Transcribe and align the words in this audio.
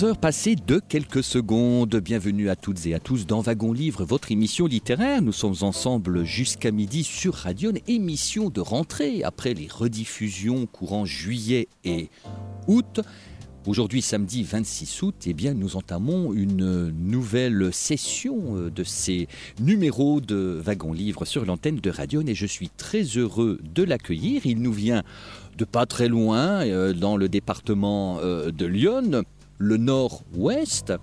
11 0.00 0.04
heures 0.04 0.16
passées 0.16 0.56
de 0.56 0.80
quelques 0.88 1.22
secondes. 1.22 1.94
Bienvenue 1.96 2.48
à 2.48 2.56
toutes 2.56 2.86
et 2.86 2.94
à 2.94 3.00
tous 3.00 3.26
dans 3.26 3.40
Wagon 3.40 3.70
Livre, 3.70 4.02
votre 4.02 4.32
émission 4.32 4.66
littéraire. 4.66 5.20
Nous 5.20 5.32
sommes 5.32 5.56
ensemble 5.60 6.24
jusqu'à 6.24 6.70
midi 6.70 7.04
sur 7.04 7.34
Radion, 7.34 7.74
émission 7.86 8.48
de 8.48 8.62
rentrée 8.62 9.22
après 9.24 9.52
les 9.52 9.68
rediffusions 9.70 10.64
courant 10.64 11.04
juillet 11.04 11.68
et 11.84 12.08
août. 12.66 13.00
Aujourd'hui, 13.66 14.00
samedi 14.00 14.42
26 14.42 15.02
août, 15.02 15.16
eh 15.26 15.34
bien, 15.34 15.52
nous 15.52 15.76
entamons 15.76 16.32
une 16.32 16.88
nouvelle 16.88 17.70
session 17.70 18.56
euh, 18.56 18.70
de 18.70 18.84
ces 18.84 19.28
numéros 19.60 20.22
de 20.22 20.62
Wagon 20.64 20.94
Livre 20.94 21.26
sur 21.26 21.44
l'antenne 21.44 21.76
de 21.76 21.90
Radion 21.90 22.22
et 22.26 22.34
je 22.34 22.46
suis 22.46 22.70
très 22.70 23.02
heureux 23.02 23.60
de 23.74 23.82
l'accueillir. 23.82 24.46
Il 24.46 24.62
nous 24.62 24.72
vient 24.72 25.02
de 25.58 25.64
pas 25.66 25.84
très 25.84 26.08
loin, 26.08 26.64
euh, 26.64 26.94
dans 26.94 27.18
le 27.18 27.28
département 27.28 28.18
euh, 28.20 28.50
de 28.50 28.64
Lyon 28.64 29.24
le 29.60 29.76
nord-ouest. 29.76 30.94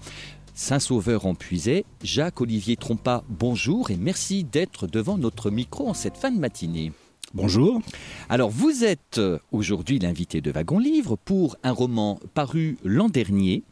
Saint-Sauveur 0.56 1.28
en 1.28 1.36
Puisay, 1.36 1.86
Jacques-Olivier 2.04 2.76
Trompa, 2.76 3.24
bonjour 3.30 3.92
et 3.92 3.96
merci 3.96 4.44
d'être 4.44 4.88
devant 4.88 5.20
notre 5.20 5.52
micro 5.52 5.88
en 5.88 5.94
cette 5.94 6.18
fin 6.18 6.32
de 6.32 6.40
matinée. 6.40 6.92
Bonjour. 7.36 7.80
Alors 8.30 8.50
vous 8.50 8.84
êtes 8.84 9.22
aujourd'hui 9.52 10.00
l'invité 10.00 10.42
de 10.42 10.50
Wagon 10.50 10.80
Livre 10.80 11.16
pour 11.24 11.56
un 11.62 11.72
roman 11.72 12.20
paru 12.34 12.80
l'an 12.84 13.10
dernier 13.10 13.64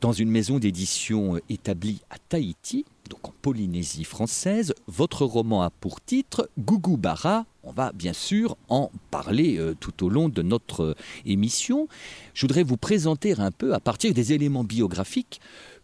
dans 0.00 0.12
une 0.12 0.30
maison 0.30 0.60
d'édition 0.60 1.40
établie 1.48 2.00
à 2.10 2.16
Tahiti, 2.18 2.84
donc 3.10 3.28
en 3.28 3.34
Polynésie 3.42 4.04
française. 4.04 4.72
Votre 4.86 5.24
roman 5.24 5.62
a 5.62 5.70
pour 5.70 6.00
titre 6.00 6.48
Gougou 6.58 6.96
Bara. 6.96 7.44
On 7.62 7.72
va 7.72 7.92
bien 7.92 8.14
sûr 8.14 8.56
en 8.68 8.90
parler 9.10 9.58
euh, 9.58 9.74
tout 9.78 10.04
au 10.04 10.08
long 10.08 10.28
de 10.28 10.42
notre 10.42 10.82
euh, 10.82 10.94
émission. 11.26 11.88
Je 12.32 12.42
voudrais 12.42 12.62
vous 12.62 12.78
présenter 12.78 13.38
un 13.38 13.50
peu 13.50 13.74
à 13.74 13.80
partir 13.80 14.14
des 14.14 14.32
éléments 14.32 14.64
biographiques 14.64 15.40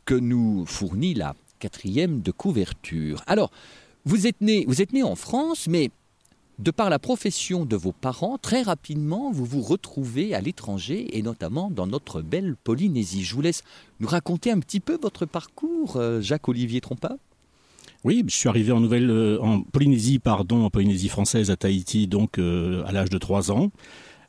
que 0.06 0.14
nous 0.14 0.64
fournit 0.66 1.12
la 1.12 1.34
quatrième 1.58 2.22
de 2.22 2.30
couverture. 2.30 3.22
Alors, 3.26 3.50
vous 4.04 4.26
êtes 4.26 4.40
né, 4.40 4.64
vous 4.66 4.80
êtes 4.80 4.92
né 4.92 5.02
en 5.02 5.16
France, 5.16 5.66
mais 5.68 5.90
de 6.58 6.70
par 6.70 6.88
la 6.88 6.98
profession 6.98 7.66
de 7.66 7.76
vos 7.76 7.92
parents, 7.92 8.38
très 8.38 8.62
rapidement, 8.62 9.30
vous 9.30 9.44
vous 9.44 9.60
retrouvez 9.60 10.34
à 10.34 10.40
l'étranger 10.40 11.18
et 11.18 11.20
notamment 11.20 11.70
dans 11.70 11.86
notre 11.86 12.22
belle 12.22 12.56
Polynésie. 12.56 13.24
Je 13.24 13.34
vous 13.34 13.42
laisse 13.42 13.62
nous 14.00 14.08
raconter 14.08 14.50
un 14.50 14.60
petit 14.60 14.80
peu 14.80 14.98
votre 15.00 15.26
parcours, 15.26 15.96
euh, 15.96 16.22
Jacques-Olivier 16.22 16.80
Trompa. 16.80 17.18
Oui, 18.06 18.22
je 18.28 18.36
suis 18.36 18.48
arrivé 18.48 18.70
en 18.70 18.78
Nouvelle, 18.78 19.10
euh, 19.10 19.58
Polynésie, 19.72 20.20
pardon, 20.20 20.64
en 20.64 20.70
Polynésie 20.70 21.08
française, 21.08 21.50
à 21.50 21.56
Tahiti, 21.56 22.06
donc 22.06 22.38
euh, 22.38 22.84
à 22.86 22.92
l'âge 22.92 23.10
de 23.10 23.18
3 23.18 23.50
ans. 23.50 23.72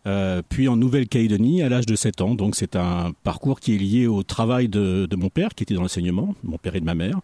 Euh, 0.08 0.42
puis 0.50 0.68
en 0.68 0.76
Nouvelle-Calédonie 0.76 1.62
à 1.62 1.70
l'âge 1.70 1.86
de 1.86 1.96
7 1.96 2.22
ans. 2.22 2.34
Donc 2.34 2.56
c'est 2.56 2.76
un 2.76 3.12
parcours 3.22 3.60
qui 3.60 3.76
est 3.76 3.78
lié 3.78 4.08
au 4.08 4.24
travail 4.24 4.68
de, 4.68 5.08
mon 5.16 5.30
père 5.30 5.50
qui 5.54 5.62
était 5.62 5.76
dans 5.76 5.84
l'enseignement, 5.84 6.34
mon 6.44 6.58
père 6.58 6.76
et 6.76 6.80
de 6.80 6.86
ma 6.86 6.96
mère. 6.96 7.20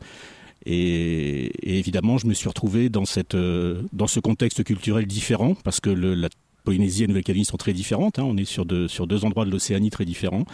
Et, 0.68 1.50
évidemment, 1.64 2.20
je 2.20 2.28
me 2.28 2.36
suis 2.36 2.48
retrouvé 2.48 2.90
dans, 2.90 3.06
cette, 3.06 3.36
dans 3.36 4.08
ce 4.08 4.20
contexte 4.20 4.64
culturel 4.64 5.08
différent 5.08 5.56
parce 5.64 5.80
que 5.80 5.90
la 5.90 6.30
Polynésie 6.66 7.02
et 7.02 7.08
la 7.08 7.14
Nouvelle-Calédonie 7.14 7.46
sont 7.46 7.58
très 7.58 7.74
différentes. 7.74 8.20
Hein. 8.20 8.26
On 8.28 8.38
est 8.38 8.46
sur, 8.46 8.68
de, 8.68 8.88
sur 8.88 9.08
deux 9.08 9.26
endroits 9.26 9.46
de 9.46 9.50
l'Océanie 9.50 9.90
très 9.90 10.06
différents, 10.06 10.46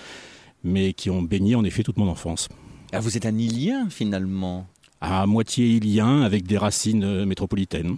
mais 0.64 0.94
qui 0.94 1.10
ont 1.10 1.22
baigné 1.22 1.56
en 1.56 1.66
effet 1.66 1.84
toute 1.84 1.98
mon 1.98 2.08
enfance. 2.08 2.48
Ah, 2.94 3.02
vous 3.02 3.18
êtes 3.18 3.26
un 3.26 3.38
Ilien 3.38 3.90
finalement? 3.90 4.66
À 5.02 5.26
moitié 5.26 5.68
ilien 5.68 6.22
avec 6.22 6.46
des 6.46 6.58
racines 6.58 7.04
euh, 7.04 7.26
métropolitaines. 7.26 7.98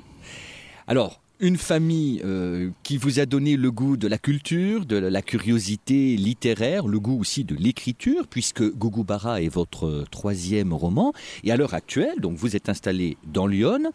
Alors, 0.88 1.22
une 1.42 1.58
famille 1.58 2.22
euh, 2.24 2.70
qui 2.84 2.98
vous 2.98 3.20
a 3.20 3.26
donné 3.26 3.58
le 3.58 3.72
goût 3.72 3.98
de 3.98 4.08
la 4.08 4.20
culture, 4.20 4.86
de 4.86 4.96
la 4.96 5.22
curiosité 5.24 6.16
littéraire, 6.16 6.88
le 6.88 7.00
goût 7.00 7.20
aussi 7.20 7.44
de 7.44 7.56
l'écriture, 7.56 8.28
puisque 8.28 8.64
Gougoubara 8.64 9.42
est 9.42 9.50
votre 9.50 10.06
troisième 10.12 10.72
roman. 10.72 11.14
Et 11.44 11.52
à 11.52 11.58
l'heure 11.58 11.74
actuelle, 11.74 12.20
donc 12.20 12.38
vous 12.38 12.56
êtes 12.56 12.70
installé 12.70 13.18
dans 13.26 13.48
Lyon. 13.48 13.92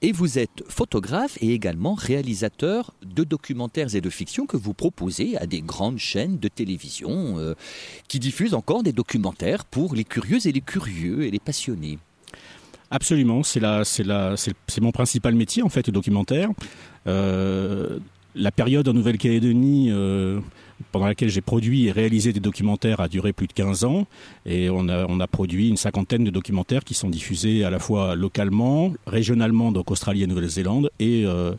Et 0.00 0.12
vous 0.12 0.38
êtes 0.38 0.64
photographe 0.68 1.38
et 1.40 1.52
également 1.52 1.94
réalisateur 1.94 2.94
de 3.02 3.24
documentaires 3.24 3.94
et 3.94 4.00
de 4.00 4.10
fiction 4.10 4.44
que 4.46 4.56
vous 4.56 4.74
proposez 4.74 5.36
à 5.38 5.46
des 5.46 5.60
grandes 5.60 5.98
chaînes 5.98 6.38
de 6.38 6.48
télévision 6.48 7.38
euh, 7.38 7.54
qui 8.08 8.18
diffusent 8.18 8.54
encore 8.54 8.82
des 8.82 8.92
documentaires 8.92 9.64
pour 9.64 9.94
les 9.94 10.04
curieux 10.04 10.46
et 10.46 10.52
les 10.52 10.60
curieux 10.60 11.24
et 11.24 11.30
les 11.30 11.38
passionnés. 11.38 11.98
Absolument, 12.94 13.42
c'est 13.42 14.80
mon 14.80 14.92
principal 14.92 15.34
métier 15.34 15.64
en 15.64 15.68
fait, 15.68 15.88
le 15.88 15.92
documentaire. 15.92 16.50
Euh, 17.08 17.98
la 18.36 18.52
période 18.52 18.86
en 18.86 18.92
Nouvelle-Calédonie 18.92 19.88
euh, 19.90 20.38
pendant 20.92 21.06
laquelle 21.06 21.28
j'ai 21.28 21.40
produit 21.40 21.88
et 21.88 21.90
réalisé 21.90 22.32
des 22.32 22.38
documentaires 22.38 23.00
a 23.00 23.08
duré 23.08 23.32
plus 23.32 23.48
de 23.48 23.52
15 23.52 23.82
ans 23.82 24.06
et 24.46 24.70
on 24.70 24.88
a, 24.88 25.06
on 25.08 25.18
a 25.18 25.26
produit 25.26 25.70
une 25.70 25.76
cinquantaine 25.76 26.22
de 26.22 26.30
documentaires 26.30 26.84
qui 26.84 26.94
sont 26.94 27.10
diffusés 27.10 27.64
à 27.64 27.70
la 27.70 27.80
fois 27.80 28.14
localement, 28.14 28.92
régionalement, 29.08 29.72
donc 29.72 29.90
Australie 29.90 30.22
et 30.22 30.28
Nouvelle-Zélande 30.28 30.92
et, 31.00 31.24
euh, 31.26 31.52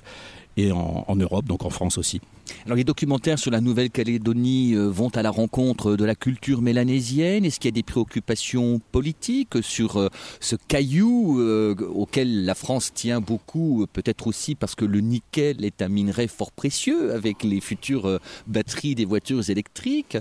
en 0.71 1.15
Europe, 1.17 1.47
donc 1.47 1.65
en 1.65 1.69
France 1.69 1.97
aussi. 1.97 2.21
Alors 2.65 2.77
les 2.77 2.83
documentaires 2.83 3.39
sur 3.39 3.51
la 3.51 3.61
Nouvelle-Calédonie 3.61 4.73
euh, 4.75 4.87
vont 4.87 5.09
à 5.09 5.21
la 5.21 5.29
rencontre 5.29 5.95
de 5.95 6.05
la 6.05 6.15
culture 6.15 6.61
mélanésienne. 6.61 7.45
Est-ce 7.45 7.59
qu'il 7.59 7.69
y 7.69 7.73
a 7.73 7.75
des 7.75 7.83
préoccupations 7.83 8.81
politiques 8.91 9.61
sur 9.61 9.97
euh, 9.97 10.09
ce 10.39 10.55
caillou 10.55 11.39
euh, 11.39 11.75
auquel 11.93 12.45
la 12.45 12.55
France 12.55 12.91
tient 12.93 13.21
beaucoup, 13.21 13.85
peut-être 13.93 14.27
aussi 14.27 14.55
parce 14.55 14.75
que 14.75 14.85
le 14.85 14.99
nickel 14.99 15.63
est 15.63 15.81
un 15.81 15.89
minerai 15.89 16.27
fort 16.27 16.51
précieux 16.51 17.13
avec 17.13 17.43
les 17.43 17.61
futures 17.61 18.19
batteries 18.47 18.95
des 18.95 19.05
voitures 19.05 19.49
électriques? 19.49 20.17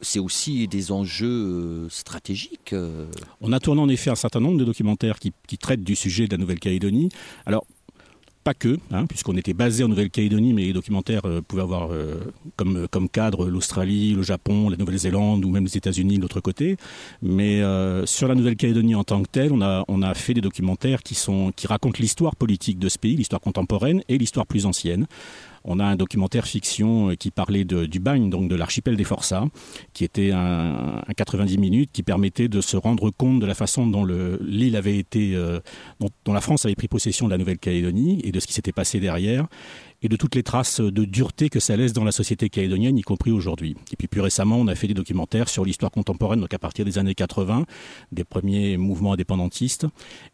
C'est 0.00 0.18
aussi 0.18 0.68
des 0.68 0.92
enjeux 0.92 1.88
stratégiques. 1.88 2.74
On 3.40 3.52
a 3.52 3.60
tourné 3.60 3.80
en 3.80 3.88
effet 3.88 4.10
un 4.10 4.14
certain 4.14 4.40
nombre 4.40 4.58
de 4.58 4.64
documentaires 4.64 5.18
qui, 5.18 5.32
traitent 5.58 5.84
du 5.84 5.94
sujet 5.94 6.26
de 6.26 6.32
la 6.32 6.38
Nouvelle-Calédonie. 6.38 7.10
Alors 7.46 7.64
pas 8.42 8.54
que, 8.54 8.78
hein, 8.90 9.06
puisqu'on 9.06 9.36
était 9.36 9.52
basé 9.52 9.84
en 9.84 9.88
Nouvelle-Calédonie, 9.88 10.52
mais 10.52 10.64
les 10.64 10.72
documentaires 10.72 11.22
euh, 11.24 11.40
pouvaient 11.40 11.62
avoir 11.62 11.92
euh, 11.92 12.20
comme, 12.56 12.86
comme 12.88 13.08
cadre 13.08 13.46
l'Australie, 13.46 14.14
le 14.14 14.22
Japon, 14.22 14.68
la 14.68 14.76
Nouvelle-Zélande 14.76 15.44
ou 15.44 15.50
même 15.50 15.64
les 15.64 15.76
États-Unis 15.76 16.16
de 16.16 16.22
l'autre 16.22 16.40
côté. 16.40 16.76
Mais 17.22 17.62
euh, 17.62 18.04
sur 18.06 18.28
la 18.28 18.34
Nouvelle-Calédonie 18.34 18.94
en 18.94 19.04
tant 19.04 19.22
que 19.22 19.28
telle, 19.30 19.52
on 19.52 19.62
a, 19.62 20.14
fait 20.14 20.34
des 20.34 20.40
documentaires 20.40 21.02
qui 21.02 21.16
racontent 21.66 21.98
l'histoire 21.98 22.36
politique 22.36 22.78
de 22.78 22.88
ce 22.88 22.98
pays, 22.98 23.16
l'histoire 23.16 23.40
contemporaine 23.40 24.02
et 24.08 24.18
l'histoire 24.18 24.46
plus 24.46 24.66
ancienne. 24.66 25.06
On 25.64 25.78
a 25.78 25.84
un 25.84 25.96
documentaire 25.96 26.46
fiction 26.46 27.10
euh, 27.10 27.14
qui 27.14 27.30
parlait 27.30 27.64
du 27.64 28.00
bagne, 28.00 28.30
donc 28.30 28.48
de 28.48 28.56
l'archipel 28.56 28.96
des 28.96 29.04
Forçats, 29.04 29.46
qui 29.92 30.04
était 30.04 30.32
un, 30.32 31.02
un 31.06 31.14
90 31.14 31.58
minutes 31.58 31.90
qui 31.92 32.02
permettait 32.02 32.48
de 32.48 32.60
se 32.60 32.76
rendre 32.76 33.10
compte 33.10 33.40
de 33.40 33.46
la 33.46 33.54
façon 33.54 33.86
dont 33.86 34.04
l'île 34.04 34.76
avait 34.76 34.98
été, 34.98 35.34
euh, 35.34 35.60
dont 36.24 36.32
la 36.32 36.40
France 36.40 36.64
avait 36.64 36.74
pris 36.74 36.88
possession 36.88 37.26
de 37.26 37.32
la 37.32 37.38
Nouvelle-Calédonie 37.38 38.20
et 38.24 38.32
de 38.32 38.40
ce 38.40 38.46
qui 38.46 38.52
s'était 38.52 38.72
passé 38.72 39.00
derrière 39.00 39.46
et 40.02 40.08
de 40.08 40.16
toutes 40.16 40.34
les 40.34 40.42
traces 40.42 40.80
de 40.80 41.04
dureté 41.04 41.48
que 41.48 41.60
ça 41.60 41.76
laisse 41.76 41.92
dans 41.92 42.04
la 42.04 42.12
société 42.12 42.48
calédonienne, 42.48 42.98
y 42.98 43.02
compris 43.02 43.30
aujourd'hui. 43.30 43.76
Et 43.92 43.96
puis 43.96 44.08
plus 44.08 44.20
récemment, 44.20 44.56
on 44.56 44.66
a 44.66 44.74
fait 44.74 44.88
des 44.88 44.94
documentaires 44.94 45.48
sur 45.48 45.64
l'histoire 45.64 45.90
contemporaine, 45.90 46.40
donc 46.40 46.52
à 46.54 46.58
partir 46.58 46.84
des 46.84 46.98
années 46.98 47.14
80, 47.14 47.66
des 48.10 48.24
premiers 48.24 48.76
mouvements 48.76 49.12
indépendantistes, 49.12 49.86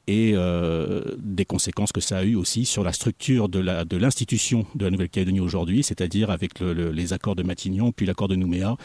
et 0.06 0.32
euh, 0.34 1.02
des 1.18 1.44
conséquences 1.44 1.92
que 1.92 2.00
ça 2.00 2.18
a 2.18 2.24
eu 2.24 2.34
aussi 2.34 2.64
sur 2.64 2.82
la 2.82 2.92
structure 2.92 3.48
de 3.48 3.96
l'institution 3.96 4.66
de, 4.74 4.84
la 4.84 4.90
Nouvelle-Calédonie 4.90 5.40
aujourd'hui, 5.40 5.82
c'est-à-dire 5.82 6.30
avec 6.30 6.60
le, 6.60 6.72
le, 6.72 6.90
les 6.90 7.12
accords 7.12 7.36
de 7.36 7.42
Matignon, 7.42 7.92
puis 7.92 8.06
l'accord 8.06 8.28
de 8.28 8.36
Nouméa, 8.36 8.76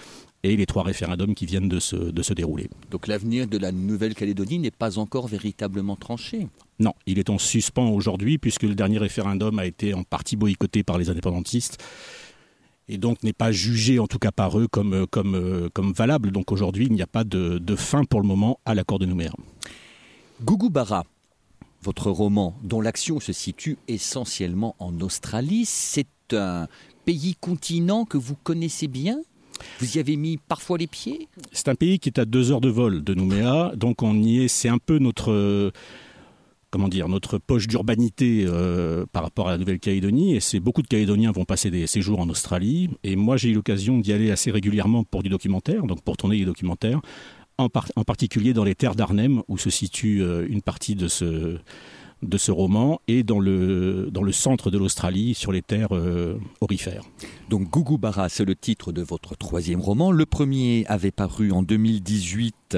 et 0.43 0.55
les 0.57 0.65
trois 0.65 0.83
référendums 0.83 1.35
qui 1.35 1.45
viennent 1.45 1.69
de 1.69 1.79
se, 1.79 1.95
de 1.95 2.21
se 2.21 2.33
dérouler. 2.33 2.69
Donc 2.91 3.07
l'avenir 3.07 3.47
de 3.47 3.57
la 3.57 3.71
Nouvelle-Calédonie 3.71 4.59
n'est 4.59 4.71
pas 4.71 4.99
encore 4.99 5.27
véritablement 5.27 5.95
tranché 5.95 6.47
Non, 6.79 6.93
il 7.05 7.17
est 7.17 7.29
en 7.29 7.37
suspens 7.37 7.89
aujourd'hui 7.89 8.37
puisque 8.37 8.63
le 8.63 8.75
dernier 8.75 8.97
référendum 8.97 9.57
a 9.59 9.65
été 9.65 9.93
en 9.93 10.03
partie 10.03 10.35
boycotté 10.35 10.83
par 10.83 10.97
les 10.97 11.09
indépendantistes 11.09 11.81
et 12.89 12.97
donc 12.97 13.23
n'est 13.23 13.33
pas 13.33 13.53
jugé 13.53 13.99
en 13.99 14.07
tout 14.07 14.19
cas 14.19 14.31
par 14.31 14.59
eux 14.59 14.67
comme, 14.67 15.07
comme, 15.07 15.69
comme 15.73 15.93
valable. 15.93 16.31
Donc 16.31 16.51
aujourd'hui 16.51 16.87
il 16.87 16.93
n'y 16.93 17.01
a 17.01 17.07
pas 17.07 17.23
de, 17.23 17.57
de 17.57 17.75
fin 17.77 18.03
pour 18.03 18.21
le 18.21 18.27
moment 18.27 18.59
à 18.65 18.75
l'accord 18.75 18.99
de 18.99 19.05
Nouméa. 19.05 19.31
Gougou 20.41 20.69
Bara, 20.69 21.05
votre 21.81 22.11
roman, 22.11 22.53
dont 22.63 22.81
l'action 22.81 23.21
se 23.21 23.31
situe 23.31 23.77
essentiellement 23.87 24.75
en 24.79 24.99
Australie, 24.99 25.63
c'est 25.65 26.07
un 26.33 26.67
pays 27.05 27.35
continent 27.39 28.03
que 28.05 28.17
vous 28.17 28.35
connaissez 28.35 28.87
bien? 28.87 29.19
Vous 29.79 29.97
y 29.97 29.99
avez 29.99 30.15
mis 30.15 30.37
parfois 30.37 30.77
les 30.77 30.87
pieds? 30.87 31.27
C'est 31.51 31.69
un 31.69 31.75
pays 31.75 31.99
qui 31.99 32.09
est 32.09 32.19
à 32.19 32.25
deux 32.25 32.51
heures 32.51 32.61
de 32.61 32.69
vol 32.69 33.03
de 33.03 33.13
Nouméa, 33.13 33.73
donc 33.75 34.03
on 34.03 34.15
y 34.21 34.43
est. 34.43 34.47
C'est 34.47 34.69
un 34.69 34.77
peu 34.77 34.99
notre 34.99 35.71
comment 36.73 36.87
dire, 36.87 37.07
notre 37.07 37.37
poche 37.37 37.67
d'urbanité 37.67 38.45
euh, 38.47 39.05
par 39.11 39.21
rapport 39.21 39.47
à 39.47 39.51
la 39.51 39.59
Nouvelle-Calédonie. 39.59 40.35
Et 40.35 40.39
c'est 40.39 40.59
beaucoup 40.59 40.81
de 40.81 40.87
Calédoniens 40.87 41.31
vont 41.31 41.45
passer 41.45 41.69
des 41.69 41.85
séjours 41.85 42.19
en 42.19 42.27
Australie. 42.29 42.89
Et 43.03 43.15
moi, 43.15 43.37
j'ai 43.37 43.49
eu 43.49 43.53
l'occasion 43.53 43.99
d'y 43.99 44.11
aller 44.11 44.31
assez 44.31 44.49
régulièrement 44.49 45.03
pour 45.03 45.21
du 45.21 45.29
documentaire, 45.29 45.83
donc 45.83 46.01
pour 46.01 46.17
tourner 46.17 46.39
des 46.39 46.45
documentaires, 46.45 46.99
en, 47.59 47.69
particulier 47.69 48.53
dans 48.53 48.63
les 48.63 48.73
terres 48.73 48.95
d'Arnhem, 48.95 49.43
où 49.47 49.59
se 49.59 49.69
situe 49.69 50.23
euh, 50.23 50.47
une 50.49 50.63
partie 50.63 50.95
de 50.95 51.07
ce 51.07 51.59
de 52.23 52.37
ce 52.37 52.51
roman 52.51 52.99
et 53.07 53.23
dans 53.23 53.39
le, 53.39 54.09
dans 54.11 54.23
le 54.23 54.31
centre 54.31 54.71
de 54.71 54.77
l'Australie, 54.77 55.33
sur 55.33 55.51
les 55.51 55.61
terres 55.61 55.95
euh, 55.95 56.37
orifères. 56.61 57.03
Donc 57.49 57.69
Gougoubara, 57.69 58.29
c'est 58.29 58.45
le 58.45 58.55
titre 58.55 58.91
de 58.91 59.01
votre 59.01 59.35
troisième 59.35 59.81
roman. 59.81 60.11
Le 60.11 60.25
premier 60.25 60.85
avait 60.87 61.11
paru 61.11 61.51
en 61.51 61.63
2018 61.63 62.77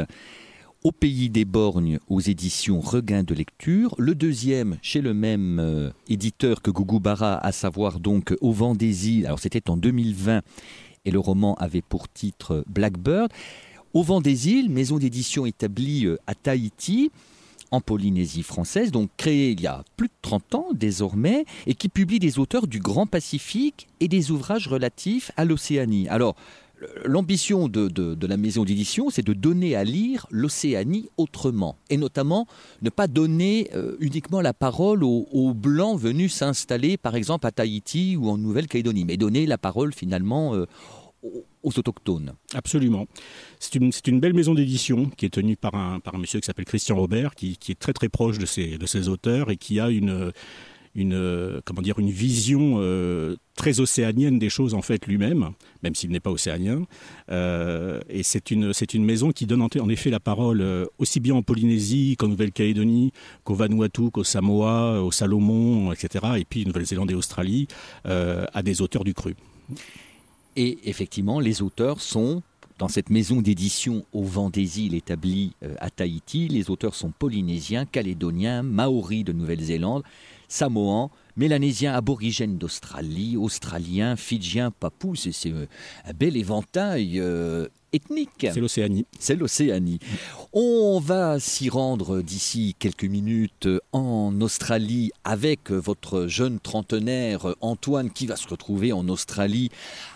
au 0.84 0.92
pays 0.92 1.32
des 1.32 1.46
borgnes 1.46 1.98
aux 2.10 2.20
éditions 2.20 2.80
Regain 2.80 3.24
de 3.24 3.34
lecture, 3.34 3.96
le 3.98 4.14
deuxième 4.14 4.78
chez 4.84 5.02
le 5.02 5.16
même 5.16 5.60
euh, 5.60 5.90
éditeur 6.08 6.62
que 6.62 6.70
Gougou 6.70 7.00
Bara, 7.00 7.38
à 7.38 7.52
savoir 7.52 8.00
donc 8.00 8.36
Au 8.40 8.52
vent 8.52 8.76
des 8.76 9.10
îles. 9.10 9.26
Alors 9.26 9.40
c'était 9.40 9.70
en 9.72 9.78
2020 9.78 10.44
et 11.06 11.12
le 11.12 11.20
roman 11.20 11.56
avait 11.56 11.82
pour 11.82 12.08
titre 12.08 12.64
Blackbird. 12.68 13.32
Au 13.96 14.04
vent 14.04 14.22
des 14.22 14.50
îles, 14.50 14.70
maison 14.70 15.00
d'édition 15.00 15.48
établie 15.48 16.06
euh, 16.06 16.18
à 16.28 16.36
Tahiti 16.36 17.12
en 17.72 17.82
Polynésie 17.82 18.44
française, 18.44 18.92
donc 18.92 19.10
créée 19.18 19.52
il 19.52 19.62
y 19.62 19.68
a 19.68 19.84
plus 19.98 20.08
de 20.08 20.14
30 20.22 20.56
ans 20.56 20.68
désormais, 20.74 21.46
et 21.68 21.76
qui 21.76 21.90
publie 21.90 22.20
des 22.20 22.40
auteurs 22.40 22.68
du 22.68 22.80
Grand 22.80 23.06
Pacifique 23.06 23.88
et 24.00 24.08
des 24.08 24.32
ouvrages 24.32 24.68
relatifs 24.68 25.32
à 25.38 25.46
l'Océanie. 25.46 26.08
Alors, 26.10 26.36
L'ambition 27.06 27.70
de, 27.70 28.28
la 28.28 28.38
maison 28.38 28.66
d'édition, 28.66 29.10
c'est 29.10 29.26
de 29.26 29.34
donner 29.34 29.76
à 29.76 29.84
lire 29.84 30.28
l'Océanie 30.30 31.10
autrement, 31.18 31.78
et 31.90 31.98
notamment 31.98 32.48
ne 32.82 32.90
pas 32.90 33.08
donner 33.08 33.70
euh, 33.74 33.96
uniquement 34.00 34.42
la 34.42 34.54
parole 34.54 35.04
aux, 35.04 35.54
blancs 35.54 36.00
venus 36.00 36.34
s'installer, 36.34 36.98
par 36.98 37.16
exemple 37.16 37.48
à 37.48 37.52
Tahiti 37.52 38.18
ou 38.18 38.30
en 38.30 38.38
Nouvelle-Calédonie, 38.38 39.06
mais 39.06 39.16
donner 39.18 39.46
la 39.46 39.58
parole 39.58 39.94
finalement 39.94 40.54
euh, 40.54 40.66
aux, 41.66 41.80
autochtones. 41.80 42.34
Absolument. 42.54 43.08
C'est 43.60 43.76
une, 43.76 44.20
belle 44.20 44.34
maison 44.34 44.54
d'édition 44.54 45.10
qui 45.18 45.26
est 45.26 45.30
tenue 45.30 45.58
par 45.58 45.76
un, 45.76 46.00
monsieur 46.18 46.40
qui 46.40 46.46
s'appelle 46.46 46.66
Christian 46.66 46.96
Robert, 46.96 47.36
qui, 47.36 47.58
est 47.68 47.80
très 47.80 47.94
très 47.94 48.10
proche 48.10 48.38
de 48.38 48.46
ses, 48.46 49.10
auteurs 49.10 49.52
et 49.52 49.58
qui 49.58 49.80
a 49.80 49.90
une 49.90 50.32
euh, 50.98 51.62
vision 52.00 52.78
euh, 52.78 53.36
très 53.56 53.80
océanienne 53.80 54.40
des 54.40 54.50
choses 54.50 54.74
en 54.74 54.82
fait 54.82 55.06
lui-même, 55.08 55.52
même 55.84 55.96
s'il 55.96 56.12
n'est 56.12 56.20
pas 56.20 56.32
océanien. 56.32 56.84
Euh, 57.30 58.00
et 58.10 58.24
c'est 58.24 58.52
une 58.52 59.06
maison 59.06 59.32
qui 59.32 59.46
donne 59.46 59.62
en, 59.62 59.90
effet 59.90 60.10
la 60.10 60.20
parole 60.20 60.64
aussi 60.98 61.20
bien 61.20 61.36
en 61.36 61.42
Polynésie 61.42 62.16
qu'en 62.18 62.28
Nouvelle-Calédonie, 62.28 63.12
qu'au 63.44 63.56
Vanuatu, 63.56 64.12
qu'au 64.12 64.24
Samoa, 64.24 65.02
au 65.02 65.12
Salomon, 65.12 65.92
etc. 65.92 66.26
Et 66.38 66.46
puis 66.46 66.66
Nouvelle-Zélande 66.66 67.12
et 67.12 67.16
Australie 67.16 67.68
à 68.06 68.64
des 68.64 68.82
auteurs 68.82 69.04
du 69.04 69.14
cru. 69.14 69.36
Et 70.56 70.90
effectivement, 70.90 71.40
les 71.40 71.62
auteurs 71.62 72.00
sont 72.02 72.42
dans 72.78 72.88
cette 72.88 73.10
maison 73.10 73.42
d'édition 73.42 74.06
au 74.14 74.24
vent 74.24 74.50
des 74.50 74.82
îles 74.82 74.96
établie 74.96 75.54
à 75.80 75.90
Tahiti, 75.90 76.50
les 76.50 76.70
auteurs 76.70 76.94
sont 76.94 77.12
polynésiens, 77.12 77.86
calédoniens, 77.86 78.64
maoris 78.64 79.24
de 79.24 79.32
Nouvelle-Zélande, 79.32 80.04
samoans, 80.50 81.10
mélanésiens 81.38 81.94
aborigènes 81.94 82.58
d'Australie, 82.58 83.38
australiens, 83.38 84.16
fidjiens, 84.16 84.72
papous. 84.72 85.30
C'est 85.32 85.52
un 85.52 86.14
bel 86.14 86.38
éventail 86.38 87.20
euh, 87.20 87.68
ethnique. 87.94 88.48
C'est 88.54 88.60
l'Océanie. 88.60 89.06
C'est 89.20 89.36
l'Océanie. 89.36 90.00
On 90.54 91.00
va 91.00 91.40
s'y 91.40 91.70
rendre 91.70 92.22
d'ici 92.22 92.76
quelques 92.80 93.06
minutes 93.06 93.68
en 93.92 94.40
Australie 94.42 95.12
avec 95.24 95.72
votre 95.72 96.28
jeune 96.28 96.60
trentenaire 96.60 97.56
Antoine 97.62 98.12
qui 98.12 98.28
va 98.28 98.36
se 98.36 98.48
retrouver 98.48 98.94
en 98.94 99.08
Australie 99.10 99.70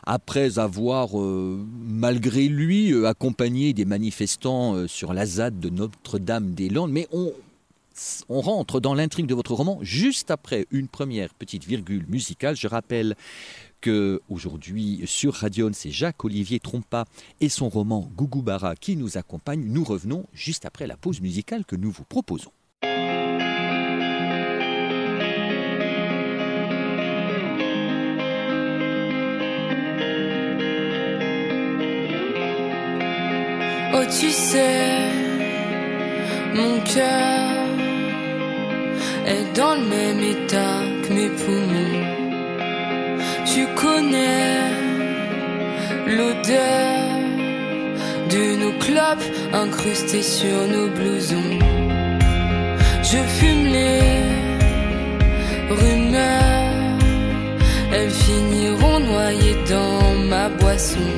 après 0.06 0.60
avoir, 0.60 1.19
euh, 1.19 1.60
malgré 1.88 2.48
lui, 2.48 2.92
euh, 2.92 3.07
accompagné 3.07 3.74
des 3.74 3.86
manifestants 3.86 4.88
sur 4.88 5.13
la 5.13 5.25
ZAD 5.25 5.60
de 5.60 5.69
Notre-Dame-des-Landes. 5.69 6.92
Mais 6.92 7.07
on, 7.12 7.33
on 8.30 8.42
rentre 8.42 8.80
dans 8.80 8.94
l'intrigue 8.94 9.25
de 9.25 9.34
votre 9.34 9.54
roman 9.54 9.80
juste 9.81 10.31
après 10.31 10.68
une 10.72 10.88
première 10.88 11.34
petite 11.34 11.66
virgule 11.66 12.06
musicale. 12.07 12.56
Je 12.56 12.68
rappelle 12.68 13.16
que 13.81 14.22
aujourd'hui 14.30 15.01
sur 15.06 15.34
Radion, 15.34 15.72
c'est 15.74 15.92
Jacques-Olivier 15.92 16.60
Trompa 16.60 17.06
et 17.40 17.50
son 17.50 17.69
roman 17.69 18.10
Gougoubara 18.16 18.75
qui 18.75 18.96
nous 18.96 19.18
accompagnent. 19.18 19.66
Nous 19.66 19.84
revenons 19.84 20.25
juste 20.34 20.66
après 20.66 20.88
la 20.88 20.98
pause 20.98 21.22
musicale 21.22 21.66
que 21.66 21.75
nous 21.75 21.92
vous 21.92 22.04
proposons. 22.04 22.51
Oh 33.92 34.06
tu 34.19 34.30
sais, 34.31 35.10
mon 36.56 36.80
cœur 36.81 37.59
est 39.30 39.56
dans 39.56 39.76
le 39.76 39.86
même 39.98 40.20
état 40.20 40.80
que 41.04 41.14
mes 41.14 41.30
poumons. 41.30 42.20
Tu 43.52 43.62
connais 43.76 44.60
l'odeur 46.08 47.10
de 48.34 48.44
nos 48.62 48.74
clopes 48.86 49.30
incrustées 49.54 50.28
sur 50.38 50.60
nos 50.76 50.88
blousons. 50.98 51.60
Je 53.04 53.18
fume 53.38 53.66
les 53.78 54.02
rumeurs, 55.70 56.98
elles 57.94 58.16
finiront 58.28 59.00
noyées 59.00 59.58
dans 59.70 60.16
ma 60.32 60.50
boisson. 60.50 61.10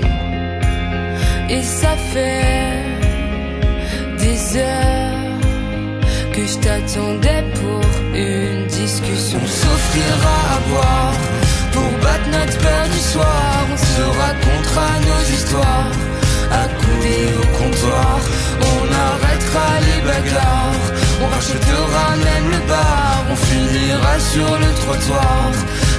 Et 1.50 1.62
ça 1.62 1.96
fait 2.14 2.84
des 4.20 4.58
heures 4.58 5.02
que 6.34 6.46
je 6.46 6.58
t'attendais 6.60 7.44
pour 7.60 8.01
une 8.14 8.66
discussion. 8.68 9.40
On 9.42 9.48
s'offrira 9.48 10.38
à 10.56 10.70
boire 10.70 11.14
pour 11.74 11.90
battre 12.04 12.28
notre 12.32 12.58
peur 12.58 12.86
du 12.94 13.00
soir. 13.00 13.68
On 13.72 13.78
se 13.78 14.02
racontera 14.02 14.90
nos 15.08 15.24
histoires, 15.36 15.92
accoudés 16.64 17.30
au 17.42 17.48
comptoir. 17.58 18.20
On 18.72 18.84
arrêtera 19.10 19.70
les 19.88 20.02
bagarres, 20.08 20.86
on 21.22 21.28
rachètera 21.28 22.06
même 22.28 22.52
le 22.52 22.68
bar. 22.68 23.26
On 23.32 23.36
finira 23.36 24.20
sur 24.20 24.52
le 24.64 24.70
trottoir 24.82 25.52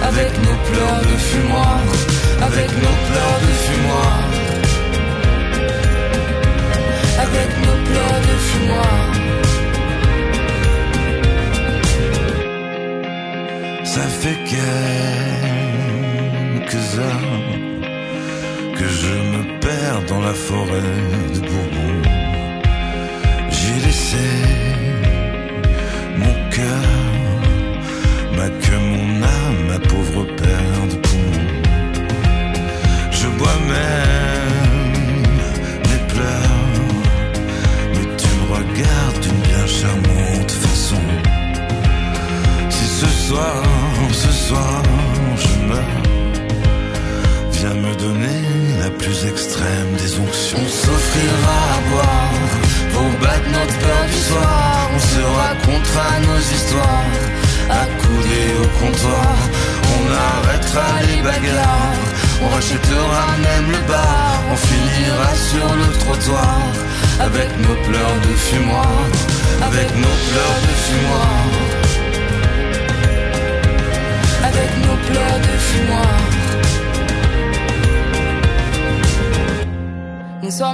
avec 0.02 0.30
nos 0.44 0.58
pleurs 0.68 1.00
de 1.00 1.16
fumoir, 1.28 1.80
avec 2.42 2.68
nos 2.84 2.96
pleurs 3.08 3.40
de 3.46 3.52
fumoir. 3.64 4.18
Avec 7.24 7.50
nos 7.64 7.78
pleurs 7.86 8.20
de 8.28 8.36
fumoir. 8.48 9.41
Ça 13.94 14.08
fait 14.22 14.38
quelques 14.44 14.58
heures 16.98 17.58
que 18.78 18.86
je 18.88 19.14
me 19.32 19.42
perds 19.60 20.02
dans 20.08 20.22
la 20.22 20.32
forêt 20.32 20.96
de 21.34 21.40
Bourbon. 21.40 22.00
J'ai 23.50 23.78
laissé 23.86 24.28
mon 26.16 26.34
cœur, 26.56 26.88
ma 28.34 28.48
queue, 28.62 28.78
mon 28.78 29.22
âme, 29.22 29.60
ma 29.68 29.78
pauvre 29.78 30.24
père 30.36 30.86
de 30.90 30.96
poumon. 30.96 31.41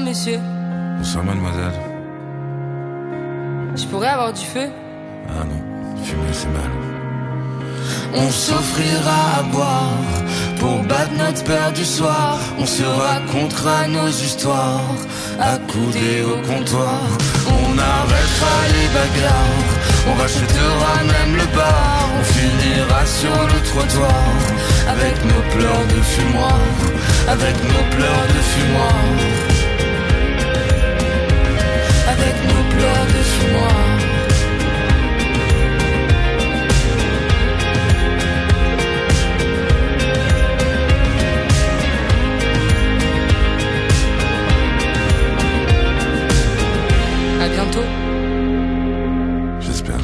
Monsieur, 0.09 0.39
Bonsoir 0.99 1.23
mademoiselle. 1.25 1.73
je 3.77 3.85
pourrais 3.87 4.09
avoir 4.09 4.33
du 4.33 4.45
feu? 4.45 4.69
Ah 5.29 5.45
non, 5.45 5.61
fumer 6.03 6.33
c'est 6.33 6.49
mal. 6.49 6.71
On 8.15 8.31
s'offrira 8.31 9.21
à 9.41 9.43
boire 9.53 9.99
pour 10.59 10.83
battre 10.85 11.13
notre 11.19 11.45
peur 11.45 11.73
du 11.73 11.85
soir. 11.85 12.39
On 12.59 12.65
se 12.65 12.83
racontera 12.83 13.87
nos 13.89 14.09
histoires 14.09 14.95
accoudés 15.39 16.23
au 16.25 16.37
comptoir. 16.49 17.03
On 17.61 17.71
arrêtera 17.79 18.57
les 18.77 18.89
bagarres, 18.97 19.73
on 20.09 20.15
rachètera 20.23 20.95
même 21.15 21.37
le 21.37 21.47
bar. 21.55 22.09
On 22.19 22.25
finira 22.25 23.01
sur 23.21 23.39
le 23.53 23.59
trottoir 23.71 24.25
avec 24.89 25.17
nos 25.31 25.43
pleurs 25.55 25.87
de 25.95 26.01
fumoir, 26.13 26.61
avec 27.29 27.57
nos 27.73 27.85
pleurs 27.95 28.27
de 28.35 28.41
fumoir, 28.53 28.99
avec 32.19 32.37
nos 32.45 32.65
pleurs 32.71 33.07
de 33.07 33.23
fumoir. 33.33 33.85
À 47.41 47.49
bientôt. 47.49 47.85
j'espère. 49.61 50.01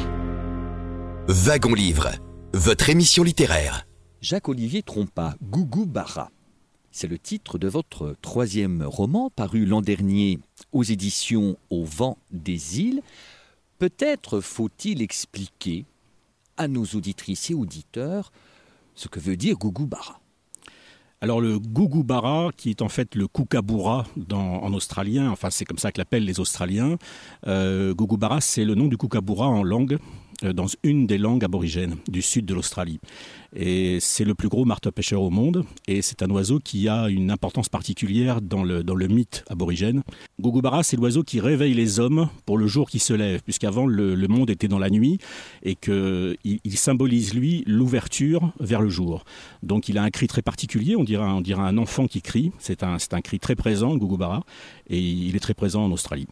Wagon 1.28 1.75
Livre, 1.75 2.11
votre 2.52 2.90
émission 2.90 3.23
littéraire. 3.25 3.87
Jacques-Olivier 4.21 4.83
Trompa, 4.83 5.35
Gougou 5.42 5.85
Bara. 5.85 6.30
C'est 6.96 7.08
le 7.08 7.18
titre 7.18 7.58
de 7.58 7.66
votre 7.66 8.14
troisième 8.22 8.84
roman 8.84 9.28
paru 9.28 9.66
l'an 9.66 9.82
dernier 9.82 10.38
aux 10.70 10.84
éditions 10.84 11.56
Au 11.68 11.82
vent 11.82 12.18
des 12.30 12.82
îles. 12.82 13.02
Peut-être 13.80 14.38
faut-il 14.38 15.02
expliquer 15.02 15.86
à 16.56 16.68
nos 16.68 16.84
auditrices 16.84 17.50
et 17.50 17.54
auditeurs 17.54 18.30
ce 18.94 19.08
que 19.08 19.18
veut 19.18 19.36
dire 19.36 19.56
Gougou 19.56 19.86
Bara. 19.86 20.20
Alors 21.20 21.40
le 21.40 21.58
Gugubara, 21.58 22.50
qui 22.56 22.70
est 22.70 22.80
en 22.80 22.88
fait 22.88 23.16
le 23.16 23.26
Kookaburra 23.26 24.06
en 24.30 24.72
australien, 24.72 25.30
enfin 25.30 25.50
c'est 25.50 25.64
comme 25.64 25.78
ça 25.78 25.90
que 25.90 25.98
l'appellent 25.98 26.24
les 26.24 26.38
Australiens, 26.38 26.96
euh, 27.48 27.92
Gugubara 27.92 28.40
c'est 28.40 28.64
le 28.64 28.76
nom 28.76 28.86
du 28.86 28.96
Kookaburra 28.96 29.48
en 29.48 29.64
langue, 29.64 29.98
dans 30.52 30.66
une 30.82 31.06
des 31.06 31.18
langues 31.18 31.44
aborigènes 31.44 31.96
du 32.08 32.22
sud 32.22 32.44
de 32.44 32.54
l'Australie. 32.54 33.00
Et 33.56 33.98
c'est 34.00 34.24
le 34.24 34.34
plus 34.34 34.48
gros 34.48 34.64
marteau-pêcheur 34.64 35.22
au 35.22 35.30
monde, 35.30 35.64
et 35.86 36.02
c'est 36.02 36.22
un 36.22 36.30
oiseau 36.30 36.58
qui 36.58 36.88
a 36.88 37.08
une 37.08 37.30
importance 37.30 37.68
particulière 37.68 38.40
dans 38.40 38.64
le, 38.64 38.82
dans 38.82 38.96
le 38.96 39.06
mythe 39.06 39.44
aborigène. 39.48 40.02
Gugubara 40.40 40.82
c'est 40.82 40.96
l'oiseau 40.96 41.22
qui 41.22 41.38
réveille 41.38 41.74
les 41.74 42.00
hommes 42.00 42.28
pour 42.46 42.58
le 42.58 42.66
jour 42.66 42.90
qui 42.90 42.98
se 42.98 43.12
lève, 43.12 43.42
puisqu'avant 43.42 43.86
le, 43.86 44.16
le 44.16 44.28
monde 44.28 44.50
était 44.50 44.66
dans 44.66 44.80
la 44.80 44.90
nuit, 44.90 45.18
et 45.62 45.76
qu'il 45.76 46.36
il 46.42 46.76
symbolise 46.76 47.32
lui 47.32 47.62
l'ouverture 47.66 48.52
vers 48.58 48.82
le 48.82 48.88
jour. 48.88 49.24
Donc 49.62 49.88
il 49.88 49.98
a 49.98 50.02
un 50.02 50.10
cri 50.10 50.26
très 50.26 50.42
particulier, 50.42 50.96
on 50.96 51.04
dirait, 51.04 51.24
on 51.24 51.40
dirait 51.40 51.62
un 51.62 51.78
enfant 51.78 52.08
qui 52.08 52.22
crie. 52.22 52.50
C'est 52.58 52.82
un, 52.82 52.96
un 53.12 53.20
cri 53.20 53.38
très 53.38 53.54
présent, 53.54 53.96
Gugubara, 53.96 54.42
et 54.90 54.98
il 54.98 55.36
est 55.36 55.40
très 55.40 55.54
présent 55.54 55.84
en 55.84 55.92
Australie. 55.92 56.26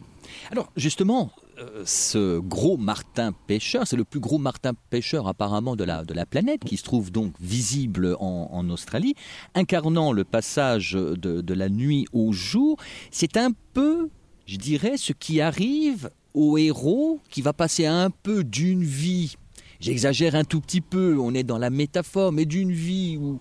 Alors 0.51 0.73
justement, 0.77 1.31
euh, 1.42 1.42
ce 1.85 2.39
gros 2.39 2.77
martin 2.77 3.33
pêcheur, 3.47 3.87
c'est 3.87 3.97
le 3.97 4.05
plus 4.05 4.21
gros 4.21 4.39
martin 4.39 4.73
pêcheur 4.91 5.29
apparemment 5.29 5.77
de 5.77 5.85
la, 5.85 6.05
de 6.05 6.15
la 6.15 6.27
planète, 6.27 6.65
qui 6.65 6.77
se 6.77 6.83
trouve 6.83 7.11
donc 7.11 7.35
visible 7.41 8.17
en, 8.21 8.49
en 8.51 8.71
Australie, 8.71 9.15
incarnant 9.55 10.13
le 10.13 10.25
passage 10.25 10.93
de, 10.93 11.15
de 11.17 11.55
la 11.55 11.69
nuit 11.69 12.07
au 12.13 12.33
jour. 12.33 12.79
C'est 13.11 13.37
un 13.37 13.51
peu, 13.73 14.09
je 14.47 14.57
dirais, 14.57 14.97
ce 14.97 15.13
qui 15.13 15.41
arrive 15.41 16.11
au 16.35 16.57
héros 16.59 17.21
qui 17.29 17.43
va 17.43 17.53
passer 17.53 17.87
un 17.87 18.11
peu 18.11 18.45
d'une 18.45 18.85
vie, 18.85 19.37
j'exagère 19.81 20.35
un 20.35 20.45
tout 20.45 20.61
petit 20.61 20.81
peu, 20.81 21.19
on 21.19 21.35
est 21.35 21.43
dans 21.43 21.59
la 21.59 21.71
métaphore, 21.71 22.33
mais 22.33 22.45
d'une 22.45 22.73
vie 22.73 23.19
où 23.19 23.41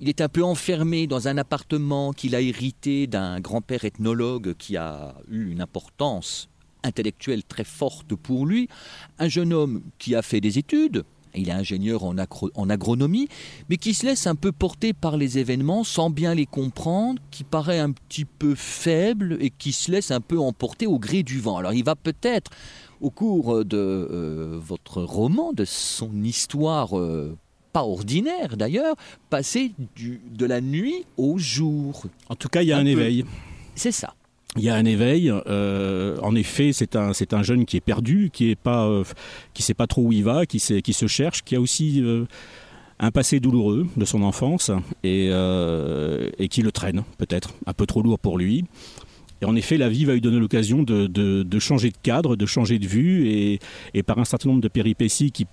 il 0.00 0.08
est 0.08 0.20
un 0.20 0.28
peu 0.28 0.44
enfermé 0.44 1.06
dans 1.06 1.28
un 1.28 1.38
appartement 1.38 2.12
qu'il 2.12 2.34
a 2.34 2.40
hérité 2.40 3.06
d'un 3.06 3.40
grand-père 3.40 3.84
ethnologue 3.84 4.54
qui 4.54 4.76
a 4.76 5.14
eu 5.28 5.50
une 5.50 5.60
importance 5.60 6.48
intellectuelle 6.82 7.44
très 7.44 7.64
forte 7.64 8.14
pour 8.14 8.46
lui. 8.46 8.68
Un 9.18 9.28
jeune 9.28 9.52
homme 9.52 9.82
qui 9.98 10.14
a 10.14 10.22
fait 10.22 10.40
des 10.40 10.58
études, 10.58 11.04
il 11.34 11.48
est 11.48 11.52
ingénieur 11.52 12.04
en, 12.04 12.68
agronomie, 12.68 13.28
mais 13.68 13.76
qui 13.76 13.94
se 13.94 14.06
laisse 14.06 14.26
un 14.26 14.34
peu 14.34 14.52
porter 14.52 14.92
par 14.92 15.16
les 15.16 15.38
événements 15.38 15.84
sans 15.84 16.10
bien 16.10 16.34
les 16.34 16.46
comprendre, 16.46 17.20
qui 17.30 17.44
paraît 17.44 17.78
un 17.78 17.92
petit 17.92 18.24
peu 18.24 18.54
faible 18.54 19.36
et 19.40 19.50
qui 19.50 19.72
se 19.72 19.90
laisse 19.90 20.10
un 20.10 20.20
peu 20.20 20.38
emporter 20.38 20.86
au 20.86 20.98
gré 20.98 21.22
du 21.22 21.40
vent. 21.40 21.58
Alors 21.58 21.72
il 21.72 21.84
va 21.84 21.94
peut-être, 21.94 22.50
au 23.00 23.10
cours 23.10 23.64
de 23.64 23.76
euh, 23.76 24.58
votre 24.60 25.02
roman, 25.02 25.52
de 25.52 25.64
son 25.64 26.22
histoire 26.22 26.98
euh, 26.98 27.36
pas 27.72 27.84
ordinaire 27.84 28.56
d'ailleurs, 28.56 28.96
passer 29.30 29.72
du, 29.94 30.20
de 30.30 30.46
la 30.46 30.60
nuit 30.60 31.04
au 31.16 31.38
jour. 31.38 32.04
En 32.28 32.34
tout 32.34 32.48
cas, 32.48 32.62
il 32.62 32.68
y 32.68 32.72
a 32.72 32.78
Un 32.78 32.86
éveil. 32.86 33.24
C'est 33.74 33.92
ça. 33.92 34.14
Il 34.58 34.64
y 34.64 34.68
a 34.68 34.74
un 34.74 34.84
éveil. 34.84 35.30
euh, 35.30 36.18
en 36.22 36.34
effet, 36.34 36.72
c'est 36.72 36.96
un, 36.96 37.12
c'est 37.12 37.32
un 37.32 37.42
jeune 37.42 37.64
qui 37.64 37.76
est 37.76 37.80
perdu, 37.80 38.30
qui 38.32 38.50
est 38.50 38.58
euh, 38.66 39.04
sait 39.58 39.74
pas 39.74 39.86
trop 39.86 40.02
où 40.02 40.12
il 40.12 40.24
va, 40.24 40.46
qui, 40.46 40.58
se 40.58 41.06
cherche, 41.06 41.42
qui 41.42 41.56
a 41.56 41.60
aussi 41.60 42.02
euh, 42.02 42.24
un 42.98 43.10
passé 43.10 43.40
douloureux 43.40 43.86
de 43.96 44.04
son 44.04 44.22
enfance 44.22 44.70
et, 45.04 45.28
et 46.38 46.48
qui 46.48 46.62
le 46.62 46.72
traîne 46.72 47.04
peut-être 47.16 47.54
un 47.66 47.72
peu 47.72 47.86
trop 47.86 48.02
lourd 48.02 48.18
pour 48.18 48.38
lui. 48.38 48.64
Et 49.40 49.44
en 49.44 49.54
effet, 49.54 49.76
la 49.76 49.88
vie 49.88 50.04
va 50.04 50.14
lui 50.14 50.20
donner 50.20 50.40
l'occasion 50.40 50.82
de, 50.82 51.06
de- 51.06 51.58
changer 51.60 51.90
de 51.90 51.96
cadre, 52.02 52.34
de 52.34 52.44
changer 52.46 52.80
de 52.80 52.86
vue, 52.86 53.28
et, 53.28 53.60
et 53.94 54.02
par 54.02 54.18
un 54.18 54.24
certain 54.24 54.48
nombre 54.48 54.62
de 54.62 54.68
péripéties 54.68 55.30
qui 55.30 55.46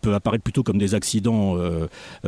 peuvent 0.00 0.14
apparaître 0.14 0.44
plutôt 0.44 0.62
comme 0.62 0.78
des 0.78 0.94
accidents 0.94 1.56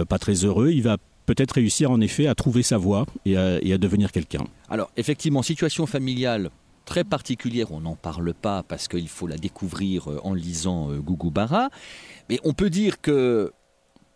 pas 0.09 0.19
très 0.19 0.45
heureux, 0.45 0.71
il 0.73 0.83
va 0.83 0.97
peut-être 1.27 1.53
réussir 1.53 1.91
en 1.91 2.01
effet 2.01 2.27
à 2.27 2.35
trouver 2.35 2.63
sa 2.63 2.77
voie 2.79 3.07
et 3.25 3.37
à, 3.37 3.79
devenir 3.79 4.13
quelqu'un. 4.13 4.45
Alors, 4.69 4.91
effectivement, 4.97 5.43
situation 5.43 5.87
familiale 5.87 6.51
très 6.85 7.05
particulière, 7.05 7.73
on 7.73 7.81
n'en 7.81 7.97
parle 7.97 8.35
pas 8.35 8.63
parce 8.63 8.89
qu'il 8.89 9.09
faut 9.09 9.27
la 9.27 9.37
découvrir 9.39 10.11
euh, 10.11 10.21
en 10.23 10.35
lisant 10.35 10.91
euh, 10.91 10.99
Gougou 11.01 11.31
Bara. 11.31 11.71
Mais 12.29 12.39
on 12.45 12.53
peut 12.53 12.69
dire 12.69 13.01
que 13.01 13.53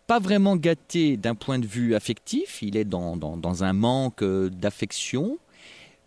pas 0.05 0.19
vraiment 0.19 0.55
gâté 0.55 1.17
d'un 1.17 1.33
point 1.35 1.57
de 1.59 1.65
vue 1.65 1.95
affectif, 1.95 2.61
il 2.61 2.77
est 2.77 2.85
dans, 2.85 3.17
dans- 3.17 3.37
dans 3.37 3.63
un 3.63 3.73
manque 3.73 4.21
euh, 4.21 4.49
d'affection. 4.49 5.39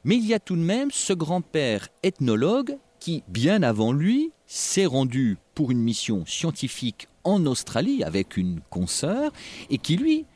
Mais 0.04 0.16
il 0.16 0.26
y 0.26 0.34
a 0.34 0.40
tout 0.40 0.56
de 0.56 0.60
même 0.62 0.90
ce 0.92 1.12
grand-père 1.12 1.88
ethnologue 2.04 2.76
qui, 3.00 3.24
bien 3.28 3.62
avant 3.64 3.92
lui, 3.92 4.30
s'est 4.46 4.86
rendu 4.86 5.38
pour 5.54 5.70
une 5.72 5.80
mission 5.80 6.24
scientifique 6.26 7.08
en 7.24 7.44
Australie 7.46 8.04
avec 8.04 8.36
une 8.36 8.60
consoeur 8.70 9.32
et 9.70 9.78
qui, 9.78 9.96
lui, 9.96 10.26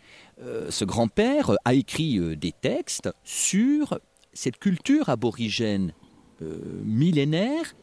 ce 0.71 0.85
grand-père 0.85 1.51
euh, 1.51 1.57
a 1.65 1.75
écrit 1.75 2.19
euh, 2.19 2.37
des 2.37 2.53
textes 2.53 3.09
sur 3.25 3.99
cette 4.33 4.59
culture 4.59 5.09
aborigène 5.09 5.93
euh, 6.43 6.59
millénaire 6.85 7.75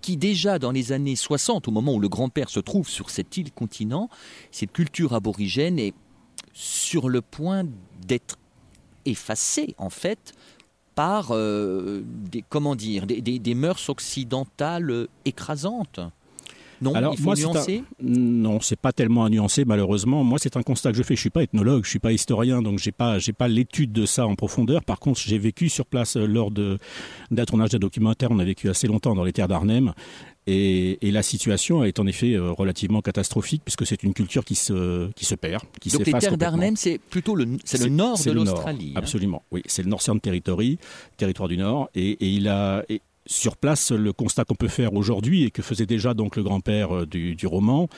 qui 0.00 0.16
déjà 0.16 0.58
dans 0.58 0.72
les 0.72 0.92
années 0.92 1.14
60, 1.14 1.68
au 1.68 1.70
moment 1.70 1.94
où 1.94 2.00
le 2.00 2.08
grand-père 2.08 2.48
se 2.48 2.58
trouve 2.60 2.88
sur 2.88 3.10
cette 3.10 3.36
île 3.36 3.52
continent, 3.52 4.08
cette 4.50 4.72
culture 4.72 5.12
aborigène 5.14 5.78
est 5.78 5.94
sur 6.54 7.08
le 7.08 7.20
point 7.20 7.64
d'être 8.06 8.36
effacée 9.04 9.74
en 9.78 9.90
fait 9.90 10.32
par 10.94 11.28
euh, 11.32 12.02
des 12.04 12.42
comment 12.48 12.74
dire 12.74 13.06
des, 13.06 13.20
des- 13.20 13.38
des 13.38 13.54
mœurs 13.54 13.88
occidentales 13.88 14.90
euh, 14.90 15.08
écrasantes. 15.24 16.00
Non, 16.80 16.94
Alors, 16.94 17.14
il 17.14 17.18
faut 17.18 17.24
moi, 17.24 17.34
un-. 17.34 17.82
Non, 18.02 18.60
c'est 18.60 18.78
pas 18.78 18.92
tellement 18.92 19.24
à 19.24 19.28
nuancer 19.30 19.64
malheureusement. 19.64 20.24
Moi, 20.24 20.38
c'est 20.40 20.56
un 20.56 20.62
constat 20.62 20.92
que 20.92 20.98
je 20.98 21.02
fais. 21.02 21.14
Je 21.14 21.20
suis 21.20 21.30
pas 21.30 21.42
ethnologue, 21.42 21.84
je 21.84 21.90
suis 21.90 21.98
pas 21.98 22.12
historien, 22.12 22.62
donc 22.62 22.78
j'ai 22.78 22.92
pas 22.92 23.18
j'ai 23.18 23.32
pas 23.32 23.48
l'étude 23.48 23.92
de 23.92 24.06
ça 24.06 24.26
en 24.26 24.34
profondeur. 24.34 24.82
Par 24.84 24.98
contre, 24.98 25.20
j'ai 25.20 25.38
vécu 25.38 25.68
sur 25.68 25.86
place 25.86 26.16
euh, 26.16 26.26
lors 26.26 26.50
de 26.50 26.78
d'un 27.30 27.44
tournage 27.44 27.70
d'un 27.70 27.78
documentaire. 27.78 28.30
On 28.30 28.38
a 28.38 28.44
vécu 28.44 28.68
assez 28.68 28.86
longtemps 28.86 29.14
dans 29.14 29.24
les 29.24 29.32
terres 29.32 29.48
d'Arnhem. 29.48 29.92
Et, 30.46 31.06
et 31.06 31.10
la 31.12 31.22
situation 31.22 31.84
est 31.84 32.00
en 32.00 32.06
effet 32.06 32.32
euh, 32.32 32.50
relativement 32.50 33.02
catastrophique 33.02 33.60
puisque 33.62 33.86
c'est 33.86 34.02
une 34.02 34.14
culture 34.14 34.44
qui 34.44 34.54
se, 34.54 35.10
qui 35.12 35.26
se 35.26 35.34
perd, 35.34 35.62
qui 35.80 35.90
Donc 35.90 36.06
les 36.06 36.12
terres 36.14 36.38
d'Arnhem, 36.38 36.76
c'est 36.76 36.98
plutôt 36.98 37.36
le, 37.36 37.46
c'est 37.64 37.78
le 37.78 37.90
nord 37.90 38.18
de 38.18 38.30
l'Australie. 38.32 38.92
hein. 38.96 38.98
Absolument, 38.98 39.42
oui. 39.52 39.62
C'est 39.66 39.82
le 39.82 39.90
Northern 39.90 40.18
Territory, 40.18 40.78
territoire 41.18 41.46
du 41.48 41.58
Nord. 41.58 41.90
Et, 41.94 42.12
et 42.12 42.28
il 42.30 42.48
a, 42.48 42.84
et 42.88 43.02
sur 43.30 43.56
place, 43.56 43.92
le 43.92 44.12
constat 44.12 44.44
qu'on 44.44 44.56
peut 44.56 44.68
faire 44.68 44.92
aujourd'hui 44.94 45.44
et 45.44 45.50
que 45.50 45.62
faisait 45.62 45.86
déjà 45.86 46.14
donc 46.14 46.36
le 46.36 46.42
grand-père 46.42 46.94
euh, 46.94 47.06
du, 47.06 47.46
roman, 47.46 47.88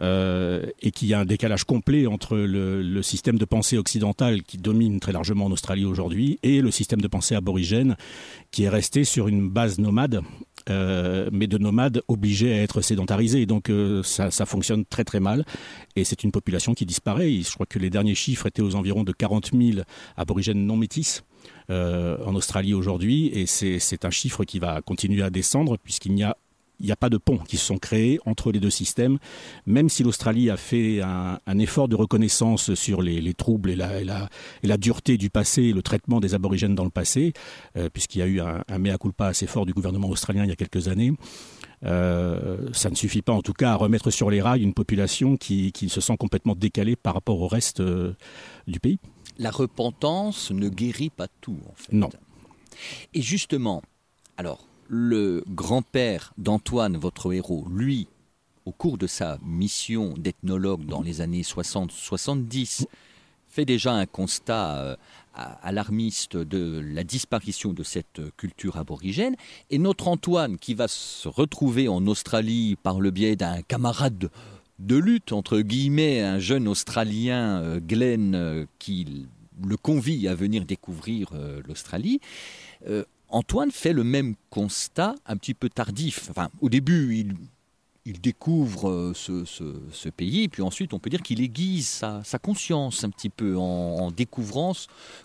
euh, 0.00 0.64
et 0.80 0.92
qu'il 0.92 1.08
y 1.08 1.14
a 1.14 1.20
un 1.20 1.24
décalage 1.24 1.64
complet 1.64 2.06
entre 2.06 2.36
le, 2.36 3.02
système 3.02 3.36
de 3.36 3.44
pensée 3.44 3.78
occidental 3.78 4.42
qui 4.42 4.58
domine 4.58 5.00
très 5.00 5.12
largement 5.12 5.46
en 5.46 5.52
Australie 5.52 5.84
aujourd'hui 5.84 6.38
et 6.42 6.60
le 6.60 6.70
système 6.70 7.00
de 7.00 7.08
pensée 7.08 7.34
aborigène 7.34 7.96
qui 8.50 8.64
est 8.64 8.68
resté 8.68 9.04
sur 9.04 9.28
une 9.28 9.48
base 9.48 9.78
nomade, 9.78 10.22
euh, 10.70 11.28
mais 11.32 11.46
de 11.46 11.58
nomades 11.58 12.02
obligés 12.08 12.52
à 12.52 12.62
être 12.62 12.80
sédentarisés. 12.80 13.46
Donc 13.46 13.70
ça, 14.02 14.30
fonctionne 14.46 14.84
très 14.84 15.04
très 15.04 15.20
mal 15.20 15.44
et 15.94 16.04
c'est 16.04 16.24
une 16.24 16.32
population 16.32 16.74
qui 16.74 16.86
disparaît. 16.86 17.30
Je 17.42 17.52
crois 17.52 17.66
que 17.66 17.78
les 17.78 17.90
derniers 17.90 18.14
chiffres 18.14 18.46
étaient 18.46 18.62
aux 18.62 18.76
environs 18.76 19.04
de 19.04 19.12
40 19.12 19.50
000 19.52 19.80
aborigènes 20.16 20.64
non 20.64 20.76
métis 20.76 21.22
en 21.68 22.34
Australie 22.34 22.74
aujourd'hui 22.74 23.28
et 23.28 23.46
c'est 23.46 24.04
un 24.04 24.10
chiffre 24.10 24.44
qui 24.44 24.58
va 24.58 24.80
continuer 24.82 25.22
à 25.22 25.30
descendre 25.30 25.76
puisqu'il 25.82 26.14
n'y 26.14 26.22
a 26.22 26.96
pas 26.96 27.08
de 27.08 27.16
ponts 27.16 27.38
qui 27.38 27.56
se 27.56 27.64
sont 27.66 27.78
créés 27.78 28.20
entre 28.26 28.52
les 28.52 28.60
deux 28.60 28.70
systèmes, 28.70 29.18
même 29.66 29.88
si 29.88 30.02
l'Australie 30.02 30.50
a 30.50 30.56
fait 30.56 31.00
un, 31.02 31.58
effort 31.58 31.88
de 31.88 31.96
reconnaissance 31.96 32.74
sur 32.74 33.02
les, 33.02 33.20
les 33.20 33.34
troubles 33.34 33.70
et 33.70 33.76
la, 33.76 34.00
et, 34.00 34.04
la, 34.04 34.28
et 34.62 34.66
la, 34.66 34.76
dureté 34.76 35.16
du 35.16 35.30
passé 35.30 35.72
le 35.72 35.82
traitement 35.82 36.20
des 36.20 36.34
aborigènes 36.34 36.74
dans 36.74 36.84
le 36.84 36.90
passé, 36.90 37.32
euh, 37.76 37.88
puisqu'il 37.92 38.18
y 38.18 38.22
a 38.22 38.26
eu 38.26 38.40
un, 38.40 38.78
mea 38.78 38.98
culpa 38.98 39.26
assez 39.26 39.46
fort 39.46 39.66
du 39.66 39.72
gouvernement 39.72 40.08
australien 40.08 40.44
il 40.44 40.50
y 40.50 40.52
a 40.52 40.56
quelques 40.56 40.88
années. 40.88 41.12
Euh, 41.84 42.68
ça 42.72 42.90
ne 42.90 42.94
suffit 42.94 43.22
pas 43.22 43.32
en 43.32 43.42
tout 43.42 43.52
cas 43.52 43.72
à 43.72 43.74
remettre 43.74 44.10
sur 44.10 44.30
les 44.30 44.40
rails 44.40 44.62
une 44.62 44.74
population 44.74 45.36
qui, 45.36 45.72
se 45.88 46.00
sent 46.00 46.16
complètement 46.16 46.54
décalée 46.54 46.96
par 46.96 47.14
rapport 47.14 47.40
au 47.40 47.48
reste 47.48 47.80
euh, 47.80 48.12
du 48.66 48.80
pays 48.80 48.98
la 49.38 49.50
repentance 49.50 50.50
ne 50.50 50.68
guérit 50.68 51.10
pas 51.10 51.28
tout. 51.40 51.58
En 51.68 51.74
fait. 51.74 51.92
Non. 51.92 52.10
Et 53.14 53.22
justement, 53.22 53.82
alors, 54.36 54.66
le 54.88 55.44
grand-père 55.48 56.32
d'Antoine, 56.38 56.96
votre 56.96 57.32
héros, 57.32 57.66
lui, 57.70 58.08
au 58.64 58.72
cours 58.72 58.98
de 58.98 59.06
sa 59.06 59.38
mission 59.44 60.14
d'ethnologue 60.16 60.86
dans 60.86 61.02
les 61.02 61.20
années 61.20 61.42
60-70, 61.42 62.86
fait 63.48 63.64
déjà 63.64 63.94
un 63.94 64.06
constat 64.06 64.76
euh, 64.78 64.96
alarmiste 65.34 66.36
de 66.36 66.80
la 66.84 67.04
disparition 67.04 67.72
de 67.72 67.82
cette 67.82 68.20
culture 68.36 68.76
aborigène. 68.76 69.36
Et 69.70 69.78
notre 69.78 70.08
Antoine, 70.08 70.58
qui 70.58 70.74
va 70.74 70.88
se 70.88 71.28
retrouver 71.28 71.88
en 71.88 72.06
Australie 72.06 72.76
par 72.82 73.00
le 73.00 73.10
biais 73.10 73.36
d'un 73.36 73.62
camarade 73.62 74.30
de 74.78 74.96
lutte 74.96 75.32
entre 75.32 75.60
guillemets 75.60 76.20
un 76.20 76.38
jeune 76.38 76.68
australien 76.68 77.60
euh, 77.62 77.80
Glenn 77.80 78.34
euh, 78.34 78.66
qui 78.78 79.26
le 79.64 79.76
convie 79.76 80.28
à 80.28 80.34
venir 80.34 80.64
découvrir 80.64 81.30
euh, 81.34 81.62
l'Australie. 81.66 82.20
Antoine 83.28 83.72
fait 83.72 83.92
le 83.92 84.04
même 84.04 84.34
constat 84.50 85.16
un 85.26 85.36
petit 85.36 85.54
peu 85.54 85.68
tardif. 85.68 86.28
Enfin 86.30 86.50
au 86.60 86.68
début 86.68 87.16
il 87.16 87.34
il 88.06 88.20
découvre 88.20 88.88
euh, 88.88 89.12
ce, 89.14 89.44
ce, 89.44 89.64
ce 89.90 90.08
pays 90.08 90.48
puis 90.48 90.62
ensuite 90.62 90.94
on 90.94 90.98
peut 90.98 91.10
dire 91.10 91.22
qu'il 91.22 91.42
aiguise 91.42 91.86
sa, 91.88 92.22
conscience 92.38 93.02
un 93.02 93.10
petit 93.10 93.28
peu 93.28 93.56
en, 93.56 93.60
en 93.60 94.10
découvrant 94.12 94.72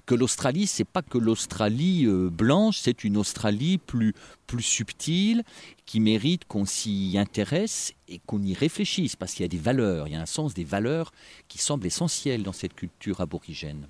que 0.06 0.16
l'Australie 0.16 0.66
c'est 0.66 0.84
pas 0.84 1.04
que 1.04 1.20
l'Australie 1.20 2.06
euh, 2.08 2.30
blanche 2.30 2.80
c'est 2.82 3.04
une 3.04 3.18
Australie 3.18 3.78
plus 3.78 4.14
plus 4.48 4.64
subtile 4.64 5.44
qui 5.86 6.00
mérite 6.00 6.46
qu'on 6.46 6.66
s'y 6.66 7.16
intéresse 7.18 7.94
et 8.08 8.20
qu'on 8.26 8.42
y 8.42 8.56
réfléchisse 8.56 9.16
parce 9.16 9.34
qu'il 9.34 9.44
y 9.44 9.46
a 9.46 9.50
des 9.50 9.58
valeurs 9.58 10.08
il 10.08 10.14
y 10.14 10.18
a 10.18 10.22
un 10.22 10.26
sens 10.26 10.56
des 10.56 10.66
valeurs 10.66 11.12
qui 11.48 11.60
semble 11.60 11.86
essentiel 11.86 12.44
dans 12.44 12.54
cette 12.54 12.74
culture 12.74 13.22
aborigène. 13.22 13.88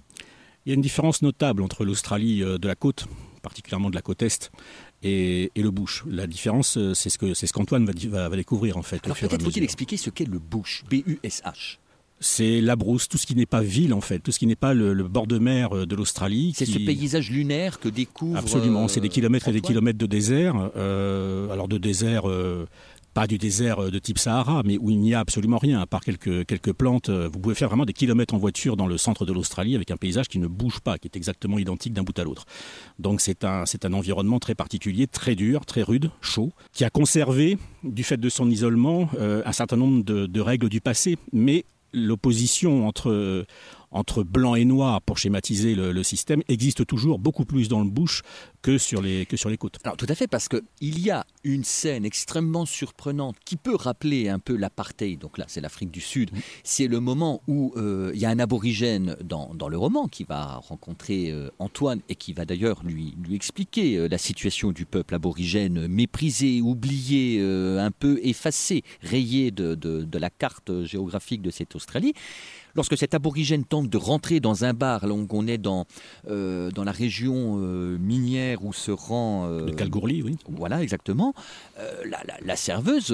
Il 0.65 0.69
y 0.69 0.71
a 0.74 0.75
une 0.75 0.81
différence 0.81 1.21
notable 1.24 1.63
entre 1.63 1.86
l'Australie 1.86 2.43
euh, 2.43 2.57
de 2.57 2.67
la 2.67 2.75
côte 2.75 3.07
particulièrement 3.41 3.89
de 3.89 3.95
la 3.95 4.01
côte 4.01 4.21
est 4.21 4.51
et, 5.03 5.51
et 5.55 5.62
le 5.62 5.72
bush. 5.72 6.03
La 6.08 6.27
différence, 6.27 6.77
euh, 6.77 6.93
c'est 6.93 7.10
ce 7.10 7.17
que 7.17 7.34
c'est 7.34 7.48
ce 7.48 7.53
qu'Antoine 7.53 7.86
va, 7.86 7.93
va, 8.10 8.29
va 8.29 8.36
découvrir 8.36 8.77
en 8.77 8.81
fait. 8.84 9.01
Peut-être 9.01 9.41
faut-il 9.41 9.63
expliquer 9.63 9.98
ce 9.98 10.10
qu'est 10.10 10.27
le 10.27 10.39
bush, 10.39 10.84
B-U-S-H. 10.89 11.77
C'est 12.24 12.62
la 12.62 12.75
brousse, 12.75 13.10
tout 13.10 13.17
ce 13.17 13.25
qui 13.25 13.34
n'est 13.34 13.48
pas 13.48 13.62
ville 13.62 13.96
en 13.96 14.01
fait, 14.01 14.20
tout 14.20 14.31
ce 14.31 14.38
qui 14.38 14.46
n'est 14.46 14.55
pas 14.55 14.75
le, 14.75 14.93
le 14.93 15.08
bord 15.08 15.25
de 15.25 15.39
mer 15.39 15.75
euh, 15.75 15.86
de 15.88 15.96
l'Australie. 15.96 16.53
C'est 16.55 16.65
qui... 16.65 16.74
ce 16.74 16.77
paysage 16.77 17.31
lunaire 17.31 17.79
que 17.79 17.89
découvre. 17.89 18.38
Absolument, 18.38 18.84
euh, 18.84 18.88
c'est 18.88 19.00
des 19.00 19.10
kilomètres 19.10 19.46
Antoine. 19.46 19.58
et 19.58 19.62
des 19.62 19.67
kilomètres 19.67 19.98
de 19.98 20.05
désert. 20.05 20.72
Euh, 20.75 21.50
alors 21.50 21.67
de 21.67 21.79
désert. 21.79 22.29
Euh, 22.29 22.67
pas 23.13 23.27
du 23.27 23.38
désert 23.38 23.91
de 23.91 24.00
type 24.00 24.18
Sahara, 24.18 24.62
mais 24.65 24.77
où 24.77 24.89
il 24.89 25.00
n'y 25.00 25.13
a 25.13 25.20
absolument 25.20 25.58
rien, 25.58 25.82
à 25.82 25.86
part 25.86 26.01
quelques, 26.01 26.46
quelques 26.46 26.74
plantes. 26.74 27.10
Vous 27.10 27.39
pouvez 27.39 27.56
faire 27.56 27.68
vraiment 27.68 27.86
des 27.86 27.94
kilomètres 27.94 28.34
en 28.34 28.38
voiture 28.38 28.77
dans 28.77 28.88
le 28.88 28.98
centre 28.98 29.25
de 29.25 29.34
l'Australie 29.34 29.75
avec 29.75 29.91
un 29.91 29.98
paysage 29.98 30.27
qui 30.27 30.39
ne 30.39 30.48
bouge 30.48 30.79
pas, 30.79 30.98
qui 30.98 31.07
est 31.07 31.16
exactement 31.16 31.59
identique 31.59 31.94
d'un 31.94 32.03
bout 32.03 32.18
à 32.18 32.24
l'autre. 32.24 32.46
Donc 33.00 33.22
c'est 33.22 33.44
un, 33.44 33.64
un 33.83 33.94
environnement 33.94 34.40
très 34.40 34.55
particulier, 34.55 35.07
très 35.07 35.35
dur, 35.35 35.66
très 35.66 35.83
rude, 35.83 36.12
chaud, 36.22 36.51
qui 36.74 36.83
a 36.83 36.90
conservé, 36.90 37.57
du 37.83 38.03
fait 38.03 38.18
de 38.18 38.29
son 38.29 38.50
isolement, 38.50 39.09
euh, 39.20 39.42
un 39.46 39.51
certain 39.51 39.77
nombre 39.77 40.03
de 40.03 40.42
règles 40.42 40.70
du 40.70 40.81
passé, 40.81 41.18
mais 41.33 41.66
l'opposition 41.94 42.88
entre 42.88 43.46
entre 43.92 44.24
blanc 44.24 44.56
et 44.56 44.66
noir 44.66 45.01
pour 45.01 45.18
schématiser 45.18 45.75
le, 45.75 45.92
le 45.92 46.04
système 46.04 46.42
existe 46.48 46.86
toujours 46.86 47.20
beaucoup 47.20 47.46
plus 47.46 47.68
dans 47.68 47.84
le 47.84 47.90
bush 47.90 48.22
que 48.62 48.77
sur 48.77 49.01
les 49.01 49.25
que 49.25 49.38
sur 49.38 49.50
les 49.50 49.58
côtes. 49.58 49.80
Alors 49.84 49.98
tout 49.98 50.06
à 50.08 50.16
fait 50.16 50.27
parce 50.27 50.48
que 50.48 50.64
il 50.80 51.00
y 51.00 51.12
a 51.12 51.25
une 51.44 51.64
scène 51.64 52.06
extrêmement 52.06 52.66
surprenante 52.66 53.36
qui 53.46 53.56
peut 53.56 53.75
rappeler 53.75 54.30
un 54.30 54.40
peu 54.40 54.56
l'apartheid. 54.56 55.20
Donc 55.20 55.38
là 55.38 55.46
c'est 55.48 55.62
l'afrique 55.62 55.92
du 55.92 56.01
sud. 56.01 56.32
Mmh. 56.32 56.40
c'est 56.64 56.88
le 56.88 57.00
moment 57.00 57.42
où 57.48 57.74
euh, 57.75 58.12
il 58.14 58.22
ya 58.22 58.30
un 58.30 58.40
aborigène 58.40 59.18
dans, 59.24 59.54
dans 59.54 59.68
le 59.68 59.77
roman 59.77 60.08
qui 60.08 60.24
va 60.24 60.62
rencontrer 60.68 61.32
euh, 61.32 61.50
antoine 61.60 62.00
et 62.08 62.16
qui 62.16 62.34
va 62.34 62.46
d'ailleurs 62.46 62.82
lui 62.84 63.16
lui 63.22 63.36
expliquer 63.36 63.98
euh, 63.98 64.08
la 64.08 64.18
situation 64.18 64.72
du 64.72 64.86
peuple 64.86 65.16
aborigène 65.16 65.88
méprisé 65.88 66.62
oublié 66.62 67.42
un 67.42 67.92
peu 67.92 68.20
effacé 68.24 68.84
rayé 69.01 69.51
de, 69.51 69.75
de, 69.75 70.04
de 70.04 70.18
la 70.18 70.30
carte 70.30 70.84
géographique 70.84 71.42
de 71.42 71.51
cette 71.51 71.75
australie 71.75 72.14
lorsque 72.75 72.98
cet 72.98 73.14
aborigène 73.14 73.64
tente 73.64 73.90
de 73.90 73.98
rentrer 73.98 74.40
dans 74.40 74.66
un 74.66 74.74
bar 74.74 75.05
là 75.05 75.14
on 75.14 75.48
est 75.48 75.57
dans 75.57 75.86
euh, 76.29 76.72
dans 76.72 76.84
la 76.84 76.92
région 76.92 77.57
euh, 77.57 77.98
minière 77.98 78.64
où 78.64 78.74
se 78.74 78.92
rend 78.92 79.48
euh, 79.48 79.66
le 79.66 79.72
calgourli 79.74 80.22
oui. 80.22 80.38
Voilà 80.50 80.81
exactement. 80.81 81.34
La, 81.77 82.22
la, 82.27 82.36
la 82.44 82.55
serveuse 82.55 83.14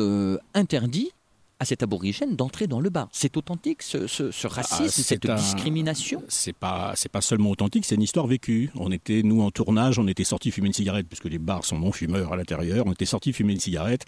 interdit 0.54 1.12
à 1.60 1.65
cet 1.65 1.84
aborigène 1.84 2.36
d'entrer 2.36 2.67
dans 2.67 2.80
le 2.80 2.89
bar. 2.89 3.10
C'est 3.12 3.36
authentique 3.38 3.82
ce, 3.82 4.08
ce, 4.08 4.32
ce 4.32 4.48
racisme, 4.48 4.86
ah, 4.86 5.04
cette 5.04 5.30
un... 5.30 5.36
discrimination? 5.36 6.24
C'est 6.28 6.56
pas, 6.56 6.93
pas 7.12 7.22
seulement 7.22 7.50
authentique, 7.52 7.86
c'est 7.86 7.96
une 7.96 8.04
histoire 8.04 8.28
vécue. 8.28 8.72
On 8.76 8.91
était, 8.91 9.24
nous, 9.24 9.41
en 9.41 9.52
tournage, 9.52 9.98
on 10.00 10.08
était 10.08 10.24
sortis 10.24 10.52
fumer 10.52 10.67
une 10.67 10.74
cigarette, 10.74 11.08
puisque 11.08 11.26
les 11.26 11.39
bars 11.39 11.65
sont 11.65 11.80
non-fumeurs 11.80 12.34
à 12.34 12.38
l'intérieur. 12.38 12.86
On 12.86 12.93
était 12.93 13.06
sortis 13.06 13.34
fumer 13.34 13.54
une 13.54 13.60
cigarette 13.60 14.06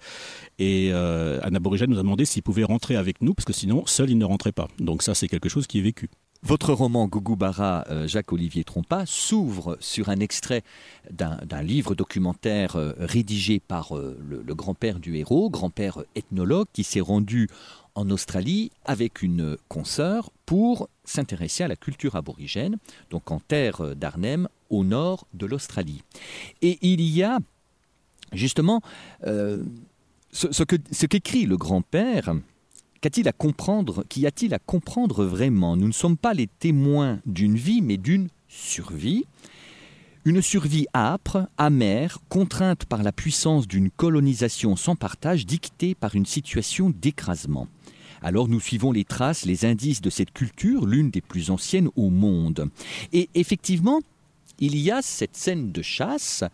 et 0.58 0.90
euh, 0.92 1.40
un 1.42 1.54
aborigène 1.54 1.90
nous 1.90 1.98
a 1.98 2.02
demandé 2.02 2.24
s'il 2.24 2.42
pouvait 2.42 2.64
rentrer 2.64 2.96
avec 2.96 3.20
nous, 3.22 3.34
parce 3.34 3.46
que 3.46 3.52
sinon, 3.52 3.84
seul, 3.86 4.10
il 4.10 4.18
ne 4.18 4.24
rentrait 4.24 4.52
pas. 4.52 4.68
Donc 4.78 5.02
ça, 5.02 5.14
c'est 5.14 5.28
quelque 5.28 5.48
chose 5.48 5.66
qui 5.66 5.78
est 5.78 5.82
vécu. 5.82 6.08
Votre 6.42 6.72
roman 6.72 7.06
Gougoubara, 7.06 7.84
euh, 7.90 8.08
Jacques-Olivier 8.08 8.64
Trompa, 8.64 9.04
s'ouvre 9.04 9.76
sur 9.78 10.08
un 10.08 10.20
extrait 10.20 10.62
d'un 11.10 11.62
livre 11.62 11.94
documentaire 11.94 12.76
euh, 12.76 12.94
rédigé 12.98 13.60
par 13.60 13.94
euh, 13.94 14.18
le, 14.26 14.54
grand-père 14.54 15.00
du 15.00 15.16
héros, 15.16 15.50
grand-père 15.50 16.02
ethnologue, 16.16 16.66
qui 16.72 16.82
s'est 16.82 17.00
rendu 17.00 17.50
en 17.94 18.08
Australie 18.08 18.70
avec 18.86 19.20
une 19.20 19.58
consoeur 19.68 20.30
pour 20.46 20.88
s'intéresser 21.04 21.62
à 21.62 21.68
la 21.68 21.76
culture 21.76 22.16
aborigène, 22.16 22.78
donc 23.10 23.30
en 23.30 23.40
terre 23.40 23.94
d'Arnhem, 23.94 24.48
au 24.70 24.82
nord 24.82 25.26
de 25.34 25.44
l'Australie. 25.44 26.02
Et 26.62 26.78
il 26.80 27.02
y 27.02 27.22
a 27.22 27.38
justement 28.32 28.80
ce, 29.22 30.62
qu'écrit 30.64 31.42
qu 31.42 31.46
le 31.46 31.56
grand-père, 31.56 32.34
Qu'a-t-il 33.00 33.28
à 33.28 33.32
comprendre 33.32 34.04
Qu'y 34.10 34.26
a-t-il 34.26 34.52
à 34.52 34.58
comprendre 34.58 35.24
vraiment? 35.24 35.74
Nous 35.74 35.86
ne 35.86 35.92
sommes 35.92 36.18
pas 36.18 36.34
les 36.34 36.46
témoins 36.46 37.20
d'une 37.24 37.56
vie, 37.56 37.80
mais 37.80 37.96
d'une 37.96 38.28
survie. 38.46 39.24
Une 40.26 40.42
survie 40.42 40.86
âpre, 40.92 41.48
amère, 41.56 42.18
contrainte 42.28 42.84
par 42.84 43.02
la 43.02 43.10
puissance 43.10 43.66
d'une 43.66 43.90
colonisation 43.90 44.76
sans 44.76 44.96
partage 44.96 45.46
dictée 45.46 45.94
par 45.94 46.14
une 46.14 46.26
situation 46.26 46.90
d'écrasement. 46.90 47.68
Alors 48.20 48.48
nous 48.48 48.60
suivons 48.60 48.92
les 48.92 49.04
traces, 49.04 49.46
les 49.46 49.64
indices 49.64 50.02
de 50.02 50.10
cette 50.10 50.32
culture, 50.32 50.84
l'une 50.84 51.10
des 51.10 51.22
plus 51.22 51.50
anciennes 51.50 51.88
au 51.96 52.10
monde. 52.10 52.68
Et 53.14 53.30
effectivement, 53.34 54.00
il 54.58 54.76
y 54.76 54.90
a 54.90 55.00
cette 55.00 55.36
scène 55.36 55.72
de 55.72 55.80
chasse 55.80 56.44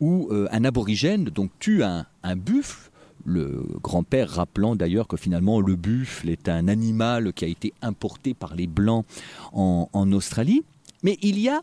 où 0.00 0.26
euh, 0.32 0.48
un 0.50 0.64
aborigène 0.64 1.30
tue 1.60 1.84
un 1.84 2.36
buffle 2.36 2.90
le 3.24 3.64
grand-père 3.82 4.30
rappelant 4.30 4.76
d'ailleurs 4.76 5.08
que 5.08 5.16
finalement 5.16 5.60
le 5.60 5.76
buffle 5.76 6.28
est 6.28 6.48
un 6.48 6.68
animal 6.68 7.32
qui 7.32 7.44
a 7.44 7.48
été 7.48 7.72
importé 7.82 8.34
par 8.34 8.54
les 8.54 8.66
blancs 8.66 9.04
en, 9.52 9.88
en 9.92 10.12
australie. 10.12 10.62
Mais 11.02 11.18
il 11.22 11.38
y 11.38 11.48
a 11.48 11.60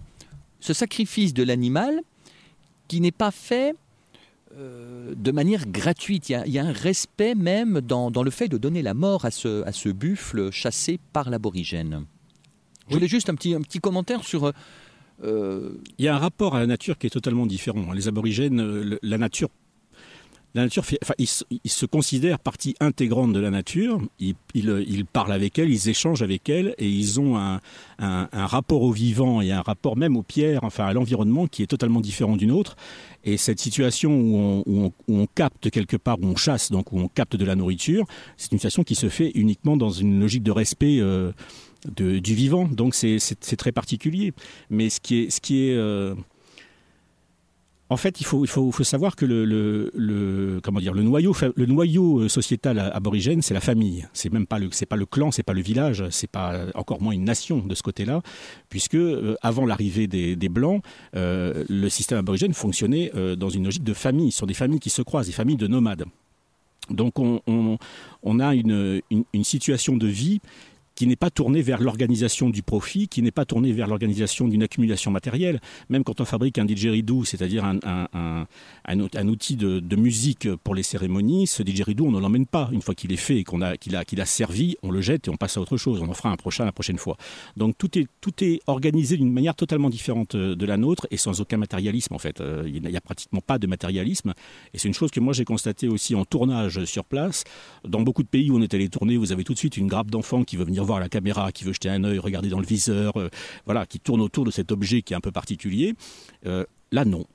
ce 0.60 0.74
sacrifice 0.74 1.34
de 1.34 1.43
l'animal 1.43 2.02
qui 2.88 3.02
n'est 3.02 3.12
pas 3.12 3.32
fait 3.32 3.76
euh, 4.58 5.13
de 5.15 5.32
manière 5.32 5.67
gratuite. 5.67 6.30
Il 6.30 6.32
y, 6.34 6.36
a, 6.36 6.45
il 6.48 6.52
y 6.52 6.60
a 6.60 6.65
un 6.65 6.72
respect 6.72 7.36
même 7.36 7.82
dans, 7.82 8.12
dans 8.12 8.24
le 8.24 8.32
fait 8.32 8.48
de 8.48 8.58
donner 8.58 8.82
la 8.82 8.93
mort 8.93 9.26
à 9.26 9.32
ce, 9.32 9.63
à 9.65 9.72
ce 9.72 9.89
buffle 9.89 10.52
chassé 10.52 11.00
par 11.13 11.30
l'aborigène. 11.30 12.06
Je 12.88 12.95
voulais 12.95 13.08
juste 13.08 13.30
un 13.30 13.36
petit, 13.36 13.54
un 13.54 13.62
petit 13.62 13.80
commentaire 13.80 14.24
sur 14.24 14.52
euh... 15.24 15.72
il 16.00 16.06
y 16.06 16.08
a 16.08 16.15
un 16.15 16.17
rapport 16.17 16.56
à 16.56 16.60
la 16.60 16.65
nature 16.65 16.98
qui 16.98 17.06
est 17.06 17.12
totalement 17.12 17.45
différent. 17.45 17.91
Les 17.91 18.08
aborigènes 18.08 18.98
la 19.02 19.17
nature 19.17 19.50
la 20.55 20.63
nature, 20.63 20.83
fait, 20.83 20.97
enfin, 21.03 21.13
ils, 21.17 21.27
se- 21.27 21.85
considèrent 21.85 22.39
partie 22.39 22.75
intégrante 22.79 23.33
de 23.33 23.39
la 23.39 23.51
nature. 23.51 24.01
Ils, 24.19 24.35
parlent 25.05 25.31
avec 25.31 25.59
elle, 25.59 25.69
ils 25.69 25.89
échangent 25.89 26.23
avec 26.23 26.49
elle, 26.49 26.73
et 26.77 26.89
ils 26.89 27.19
ont 27.19 27.38
un, 27.38 27.59
rapport 28.33 28.81
au 28.81 28.91
vivant 28.91 29.41
et 29.41 29.51
un 29.51 29.62
rapport 29.62 29.95
même 29.95 30.17
aux 30.17 30.23
pierres, 30.23 30.63
enfin 30.63 30.85
à 30.85 30.93
l'environnement, 30.93 31.47
qui 31.47 31.62
est 31.63 31.67
totalement 31.67 32.01
différent 32.01 32.35
d'une 32.35 32.51
autre. 32.51 32.75
Et 33.23 33.38
cette 33.38 33.59
situation 33.59 34.12
où 34.65 34.91
on, 35.07 35.27
capte 35.27 35.69
quelque 35.69 35.97
part, 35.97 36.17
où 36.19 36.25
on 36.25 36.35
chasse, 36.35 36.71
donc 36.71 36.91
où 36.93 36.99
on 36.99 37.07
capte 37.07 37.35
de 37.35 37.45
la 37.45 37.55
nourriture, 37.55 38.05
c'est 38.38 38.51
une 38.51 38.57
situation 38.57 38.83
qui 38.83 38.95
se 38.95 39.09
fait 39.09 39.31
uniquement 39.35 39.77
dans 39.77 39.91
une 39.91 40.19
logique 40.19 40.43
de 40.43 40.51
respect. 40.51 40.99
euh, 40.99 41.31
du 41.95 42.35
vivant, 42.35 42.65
donc 42.65 42.93
c'est 42.93 43.55
très 43.57 43.71
particulier. 43.71 44.33
Mais 44.69 44.89
ce 44.89 44.99
qui 44.99 45.19
est, 45.19 45.29
ce 45.29 45.39
qui 45.39 45.69
est 45.69 45.75
euh, 45.75 46.13
en 47.91 47.97
fait, 47.97 48.21
il 48.21 48.25
faut, 48.25 48.45
savoir 48.84 49.15
que 49.15 49.25
le, 49.25 49.91
noyau, 51.65 52.19
euh, 52.19 52.30
sociétal 52.30 52.80
aborigène, 52.93 53.41
c'est 53.41 53.56
la 53.56 53.62
famille. 53.62 54.08
C'est 54.13 54.32
même 54.32 54.45
pas 54.45 54.60
le, 54.60 54.69
pas 54.88 54.95
le 54.95 55.08
clan, 55.08 55.32
c'est 55.32 55.41
pas 55.43 55.54
le 55.54 55.62
village, 55.62 56.04
c'est 56.12 56.30
pas 56.30 56.65
encore 56.75 57.02
moins 57.02 57.13
une 57.13 57.23
nation 57.23 57.65
de 57.65 57.73
ce 57.73 57.82
côté-là, 57.82 58.21
puisque 58.69 58.93
euh, 58.93 59.36
avant 59.41 59.65
l'arrivée 59.65 60.06
des, 60.06 60.49
blancs, 60.49 60.84
euh, 61.15 61.63
le 61.67 61.89
système 61.89 62.19
aborigène 62.19 62.54
fonctionnait 62.54 63.12
dans 63.38 63.49
une 63.49 63.65
logique 63.65 63.84
de 63.84 63.93
famille, 63.93 64.32
sur 64.32 64.45
des 64.45 64.54
familles 64.54 64.80
qui 64.80 64.91
se 64.91 65.02
croisent, 65.02 65.28
des 65.28 65.34
familles 65.34 65.58
de 65.58 65.67
nomades. 65.67 66.06
Donc 66.91 67.19
on, 67.19 68.39
a 68.39 68.54
une 68.54 69.43
situation 69.43 69.97
de 69.97 70.08
vie 70.08 70.41
qui 70.99 71.07
n'est 71.07 71.15
pas 71.15 71.29
tournée 71.29 71.62
vers 71.62 71.79
l'organisation 71.81 72.49
du 72.49 72.62
profit, 72.62 73.07
qui 73.07 73.21
n'est 73.21 73.31
pas 73.31 73.45
tournée 73.45 73.71
vers 73.71 73.88
l'organisation 73.88 74.49
d'une 74.49 74.63
accumulation 74.63 75.12
matérielle. 75.12 75.62
Même 75.88 76.03
quand 76.03 76.19
on 76.19 76.25
fabrique 76.25 76.57
un 76.57 76.65
didgeridoo, 76.65 77.23
c'est-à-dire 77.23 77.63
un, 77.63 77.77
un, 77.85 78.09
un, 78.13 78.47
un 78.83 78.99
out- 78.99 79.15
un 79.15 79.27
outil 79.29 79.55
de, 79.55 79.95
musique 79.95 80.53
pour 80.57 80.75
les 80.75 80.83
cérémonies, 80.83 81.47
ce 81.47 81.63
didgeridoo, 81.63 82.05
on 82.07 82.12
ne 82.12 82.19
l'emmène 82.19 82.45
pas. 82.45 82.67
Une 82.73 82.81
fois 82.81 82.95
qu'il 82.95 83.13
est 83.13 83.15
fait 83.15 83.38
et 83.38 83.45
qu'on 83.45 83.62
a, 83.62 83.77
qu'il 83.77 83.95
a, 83.95 84.03
qu'il 84.03 84.19
a 84.19 84.25
servi, 84.25 84.75
on 84.83 84.91
le 84.91 84.99
jette 84.99 85.29
et 85.29 85.31
on 85.31 85.38
passe 85.38 85.55
à 85.55 85.62
autre 85.62 85.77
chose. 85.77 86.01
On 86.01 86.09
en 86.09 86.13
fera 86.13 86.31
un 86.31 86.35
prochain 86.35 86.65
la 86.65 86.73
prochaine 86.73 86.97
fois. 86.97 87.15
Donc 87.55 87.77
tout 87.77 87.97
est, 87.97 88.07
tout 88.19 88.33
est 88.43 88.59
organisé 88.67 89.15
d'une 89.15 89.31
manière 89.31 89.55
totalement 89.55 89.89
différente 89.89 90.35
euh, 90.35 90.53
de 90.53 90.65
la 90.65 90.75
nôtre 90.75 91.07
et 91.12 91.17
sans 91.17 91.39
aucun 91.39 91.55
matérialisme 91.55 92.13
en 92.13 92.19
fait. 92.19 92.41
Euh, 92.41 92.63
Il 92.67 92.81
n'y 92.83 92.97
a 92.97 93.01
pratiquement 93.01 93.39
pas 93.39 93.57
de 93.57 93.67
matérialisme. 93.67 94.33
Et 94.73 94.77
c'est 94.77 94.89
une 94.89 94.93
chose 94.93 95.12
que 95.12 95.21
moi 95.21 95.31
j'ai 95.31 95.45
constaté 95.45 95.88
aussi 95.88 96.13
en 96.13 96.25
tournage 96.25 96.83
sur 96.83 97.05
place. 97.05 97.45
Dans 97.88 98.01
beaucoup 98.01 98.23
de 98.23 98.27
pays 98.27 98.51
où 98.51 98.57
on 98.57 98.62
est 98.62 98.73
allé 98.73 98.89
tourner, 98.89 99.15
vous 99.15 99.31
avez 99.31 99.45
tout 99.45 99.53
de 99.53 99.59
suite 99.59 99.77
une 99.77 99.88
grappe 99.88 100.12
d'enfants 100.12 100.43
qui 100.43 100.57
veut 100.57 100.65
venir 100.65 100.83
voir 100.89 100.99
la 100.99 101.10
caméra, 101.10 101.52
qui 101.52 101.63
veut 101.65 101.73
jeter 101.73 101.89
un 101.89 102.04
œil, 102.04 102.17
regarder 102.19 102.49
dans 102.49 102.60
le 102.60 102.65
viseur, 102.65 103.12
euh, 103.17 103.30
voilà, 103.65 103.86
qui 103.86 103.99
tourne 103.99 104.21
autour 104.21 104.43
de 104.43 104.52
cet 104.52 104.71
objet 104.71 105.02
qui 105.04 105.13
est 105.13 105.15
un 105.15 105.21
peu 105.21 105.32
particulier. 105.32 105.93
Euh, 106.47 106.65
là, 106.91 107.06
non, 107.06 107.25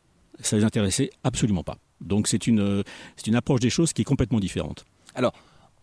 ça 0.40 0.56
les 0.56 0.64
intéressait 0.64 1.10
absolument 1.22 1.62
pas. 1.62 1.78
Donc 2.00 2.26
c'est 2.26 2.46
une, 2.48 2.60
euh, 2.60 2.82
c'est 3.16 3.28
une 3.28 3.36
approche 3.36 3.60
des 3.60 3.70
choses 3.70 3.92
qui 3.92 4.02
est 4.02 4.04
complètement 4.12 4.40
différente. 4.40 4.84
Alors, 5.14 5.32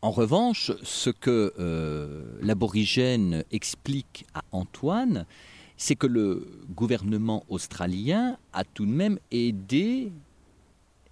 en 0.01 0.11
revanche, 0.11 0.71
ce 0.83 1.09
que 1.11 1.53
l'aborigène 2.41 3.43
explique 3.51 4.25
à 4.33 4.41
Antoine, 4.51 5.25
c'est 5.77 5.95
que 5.95 6.07
le 6.07 6.47
gouvernement 6.75 7.43
australien 7.49 8.37
a 8.51 8.63
tout 8.63 8.85
de 8.85 8.91
même 8.91 9.17
aidé 9.31 10.11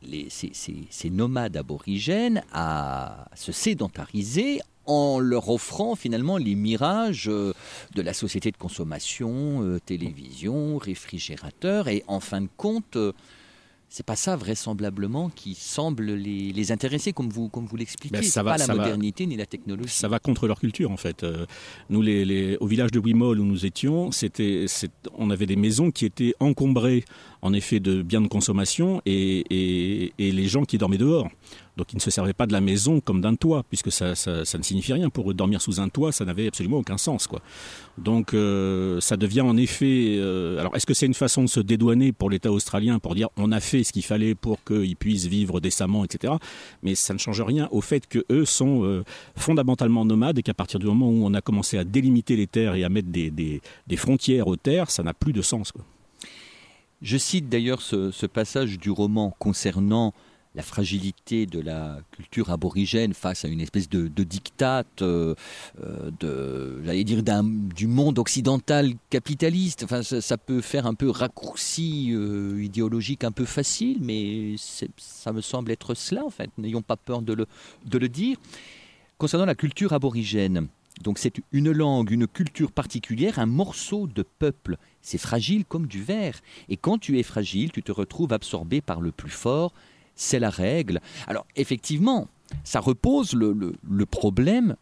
les- 0.02 0.30
ces, 0.30 0.52
ces- 0.54 0.88
ces 0.89 1.10
nomades 1.10 1.56
aborigènes 1.58 2.41
à 2.52 3.30
se 3.36 3.52
sédentariser 3.52 4.60
en 4.89 5.19
leur 5.19 5.49
offrant 5.49 5.95
finalement 5.95 6.38
les 6.38 6.56
mirages 6.56 7.28
euh, 7.30 7.54
de 7.95 8.02
la 8.02 8.13
société 8.13 8.49
de 8.52 8.58
consommation, 8.58 9.63
euh, 9.63 9.80
télévision, 9.86 10.78
réfrigérateur, 10.78 11.88
et 11.88 12.04
en 12.08 12.19
fin 12.19 12.41
de 12.41 12.49
compte, 12.58 12.95
euh, 12.95 13.12
c'est 13.91 14.06
pas 14.06 14.15
ça 14.15 14.36
vraisemblablement 14.36 15.30
qui 15.30 15.56
semble 15.56 16.12
les, 16.13 16.52
les 16.54 16.71
intéresser, 16.71 17.12
comme 17.12 17.30
vous, 17.30 17.49
comme 17.49 17.65
vous 17.65 17.75
l'expliquez. 17.75 18.13
Ben, 18.17 18.23
ça 18.23 18.43
va- 18.43 18.52
pas 18.52 18.58
la 18.58 18.65
ça 18.65 18.73
va- 18.75 18.82
modernité 18.84 19.25
ni 19.25 19.36
la 19.36 19.47
technologie. 19.47 19.89
Ça 19.93 20.08
va 20.08 20.19
contre 20.19 20.45
leur 20.47 20.60
culture 20.60 20.91
en 20.91 20.97
fait. 20.97 21.25
Nous, 21.89 22.02
les, 22.04 22.23
les- 22.23 22.58
au 22.58 22.67
village 22.67 22.91
de 22.91 22.99
Wimol 22.99 23.39
où 23.39 23.45
nous 23.45 23.65
étions, 23.65 24.12
c'était, 24.12 24.65
on 25.17 25.32
avait 25.32 25.47
des 25.47 25.56
maisons 25.56 25.89
qui 25.89 26.06
étaient 26.06 26.36
encombrées 26.39 27.04
en 27.41 27.52
effet 27.54 27.80
de 27.80 28.04
biens 28.04 28.21
de 28.21 28.28
consommation 28.28 29.02
et, 29.08 29.43
et- 29.49 30.13
et 30.19 30.32
les 30.32 30.47
gens 30.47 30.65
qui 30.65 30.78
dormaient 30.78 30.97
dehors. 30.99 31.28
Donc 31.80 31.94
ils 31.94 31.96
ne 31.96 32.02
se 32.02 32.12
servaient 32.12 32.34
pas 32.34 32.46
de 32.46 32.52
la 32.52 32.60
maison 32.60 33.00
comme 33.00 33.22
d'un 33.22 33.36
toit, 33.36 33.63
puisque 33.70 33.89
ça, 33.89 34.13
ça- 34.13 34.44
ne 34.58 34.63
signifie 34.63 34.92
rien. 34.92 35.10
Pour 35.10 35.32
eux, 35.32 35.34
dormir 35.34 35.62
sous 35.62 35.80
un 35.80 35.88
toit, 35.88 36.12
ça 36.12 36.26
n'avait 36.26 36.48
absolument 36.48 36.78
aucun 36.80 36.98
sens. 36.98 37.26
Quoi. 37.26 37.42
Donc 37.98 38.34
euh, 38.34 39.00
ça 39.00 39.15
devient 39.15 39.39
en 39.42 39.56
effet... 39.56 40.18
euh, 40.20 40.60
alors 40.60 40.76
est-ce 40.76 40.86
que 40.86 40.94
c'est 40.94 41.06
une 41.06 41.13
façon 41.13 41.42
de 41.42 41.48
se 41.48 41.62
dédouaner 41.62 42.12
pour 42.12 42.30
l'État 42.30 42.52
australien, 42.52 43.00
pour 43.00 43.15
dire 43.15 43.30
on 43.38 43.54
a 43.54 43.62
fait 43.62 43.86
ce 43.86 43.94
qu'il 43.94 44.04
fallait 44.04 44.36
pour 44.36 44.62
qu'ils 44.65 44.98
puissent 44.98 45.26
vivre 45.28 45.62
décemment, 45.62 46.04
etc. 46.04 46.34
Mais 46.84 46.96
ça 46.96 47.13
ne 47.13 47.20
change 47.20 47.42
rien 47.42 47.70
au 47.72 47.80
fait 47.80 48.06
que 48.08 48.26
eux 48.30 48.44
sont 48.44 48.84
euh, 48.84 49.06
fondamentalement 49.38 50.04
nomades 50.04 50.38
et 50.38 50.44
qu'à 50.44 50.54
partir 50.54 50.80
du 50.80 50.86
moment 50.86 51.08
où 51.10 51.26
on 51.26 51.34
a 51.34 51.39
commencé 51.42 51.78
à 51.78 51.86
délimiter 51.86 52.36
les 52.36 52.48
terres 52.48 52.76
et 52.76 52.84
à 52.84 52.89
mettre 52.89 53.08
des, 53.08 53.32
des- 53.32 53.62
frontières 53.96 54.48
aux 54.48 54.58
terres, 54.58 54.92
ça 54.92 55.02
n'a 55.04 55.13
plus 55.13 55.32
de 55.32 55.42
sens. 55.42 55.72
Je 57.02 57.18
cite 57.18 57.48
d'ailleurs 57.48 57.82
ce 57.82 58.26
passage 58.26 58.78
du 58.78 58.92
roman 58.92 59.34
concernant 59.39 60.13
la 60.55 60.63
fragilité 60.63 61.45
de 61.45 61.59
la 61.59 61.99
culture 62.12 62.49
aborigène 62.49 63.13
face 63.13 63.45
à 63.45 63.47
une 63.47 63.62
espèce 63.62 63.88
de, 63.88 64.07
de 64.07 64.25
euh, 65.01 65.35
euh, 65.81 66.12
de, 66.19 66.81
j'allais 66.83 67.03
dire, 67.03 67.21
du 67.23 67.88
monde 67.88 68.17
occidental 68.17 68.93
capitaliste. 69.09 69.83
Enfin, 69.83 70.01
ça, 70.01 70.38
peut 70.38 70.62
faire 70.62 70.88
un 70.88 70.95
peu 70.95 71.09
raccourci 71.09 72.12
euh, 72.13 72.63
idéologique 72.63 73.23
un 73.23 73.31
peu 73.31 73.45
facile, 73.45 73.99
mais 74.01 74.55
ça 74.97 75.33
me 75.33 75.41
semble 75.41 75.71
être 75.71 75.93
cela 75.93 76.25
en 76.25 76.29
fait. 76.29 76.49
N'ayons 76.57 76.81
pas 76.81 76.97
peur 76.97 77.21
de 77.21 77.33
le, 77.33 77.45
de 77.85 77.97
le 77.97 78.09
dire. 78.09 78.38
Concernant 79.17 79.45
la 79.45 79.55
culture 79.55 79.93
aborigène, 79.93 80.69
donc 81.03 81.19
c'est 81.19 81.35
une 81.51 81.71
langue, 81.71 82.12
une 82.12 82.27
culture 82.27 82.71
particulière, 82.71 83.39
un 83.39 83.45
morceau 83.45 84.07
de 84.07 84.23
peuple. 84.23 84.77
C'est 85.01 85.17
fragile 85.17 85.63
comme 85.65 85.88
du 85.88 86.03
verre. 86.03 86.39
Et 86.67 86.77
quand 86.77 86.97
tu 86.97 87.19
es 87.19 87.23
fragile, 87.23 87.71
tu 87.71 87.83
te 87.83 87.91
retrouves 87.91 88.33
absorbé 88.33 88.81
par 88.81 88.99
le 88.99 89.12
plus 89.12 89.29
fort. 89.29 89.73
C'est 90.21 90.39
la 90.39 90.49
règle. 90.49 90.99
Alors 91.27 91.45
effectivement, 91.55 92.27
ça 92.65 92.82
repose 92.82 93.34
le, 93.34 93.53
le- 93.53 93.73
le 93.89 94.05
problème, 94.05 94.75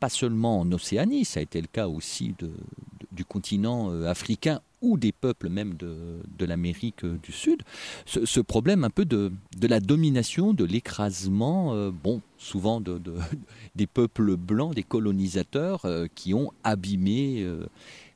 pas 0.00 0.08
seulement 0.08 0.58
en 0.60 0.72
Océanie, 0.72 1.24
ça 1.24 1.38
a 1.38 1.42
été 1.44 1.60
le 1.60 1.68
cas 1.68 1.86
aussi 1.86 2.34
de- 2.40 2.48
de- 2.48 2.52
du 3.12 3.24
continent 3.24 3.92
euh, 3.92 4.06
africain 4.08 4.60
ou 4.82 4.98
des 4.98 5.12
peuples 5.12 5.48
même 5.48 5.74
de, 5.74 6.18
de 6.36 6.44
l'Amérique 6.44 7.04
euh, 7.04 7.16
du 7.22 7.30
Sud, 7.30 7.62
ce, 8.04 8.26
ce 8.26 8.40
problème 8.40 8.82
un 8.82 8.90
peu 8.90 9.04
de, 9.04 9.30
de 9.56 9.66
la 9.68 9.78
domination, 9.78 10.52
de 10.52 10.64
l'écrasement, 10.64 11.72
euh, 11.74 11.92
bon, 11.92 12.20
souvent 12.36 12.80
de, 12.80 12.98
de- 12.98 13.14
des 13.76 13.86
peuples 13.86 14.36
blancs, 14.36 14.74
des 14.74 14.82
colonisateurs 14.82 15.84
euh, 15.84 16.08
qui 16.16 16.34
ont 16.34 16.50
abîmé 16.64 17.42
euh, 17.42 17.64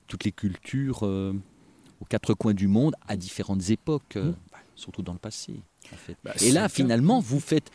toutes 0.08 0.24
les 0.24 0.32
cultures 0.32 1.04
aux 1.04 2.04
quatre 2.08 2.34
coins 2.34 2.54
du 2.54 2.66
monde 2.66 2.96
à 3.06 3.16
différentes 3.16 3.70
époques, 3.70 4.16
bah, 4.50 4.58
surtout 4.74 5.02
dans 5.02 5.12
le 5.12 5.18
passé. 5.20 5.54
En 5.92 5.96
fait. 5.96 6.16
Bah, 6.24 6.32
Et 6.42 6.52
là, 6.52 6.68
finalement, 6.68 7.20
vous 7.20 7.40
faites, 7.40 7.70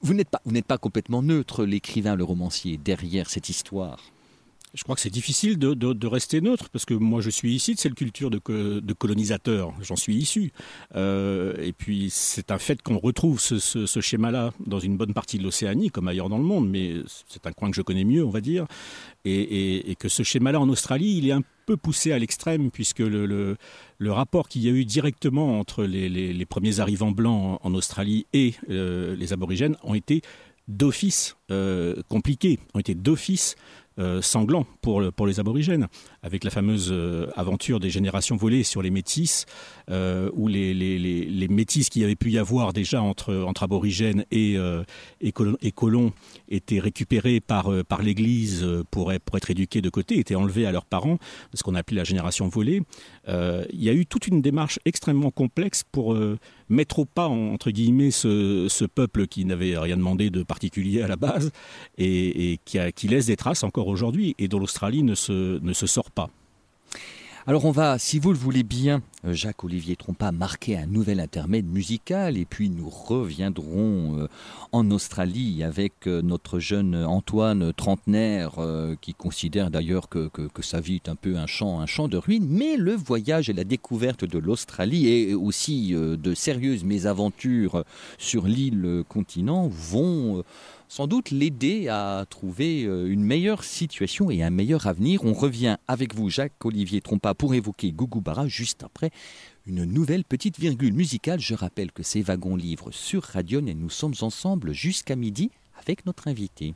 vous 0.00 0.14
n'êtes 0.14 0.28
pas, 0.30 0.40
vous 0.44 0.52
n'êtes 0.52 0.66
pas 0.66 0.78
complètement 0.78 1.22
neutre, 1.22 1.64
l'écrivain, 1.64 2.16
le 2.16 2.24
romancier, 2.24 2.76
derrière 2.76 3.28
cette 3.30 3.48
histoire. 3.48 3.98
Je 4.74 4.84
crois 4.84 4.94
que 4.94 5.02
c'est 5.02 5.10
difficile 5.10 5.58
de, 5.58 5.74
de- 5.74 5.92
de 5.92 6.06
rester 6.06 6.40
neutre 6.40 6.70
parce 6.70 6.86
que 6.86 6.94
moi 6.94 7.20
je 7.20 7.28
suis 7.28 7.54
ici 7.54 7.74
de 7.74 7.78
cette 7.78 7.92
culture 7.94 8.30
de, 8.30 8.40
de 8.80 8.92
colonisateur, 8.94 9.74
j'en 9.82 9.96
suis 9.96 10.14
issu. 10.16 10.50
Euh, 10.96 11.54
et 11.62 11.74
puis 11.74 12.08
c'est 12.10 12.50
un 12.50 12.56
fait 12.58 12.80
qu'on 12.80 12.96
retrouve 12.98 13.38
ce, 13.38 13.58
ce- 13.58 13.84
ce 13.84 14.00
schéma-là 14.00 14.52
dans 14.64 14.78
une 14.78 14.96
bonne 14.96 15.12
partie 15.12 15.36
de 15.36 15.42
l'Océanie 15.42 15.90
comme 15.90 16.08
ailleurs 16.08 16.30
dans 16.30 16.38
le 16.38 16.44
monde, 16.44 16.70
mais 16.70 16.94
c'est 17.28 17.46
un 17.46 17.52
coin 17.52 17.68
que 17.70 17.76
je 17.76 17.82
connais 17.82 18.04
mieux, 18.04 18.24
on 18.24 18.30
va 18.30 18.40
dire. 18.40 18.66
Et, 19.26 19.34
et- 19.42 19.90
et 19.90 19.94
que 19.94 20.08
ce 20.08 20.22
schéma-là 20.22 20.58
en 20.58 20.70
Australie, 20.70 21.18
il 21.18 21.28
est 21.28 21.32
un 21.32 21.42
peu 21.66 21.76
poussé 21.76 22.12
à 22.12 22.18
l'extrême 22.18 22.70
puisque 22.70 23.00
le, 23.00 23.26
le- 23.26 23.56
le 24.02 24.10
rapport 24.10 24.48
qu'il 24.48 24.62
y 24.62 24.68
a 24.68 24.72
eu 24.72 24.84
directement 24.84 25.60
entre 25.60 25.84
les, 25.84 26.44
premiers 26.46 26.80
arrivants 26.80 27.12
blancs 27.12 27.60
en, 27.62 27.74
Australie 27.74 28.26
et 28.32 28.54
euh, 28.68 29.14
les 29.14 29.32
aborigènes 29.32 29.76
ont 29.84 29.94
été 29.94 30.22
d'office 30.66 31.36
euh, 31.50 31.94
compliqués, 32.08 32.58
ont 32.74 32.80
été 32.80 32.94
d'office 32.96 33.54
euh, 33.98 34.20
sanglants 34.20 34.66
pour 34.80 35.26
les 35.26 35.38
aborigènes, 35.38 35.86
avec 36.22 36.44
la 36.44 36.50
fameuse 36.50 36.90
euh, 36.92 37.26
aventure 37.34 37.80
des 37.80 37.90
générations 37.90 38.36
volées 38.36 38.62
sur 38.62 38.80
les 38.80 38.90
métis, 38.90 39.44
euh, 39.90 40.30
où 40.34 40.46
les, 40.46 40.72
les, 40.72 41.48
métis 41.48 41.88
qu'il 41.88 42.02
y 42.02 42.04
avait 42.04 42.14
pu 42.14 42.30
y 42.30 42.38
avoir 42.38 42.72
déjà 42.72 43.02
entre, 43.02 43.44
aborigènes 43.60 44.24
et, 44.30 44.56
euh, 44.56 44.84
et, 45.20 45.32
colons, 45.32 46.12
étaient 46.48 46.78
récupérés 46.78 47.40
par, 47.40 47.70
l'Église 48.00 48.66
pour, 48.90 49.12
être- 49.12 49.50
éduqués 49.50 49.80
de 49.82 49.90
côté, 49.90 50.18
étaient 50.18 50.36
enlevés 50.36 50.66
à 50.66 50.72
leurs 50.72 50.84
parents, 50.84 51.18
ce 51.54 51.62
qu'on 51.62 51.74
appelait 51.74 51.96
la 51.96 52.04
génération 52.04 52.48
volée. 52.48 52.82
Il 53.28 53.82
y 53.82 53.88
a 53.88 53.92
eu 53.92 54.06
toute 54.06 54.28
une 54.28 54.40
démarche 54.40 54.78
extrêmement 54.84 55.30
complexe 55.30 55.82
pour 55.90 56.16
mettre 56.68 57.00
au 57.00 57.04
pas, 57.04 57.28
en- 57.28 57.52
entre 57.52 57.70
guillemets, 57.70 58.10
ce, 58.10 58.86
peuple 58.86 59.26
qui 59.26 59.44
n'avait 59.44 59.76
rien 59.78 59.96
demandé 59.96 60.30
de 60.30 60.42
particulier 60.42 61.02
à 61.02 61.08
la 61.08 61.16
base 61.16 61.50
et, 61.98 62.58
qui, 62.64 62.78
qui 62.94 63.08
laisse 63.08 63.26
des 63.26 63.36
traces 63.36 63.64
encore 63.64 63.88
aujourd'hui 63.88 64.34
et 64.38 64.48
dont 64.48 64.58
l'Australie 64.58 65.02
ne 65.02 65.14
se, 65.14 65.58
ne 65.60 65.72
se 65.72 65.86
sort 65.86 66.10
Alors 67.44 67.64
on 67.64 67.72
va, 67.72 67.98
si 67.98 68.20
vous 68.20 68.30
le 68.30 68.38
voulez 68.38 68.62
bien, 68.62 69.02
euh, 69.24 69.32
Jacques-Olivier 69.32 69.96
Trompa, 69.96 70.30
marquer 70.30 70.78
un 70.78 70.86
nouvel 70.86 71.18
intermède 71.18 71.66
musical 71.66 72.38
et 72.38 72.44
puis 72.44 72.70
nous 72.70 72.88
reviendrons 72.88 74.20
euh, 74.20 74.28
en 74.70 74.88
Australie 74.92 75.64
avec 75.64 76.06
euh, 76.06 76.22
notre 76.22 76.60
jeune 76.60 76.94
Antoine 76.94 77.72
trentenaire 77.72 78.52
qui 79.00 79.12
considère 79.12 79.72
d'ailleurs 79.72 80.08
que, 80.08 80.28
que, 80.28 80.62
sa 80.62 80.78
vie 80.78 80.96
est 80.96 81.08
un 81.08 81.16
peu 81.16 81.36
un 81.36 81.48
champ, 81.48 81.80
un 81.80 81.86
champ 81.86 82.06
de 82.06 82.16
ruines, 82.16 82.46
mais 82.48 82.76
le 82.76 82.94
voyage 82.94 83.50
et 83.50 83.52
la 83.52 83.64
découverte 83.64 84.24
de 84.24 84.38
l'Australie 84.38 85.08
et 85.08 85.34
aussi 85.34 85.92
de 85.92 86.34
sérieuses 86.34 86.84
mésaventures 86.84 87.84
sur 88.18 88.46
l'île 88.46 89.02
continent 89.08 89.68
vont 89.68 90.44
sans 90.92 91.06
doute 91.06 91.30
l'aider 91.30 91.88
à 91.88 92.26
trouver 92.28 92.84
euh, 92.84 93.10
une 93.10 93.24
meilleure 93.24 93.64
situation 93.64 94.30
et 94.30 94.42
un 94.42 94.50
meilleur 94.50 94.86
avenir. 94.86 95.24
On 95.24 95.32
revient 95.32 95.78
avec 95.88 96.14
vous, 96.14 96.28
Jacques-Olivier 96.28 97.00
Trompa, 97.00 97.32
pour 97.32 97.54
évoquer 97.54 97.94
Bara 97.96 98.46
juste 98.46 98.82
après 98.82 99.10
une 99.64 99.86
nouvelle 99.86 100.22
petite 100.22 100.60
virgule 100.60 100.92
musicale. 100.92 101.40
Je 101.40 101.54
rappelle 101.54 101.92
que 101.92 102.02
c'est 102.02 102.20
Wagon 102.20 102.56
Livre 102.56 102.90
sur 102.90 103.22
Radion 103.22 103.66
et 103.66 103.72
nous 103.72 103.88
sommes 103.88 104.12
ensemble 104.20 104.74
jusqu'à 104.74 105.16
midi 105.16 105.50
avec 105.80 106.04
notre 106.04 106.28
invité. 106.28 106.74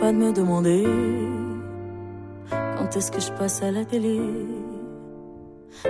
Pas 0.00 0.12
de 0.12 0.16
me 0.16 0.32
demander 0.32 0.84
quand 2.50 2.96
est-ce 2.96 3.10
que 3.10 3.20
je 3.20 3.32
passe 3.32 3.62
à 3.62 3.70
la 3.70 3.84
télé. 3.84 4.20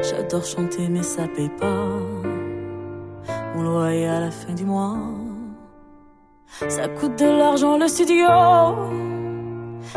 J'adore 0.03 0.45
chanter, 0.45 0.89
mais 0.89 1.03
ça 1.03 1.23
paye 1.29 1.51
pas. 1.61 1.87
Mon 3.55 3.63
loyer 3.63 4.07
à 4.07 4.21
la 4.21 4.31
fin 4.31 4.55
du 4.55 4.65
mois. 4.65 4.99
Ça 6.69 6.89
coûte 6.89 7.19
de 7.19 7.27
l'argent 7.27 7.79
le 7.79 7.89
studio. 7.89 8.29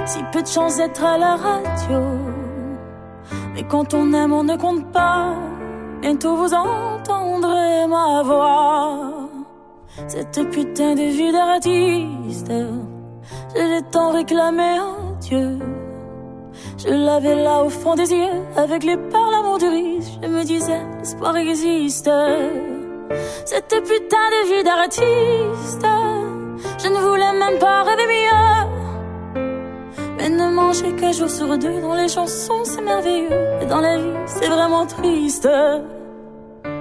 Si 0.06 0.20
peu 0.32 0.42
de 0.42 0.48
chance 0.48 0.78
d'être 0.78 1.04
à 1.04 1.18
la 1.18 1.36
radio. 1.36 2.02
Mais 3.54 3.64
quand 3.64 3.94
on 3.94 4.14
aime, 4.14 4.34
on 4.34 4.44
ne 4.44 4.56
compte 4.58 4.92
pas. 4.92 5.36
Bientôt 6.02 6.36
vous 6.36 6.54
entendrez 6.54 7.88
ma 7.88 8.24
voix. 8.24 9.30
Cette 10.08 10.50
putain 10.50 10.96
de 10.96 11.04
vie 11.04 11.32
d'artiste 11.32 12.52
je 13.56 13.62
l'ai 13.62 13.82
tant 13.92 14.12
réclamé 14.12 14.78
à 14.80 15.20
Dieu. 15.22 15.60
Je 16.78 16.90
l'avais 16.90 17.36
là 17.36 17.64
au 17.64 17.70
fond 17.70 17.96
des 17.96 18.12
yeux, 18.12 18.44
avec 18.56 18.84
les 18.84 18.98
parlements 18.98 19.58
du 19.58 19.68
risque. 19.68 20.12
Je 20.22 20.28
me 20.28 20.44
disais, 20.44 20.82
l'espoir 20.98 21.36
existe. 21.36 22.10
Cette 23.46 23.76
putain 23.84 24.26
de 24.36 24.48
vie 24.50 24.64
d'artiste, 24.64 25.88
je 26.82 26.88
ne 26.88 27.00
voulais 27.00 27.34
même 27.34 27.60
pas 27.60 27.84
rêver 27.84 28.08
mieux. 28.08 28.70
Mais 30.18 30.30
ne 30.30 30.50
manger 30.54 30.94
qu'un 30.94 31.12
jour 31.12 31.30
sur 31.30 31.58
deux 31.58 31.82
dans 31.82 31.96
les 31.96 32.08
chansons, 32.08 32.64
c'est 32.64 32.82
merveilleux. 32.82 33.62
Et 33.62 33.66
dans 33.66 33.82
la 33.82 33.98
vie, 33.98 34.18
c'est 34.26 34.48
vraiment 34.48 34.86
triste. 34.86 35.50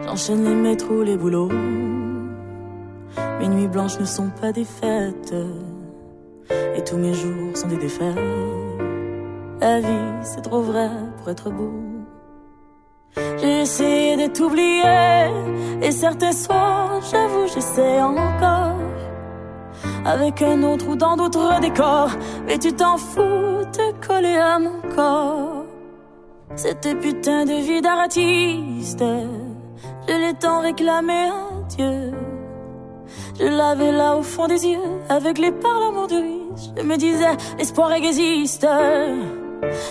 J'enchaîne 0.05 0.45
les 0.45 0.55
métros, 0.55 1.03
les 1.03 1.17
boulots. 1.17 1.51
Mes 3.41 3.49
nuits 3.49 3.69
blanches 3.69 3.99
ne 3.99 4.05
sont 4.05 4.31
pas 4.41 4.53
des 4.53 4.65
fêtes 4.65 5.35
et 6.79 6.85
tous 6.85 6.97
mes 6.97 7.13
jours 7.13 7.57
sont 7.57 7.67
des 7.67 7.77
défaites. 7.77 8.17
La 9.61 9.81
vie, 9.81 10.09
c'est 10.23 10.43
trop 10.43 10.63
vrai 10.63 10.89
pour 11.17 11.29
être 11.29 11.51
beau. 11.51 11.73
J'ai 13.41 13.63
essayé 13.63 14.17
de 14.17 14.33
t'oublier, 14.33 15.33
et 15.83 15.91
certains 15.91 16.33
soirs, 16.33 17.01
j'avoue, 17.11 17.49
j'essaie 17.53 18.01
encore. 18.01 18.77
Avec 20.05 20.41
un 20.41 20.63
autre 20.63 20.87
ou 20.89 20.95
dans 20.95 21.17
d'autres 21.17 21.61
décors, 21.61 22.13
mais 22.47 22.59
tu 22.59 22.73
t'en 22.73 22.97
fous, 22.97 23.65
te 23.73 24.07
coller 24.07 24.37
à 24.37 24.59
mon 24.61 24.81
corps. 24.95 25.65
Cette 26.55 26.89
putain 27.01 27.45
de 27.45 27.55
vie 27.55 27.83
d'artiste, 27.83 29.05
je 30.07 30.15
l'ai 30.15 30.35
tant 30.35 30.61
réclamé 30.61 31.25
à 31.25 31.69
Dieu. 31.69 32.13
Je 33.39 33.47
l'avais 33.47 33.93
là 33.93 34.17
au 34.17 34.23
fond 34.23 34.47
des 34.47 34.65
yeux, 34.65 34.91
avec 35.09 35.39
les 35.39 35.53
parlements 35.53 36.07
de 36.07 36.17
lui. 36.17 36.38
Je 36.77 36.83
me 36.83 36.97
disais, 36.97 37.37
l'espoir 37.57 37.93
existe. 37.93 38.67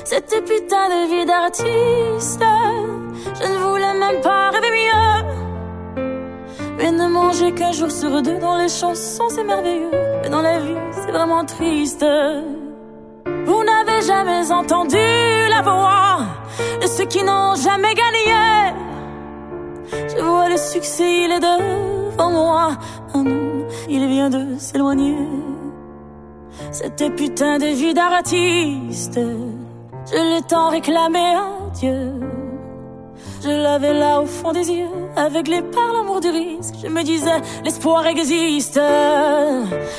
Cette 0.04 0.44
putain 0.46 0.90
de 0.90 1.10
vie 1.10 1.26
d'artiste, 1.26 2.44
je 3.40 3.48
ne 3.48 3.58
voulais 3.58 3.94
même 3.94 4.22
pas 4.22 4.50
rêver 4.50 4.72
mieux. 4.72 5.28
Mais 6.78 6.92
ne 6.92 7.08
manger 7.08 7.54
qu'un 7.54 7.72
jour 7.72 7.92
sur 7.92 8.22
deux 8.22 8.38
dans 8.38 8.58
les 8.58 8.70
chansons, 8.70 9.30
c'est 9.30 9.44
merveilleux. 9.44 9.92
Mais 10.22 10.30
dans 10.30 10.42
la 10.42 10.60
vie, 10.60 10.76
c'est 10.92 11.12
vraiment 11.12 11.46
triste. 11.46 12.06
Vous 13.46 13.64
n'avez 13.64 14.02
jamais 14.06 14.52
entendu 14.52 14.98
la 15.50 15.62
voix 15.62 16.20
de 16.82 16.88
ceux 16.88 17.06
qui 17.06 17.24
n'ont 17.24 17.56
jamais 17.56 17.94
gagné. 17.94 18.74
Je 19.92 20.22
vois 20.22 20.50
le 20.50 20.58
succès, 20.58 21.24
il 21.26 21.32
est 21.32 21.40
devant 21.40 22.32
moi. 22.32 22.78
Un 23.14 23.24
non, 23.24 23.68
il 23.88 24.06
vient 24.08 24.30
de 24.30 24.58
s'éloigner. 24.60 25.16
Cette 26.72 27.16
putain 27.16 27.58
de 27.58 27.68
vie 27.68 27.94
d'artiste, 27.94 29.20
je 30.12 30.36
l'ai 30.36 30.42
tant 30.44 30.70
réclamé 30.70 31.20
à 31.20 31.48
Dieu. 31.74 32.14
Je 33.44 33.50
l'avais 33.50 33.94
là 33.94 34.22
au 34.22 34.26
fond 34.26 34.52
des 34.52 34.70
yeux, 34.72 34.90
les 35.48 35.62
par 35.62 35.94
l'amour 35.94 36.20
du 36.22 36.30
risque. 36.30 36.76
Je 36.84 36.88
me 36.88 37.04
disais, 37.04 37.42
l'espoir 37.64 38.06
existe. 38.08 38.80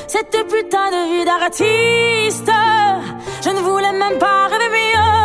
Cette 0.07 0.37
putain 0.49 0.91
de 0.91 1.19
vie 1.19 1.25
d'artiste, 1.25 2.51
je 3.45 3.51
ne 3.51 3.61
voulais 3.61 3.93
même 3.93 4.19
pas 4.19 4.49
rêver 4.49 4.69
mieux. 4.69 5.19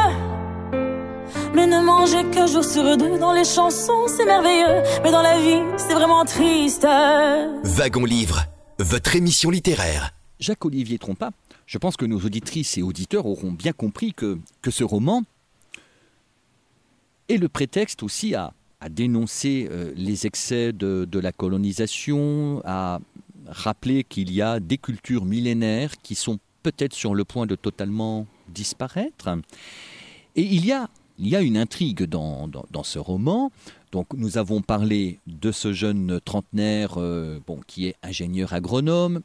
Mais 1.53 1.67
ne 1.67 1.79
manger 1.81 2.23
qu'un 2.31 2.47
jour 2.47 2.63
sur 2.63 2.97
deux 2.97 3.17
dans 3.17 3.33
les 3.33 3.43
chansons, 3.43 4.07
c'est 4.07 4.25
merveilleux. 4.25 4.81
Mais 5.03 5.11
dans 5.11 5.21
la 5.21 5.37
vie, 5.37 5.61
c'est 5.77 5.93
vraiment 5.93 6.25
triste. 6.25 6.87
Wagon 7.63 8.05
Livre, 8.05 8.43
votre 8.79 9.15
émission 9.15 9.49
littéraire. 9.49 10.11
Jacques-Olivier 10.43 10.99
Trompa, 10.99 11.31
je 11.65 11.77
pense 11.77 11.95
que 11.95 12.05
nos 12.05 12.19
auditrices 12.19 12.77
et 12.77 12.81
auditeurs 12.81 13.25
auront 13.25 13.53
bien 13.53 13.71
compris 13.71 14.13
que, 14.13 14.39
ce 14.69 14.83
roman 14.83 15.23
est 17.29 17.37
le 17.37 17.47
prétexte 17.47 18.03
aussi 18.03 18.35
à, 18.35 18.53
dénoncer 18.91 19.69
euh, 19.71 19.93
les 19.95 20.27
excès 20.27 20.73
de, 20.73 21.19
la 21.19 21.31
colonisation, 21.31 22.61
à 22.65 22.99
rappeler 23.47 24.03
qu'il 24.03 24.33
y 24.33 24.41
a 24.41 24.59
des 24.59 24.77
cultures 24.77 25.23
millénaires 25.23 25.93
qui 26.03 26.15
sont 26.15 26.37
peut-être 26.63 26.93
sur 26.93 27.15
le 27.15 27.23
point 27.23 27.45
de 27.45 27.55
totalement 27.55 28.27
disparaître. 28.49 29.29
Et 30.35 30.41
il 30.41 30.65
y 30.65 30.73
a, 30.73 30.89
une 31.41 31.55
intrigue 31.55 32.03
dans, 32.03 32.49
dans, 32.49 32.83
ce 32.83 32.99
roman. 32.99 33.53
Donc 33.93 34.07
nous 34.13 34.37
avons 34.37 34.61
parlé 34.61 35.19
de 35.27 35.53
ce 35.53 35.71
jeune 35.71 36.19
trentenaire 36.19 36.95
euh, 36.97 37.39
qui 37.67 37.87
est 37.87 37.95
ingénieur 38.03 38.51
agronome, 38.51 39.21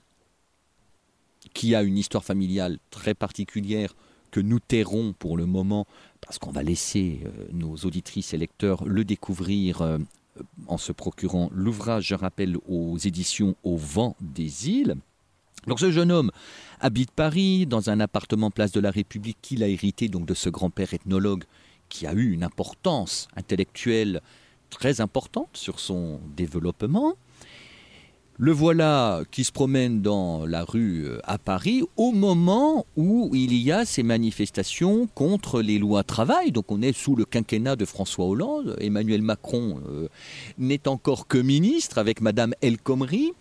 qui 1.54 1.74
a 1.74 1.82
une 1.82 1.96
histoire 1.96 2.24
familiale 2.24 2.78
très 2.90 3.14
particulière 3.14 3.94
que 4.30 4.40
nous 4.40 4.60
tairons 4.60 5.14
pour 5.18 5.36
le 5.36 5.46
moment, 5.46 5.86
parce 6.20 6.38
qu'on 6.38 6.50
va 6.50 6.62
laisser 6.62 7.20
euh, 7.24 7.46
nos 7.52 7.76
auditrices 7.76 8.34
et 8.34 8.38
lecteurs 8.38 8.84
le 8.84 9.04
découvrir 9.04 9.80
euh, 9.80 9.98
en 10.66 10.78
se 10.78 10.92
procurant 10.92 11.50
l'ouvrage, 11.52 12.08
je 12.08 12.14
rappelle, 12.14 12.56
aux 12.68 12.98
éditions 12.98 13.56
Au 13.62 13.76
vent 13.76 14.16
des 14.20 14.68
îles. 14.68 14.96
Donc 15.66 15.80
ce 15.80 15.90
jeune 15.90 16.12
homme 16.12 16.30
habite 16.80 17.10
Paris, 17.10 17.66
dans 17.66 17.90
un 17.90 18.00
appartement 18.00 18.50
place 18.50 18.72
de 18.72 18.80
la 18.80 18.90
République 18.90 19.38
qu'il 19.42 19.62
a 19.62 19.68
hérité 19.68 20.08
donc 20.08 20.26
de 20.26 20.34
ce 20.34 20.48
grand-père 20.48 20.94
ethnologue 20.94 21.44
qui 21.88 22.06
a 22.06 22.12
eu 22.12 22.32
une 22.32 22.44
importance 22.44 23.28
intellectuelle 23.36 24.20
très 24.70 25.00
importante 25.00 25.48
sur 25.54 25.80
son 25.80 26.20
développement. 26.36 27.14
Le 28.40 28.52
voilà 28.52 29.22
qui 29.32 29.42
se 29.42 29.50
promène 29.50 30.00
dans 30.00 30.46
la 30.46 30.62
rue 30.62 31.06
euh, 31.06 31.18
à 31.24 31.38
Paris 31.38 31.82
au 31.96 32.12
moment 32.12 32.86
où 32.96 33.32
il 33.34 33.52
y 33.52 33.72
a 33.72 33.84
ces 33.84 34.04
manifestations 34.04 35.08
contre 35.12 35.60
les 35.60 35.80
lois 35.80 36.04
travail. 36.04 36.52
Donc 36.52 36.70
on 36.70 36.80
est 36.80 36.96
sous 36.96 37.16
le 37.16 37.24
quinquennat 37.24 37.74
de 37.74 37.84
François 37.84 38.26
Hollande. 38.26 38.76
Emmanuel 38.80 39.22
Macron 39.22 39.80
euh, 39.88 40.06
n'est 40.56 40.86
encore 40.86 41.26
que 41.26 41.38
ministre 41.38 41.98
avec 41.98 42.20
Madame 42.20 42.54
El 42.60 42.78
Khomri. 42.78 43.32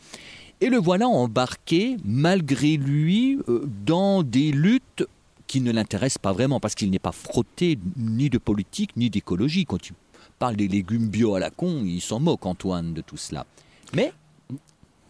Et 0.62 0.70
le 0.70 0.78
voilà 0.78 1.08
embarqué, 1.08 1.98
malgré 2.04 2.78
lui, 2.78 3.38
euh, 3.50 3.70
dans 3.86 4.24
des 4.24 4.52
luttes 4.52 5.06
qui 5.46 5.62
ne 5.62 5.72
l'intéressent 5.72 6.24
pas 6.24 6.34
vraiment, 6.34 6.60
parce 6.60 6.74
qu'il 6.74 6.90
n'est 6.90 6.98
pas 6.98 7.12
frotté 7.12 7.78
ni 7.98 8.32
de 8.32 8.40
politique 8.40 8.98
ni 8.98 9.12
d'écologie. 9.12 9.66
Quand 9.66 9.80
tu 9.80 9.94
parles 10.40 10.56
des 10.56 10.68
légumes 10.68 11.08
bio 11.08 11.36
à 11.36 11.40
la 11.40 11.52
con, 11.52 11.84
il 11.86 12.02
s'en 12.02 12.20
moque, 12.20 12.48
Antoine, 12.48 12.94
de 12.96 13.02
tout 13.02 13.16
cela. 13.16 13.46
Mais 13.94 14.12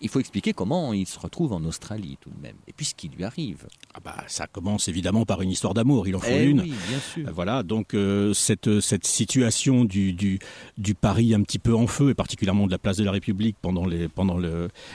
il 0.01 0.09
faut 0.09 0.19
expliquer 0.19 0.53
comment 0.53 0.93
il 0.93 1.07
se 1.07 1.19
retrouve 1.19 1.53
en 1.53 1.63
Australie 1.63 2.17
tout 2.21 2.29
de 2.29 2.41
même, 2.41 2.55
et 2.67 2.73
puis 2.73 2.85
ce 2.85 2.95
qui 2.95 3.09
lui 3.09 3.23
arrive. 3.23 3.65
Ah 3.93 3.99
bah, 4.03 4.15
ça 4.27 4.47
commence 4.47 4.87
évidemment 4.87 5.25
par 5.25 5.41
une 5.41 5.49
histoire 5.51 5.73
d'amour, 5.73 6.07
il 6.07 6.15
en 6.15 6.19
faut 6.19 6.27
Eh 6.29 6.43
une. 6.45 6.61
oui, 6.61 6.73
bien 6.89 6.99
sûr. 6.99 7.27
Euh, 7.27 7.31
Voilà, 7.33 7.63
donc 7.63 7.93
euh, 7.93 8.33
cette, 8.33 8.79
cette 8.79 9.05
situation 9.07 9.85
du, 9.85 10.13
du, 10.13 10.39
du 10.77 10.93
Paris 10.95 11.33
un 11.33 11.41
petit 11.41 11.59
peu 11.59 11.73
en 11.75 11.87
feu, 11.87 12.09
et 12.11 12.13
particulièrement 12.13 12.65
de 12.67 12.71
la 12.71 12.77
place 12.77 12.97
de 12.97 13.03
la 13.03 13.11
République 13.11 13.55
pendant 13.61 13.85
les- 13.85 14.07
pendant 14.07 14.37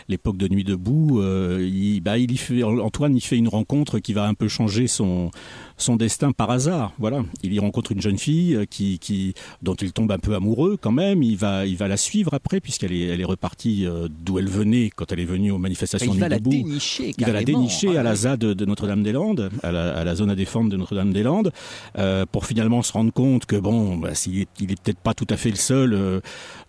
l'époque 0.09 0.37
de 0.37 0.49
Nuit 0.49 0.65
debout, 0.65 1.21
euh, 1.21 1.67
il, 1.69 2.01
bah, 2.01 2.19
il 2.19 2.31
y 2.33 2.37
fait, 2.37 2.63
Antoine 2.63 3.17
y 3.17 3.21
fait 3.21 3.37
une 3.37 3.49
rencontre 3.49 3.99
qui 3.99 4.13
va 4.13 4.27
un 4.27 4.35
peu 4.35 4.49
changer 4.49 4.87
son, 4.87 5.31
son 5.77 5.97
destin 5.97 6.33
par 6.33 6.51
hasard. 6.51 6.93
Voilà, 6.99 7.25
il 7.43 7.53
y 7.53 7.59
rencontre 7.59 7.93
une 7.93 8.01
jeune 8.01 8.19
fille 8.19 8.59
qui, 8.71 8.99
qui, 8.99 9.35
dont 9.63 9.75
il 9.75 9.93
tombe 9.93 10.13
un 10.13 10.19
peu 10.19 10.35
amoureux 10.35 10.77
quand 10.81 10.93
même. 10.93 11.23
Il 11.23 11.37
va, 11.37 11.67
il 11.67 11.77
va 11.77 11.89
la 11.89 11.97
suivre 11.97 12.35
après, 12.35 12.61
puisqu'elle 12.61 12.93
est, 12.93 13.07
elle 13.07 13.21
est 13.21 13.25
repartie 13.25 13.87
d'où 14.25 14.39
elle 14.39 14.49
venait 14.49 14.91
quand 14.97 15.11
elle 15.13 15.21
est 15.21 15.25
venue 15.25 15.51
aux 15.51 15.59
manifestations 15.59 16.13
il 16.13 16.15
Nuit 16.15 16.21
va 16.21 16.29
la 16.29 16.39
debout. 16.39 16.51
dénicher. 16.51 17.15
Il 17.17 17.25
va 17.25 17.33
la 17.33 17.43
dénicher 17.45 17.89
Ah 17.97 18.01
à 18.01 18.03
la 18.03 18.11
oui. 18.13 18.17
ZAD 18.17 18.39
de, 18.41 18.53
de 18.55 18.65
Notre-Dame-des-Landes, 18.65 19.51
à 19.63 19.73
la, 19.73 19.95
à 19.97 20.05
la 20.05 20.15
zone 20.15 20.31
à 20.31 20.35
défendre 20.35 20.71
de 20.71 20.77
Notre-Dame-des-Landes, 20.77 21.53
euh, 21.99 22.25
pour 22.31 22.47
finalement 22.47 22.83
se 22.83 22.93
rendre 22.93 23.13
compte 23.13 23.47
que 23.47 23.57
bon, 23.57 23.97
bah, 23.97 24.15
s'il 24.15 24.41
est, 24.41 24.49
il 24.61 24.73
est 24.73 24.81
peut-être 24.81 24.99
pas 24.99 25.15
tout 25.15 25.27
à 25.31 25.37
fait 25.37 25.51
le 25.51 25.57
seul 25.57 25.95
euh, 25.95 26.21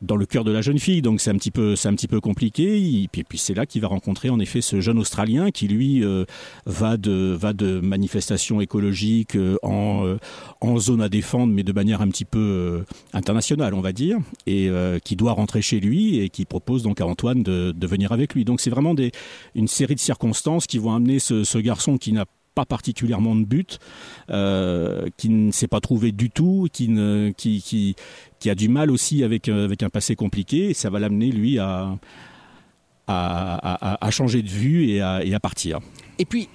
dans 0.01 0.15
le 0.15 0.25
cœur 0.25 0.43
de 0.43 0.51
la 0.51 0.62
jeune 0.62 0.79
fille, 0.79 1.01
donc 1.01 1.21
c'est 1.21 1.29
un 1.31 1.36
petit 1.38 1.51
peu, 1.51 1.75
c'est 1.75 1.88
un 1.88 1.93
petit 1.95 2.07
peu 2.07 2.19
compliqué. 2.21 2.79
Il- 2.79 3.09
puis, 3.09 3.23
puis 3.23 3.38
c'est 3.38 3.53
là 3.53 3.65
qu'il 3.65 3.81
va 3.81 3.88
rencontrer 3.88 4.29
en 4.29 4.39
effet 4.39 4.62
ce 4.62 4.79
jeune 4.81 4.97
Australien 4.99 5.51
qui 5.51 5.67
lui 5.67 6.03
euh, 6.03 6.25
va 6.65 6.97
de, 6.97 7.36
va 7.39 7.53
de 7.53 7.79
manifestations 7.79 8.62
écologiques 8.62 9.38
en, 9.63 10.15
en 10.62 10.77
zone 10.79 11.01
à 11.01 11.09
défendre, 11.09 11.51
mais 11.53 11.63
de 11.63 11.71
manière 11.73 12.01
un 12.01 12.07
petit 12.07 12.25
peu 12.25 12.83
internationale, 13.13 13.73
on 13.73 13.81
va 13.81 13.91
dire, 13.91 14.17
et 14.47 14.69
qui 15.03 15.15
doit 15.15 15.33
rentrer 15.33 15.62
chez 15.62 15.79
lui 15.79 16.19
et 16.19 16.29
qui 16.29 16.45
propose 16.45 16.83
donc 16.83 17.01
à 17.01 17.05
Antoine 17.05 17.43
de, 17.43 17.71
de 17.75 17.88
venir 17.88 18.12
avec 18.13 18.34
lui. 18.34 18.45
Donc 18.45 18.62
c'est 18.62 18.69
vraiment 18.69 18.95
une 19.56 19.67
série 19.67 19.95
de 19.95 19.99
circonstances 19.99 20.67
qui 20.67 20.78
vont 20.78 20.93
amener 20.93 21.19
ce, 21.19 21.58
garçon 21.58 21.97
qui 21.97 22.13
n'a 22.13 22.26
pas 22.56 22.65
particulièrement 22.65 23.36
de 23.36 23.45
but, 23.45 23.80
euh, 24.30 25.08
qui 25.17 25.30
ne 25.30 25.52
s'est 25.52 25.67
pas 25.67 25.80
trouvé 25.80 26.12
du 26.12 26.30
tout, 26.30 26.67
qui, 26.71 26.88
qui, 27.36 27.95
a 28.49 28.56
du 28.56 28.69
mal 28.69 28.91
aussi 28.91 29.23
avec, 29.23 29.49
euh, 29.49 29.65
avec 29.65 29.82
un 29.84 29.89
passé 29.89 30.15
compliqué, 30.15 30.73
ça 30.73 30.89
va 30.89 30.99
l'amener 30.99 31.32
lui 31.32 31.58
à, 31.58 31.97
à, 33.08 34.10
changer 34.12 34.41
de 34.41 34.49
vue 34.49 34.89
et 34.89 35.02
à, 35.02 35.23
et 35.23 35.34
à 35.34 35.39
partir. 35.39 35.80
Et 36.19 36.26
puis, 36.26 36.47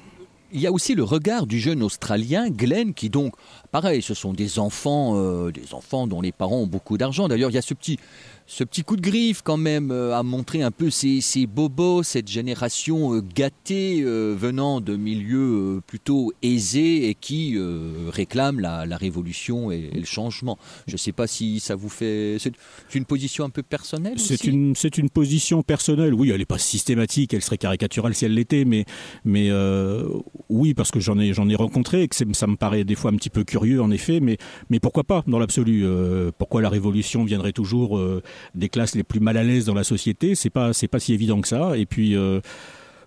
il 0.52 0.60
y 0.60 0.66
a 0.66 0.72
aussi 0.72 0.94
le 0.94 1.04
regard 1.04 1.46
du 1.46 1.58
jeune 1.58 1.82
Australien, 1.82 2.48
Glenn, 2.48 2.94
qui 2.94 3.10
donc, 3.10 3.34
pareil, 3.70 4.02
ce 4.02 4.14
sont 4.14 4.32
des 4.32 4.58
enfants, 4.58 5.12
euh, 5.16 5.50
des 5.50 5.74
enfants 5.74 6.06
dont 6.06 6.20
les 6.20 6.32
parents 6.32 6.60
ont 6.60 6.66
beaucoup 6.66 6.96
d'argent. 6.96 7.28
D'ailleurs, 7.28 7.50
il 7.50 7.54
y 7.54 7.58
a 7.58 7.62
ce 7.62 7.74
petit, 7.74 7.98
ce 8.50 8.64
petit 8.64 8.82
coup 8.82 8.96
de 8.96 9.02
griffe 9.02 9.42
quand 9.42 9.58
même 9.58 9.90
euh, 9.90 10.16
à 10.16 10.22
montrer 10.22 10.62
un 10.62 10.70
peu 10.70 10.88
ces, 10.88 11.20
ces 11.20 11.46
bobos, 11.46 12.02
cette 12.02 12.28
génération 12.28 13.14
euh, 13.14 13.20
gâtée 13.20 14.00
euh, 14.00 14.34
venant 14.34 14.80
de 14.80 14.96
milieux 14.96 15.76
euh, 15.76 15.80
plutôt 15.86 16.32
aisés 16.42 17.10
et 17.10 17.14
qui 17.14 17.56
euh, 17.56 18.08
réclament 18.08 18.58
la, 18.58 18.86
la 18.86 18.96
révolution 18.96 19.70
et, 19.70 19.90
et 19.92 19.98
le 19.98 20.06
changement. 20.06 20.58
Je 20.86 20.94
ne 20.94 20.98
sais 20.98 21.12
pas 21.12 21.26
si 21.26 21.60
ça 21.60 21.74
vous 21.76 21.90
fait... 21.90 22.38
C'est 22.40 22.54
une 22.94 23.04
position 23.04 23.44
un 23.44 23.50
peu 23.50 23.62
personnelle 23.62 24.18
C'est 24.18 24.44
une, 24.44 24.74
c'est 24.74 24.96
une 24.96 25.10
position 25.10 25.62
personnelle. 25.62 26.14
Oui, 26.14 26.30
elle 26.30 26.38
n'est 26.38 26.46
pas 26.46 26.56
systématique, 26.56 27.34
elle 27.34 27.42
serait 27.42 27.58
caricaturale 27.58 28.14
si 28.14 28.24
elle 28.24 28.34
l'était, 28.34 28.64
mais, 28.64 28.86
mais 29.26 29.50
euh, 29.50 30.08
oui, 30.48 30.72
parce 30.72 30.90
que 30.90 31.00
j'en 31.00 31.18
ai, 31.18 31.28
ai 31.28 31.54
rencontré 31.54 32.04
et 32.04 32.08
que 32.08 32.16
ça 32.16 32.46
me 32.46 32.56
paraît 32.56 32.84
des 32.84 32.94
fois 32.94 33.10
un 33.10 33.16
petit 33.16 33.30
peu 33.30 33.44
curieux, 33.44 33.82
en 33.82 33.90
effet, 33.90 34.20
mais, 34.20 34.38
mais 34.70 34.80
pourquoi 34.80 35.04
pas, 35.04 35.22
dans 35.26 35.38
l'absolu 35.38 35.82
euh, 35.84 36.30
Pourquoi 36.38 36.62
la 36.62 36.70
révolution 36.70 37.24
viendrait 37.24 37.52
toujours 37.52 37.98
euh, 37.98 38.22
des 38.54 38.68
classes 38.68 38.94
les 38.94 39.02
plus 39.02 39.20
mal 39.20 39.36
à 39.36 39.42
l'aise 39.42 39.64
dans 39.64 39.74
la 39.74 39.84
société 39.84 40.34
C'est 40.34 40.50
pas, 40.50 40.72
c'est 40.72 40.88
pas 40.88 41.00
si 41.00 41.14
évident 41.14 41.40
que 41.40 41.48
ça. 41.48 41.76
Et 41.76 41.86
puis, 41.86 42.16
euh, 42.16 42.40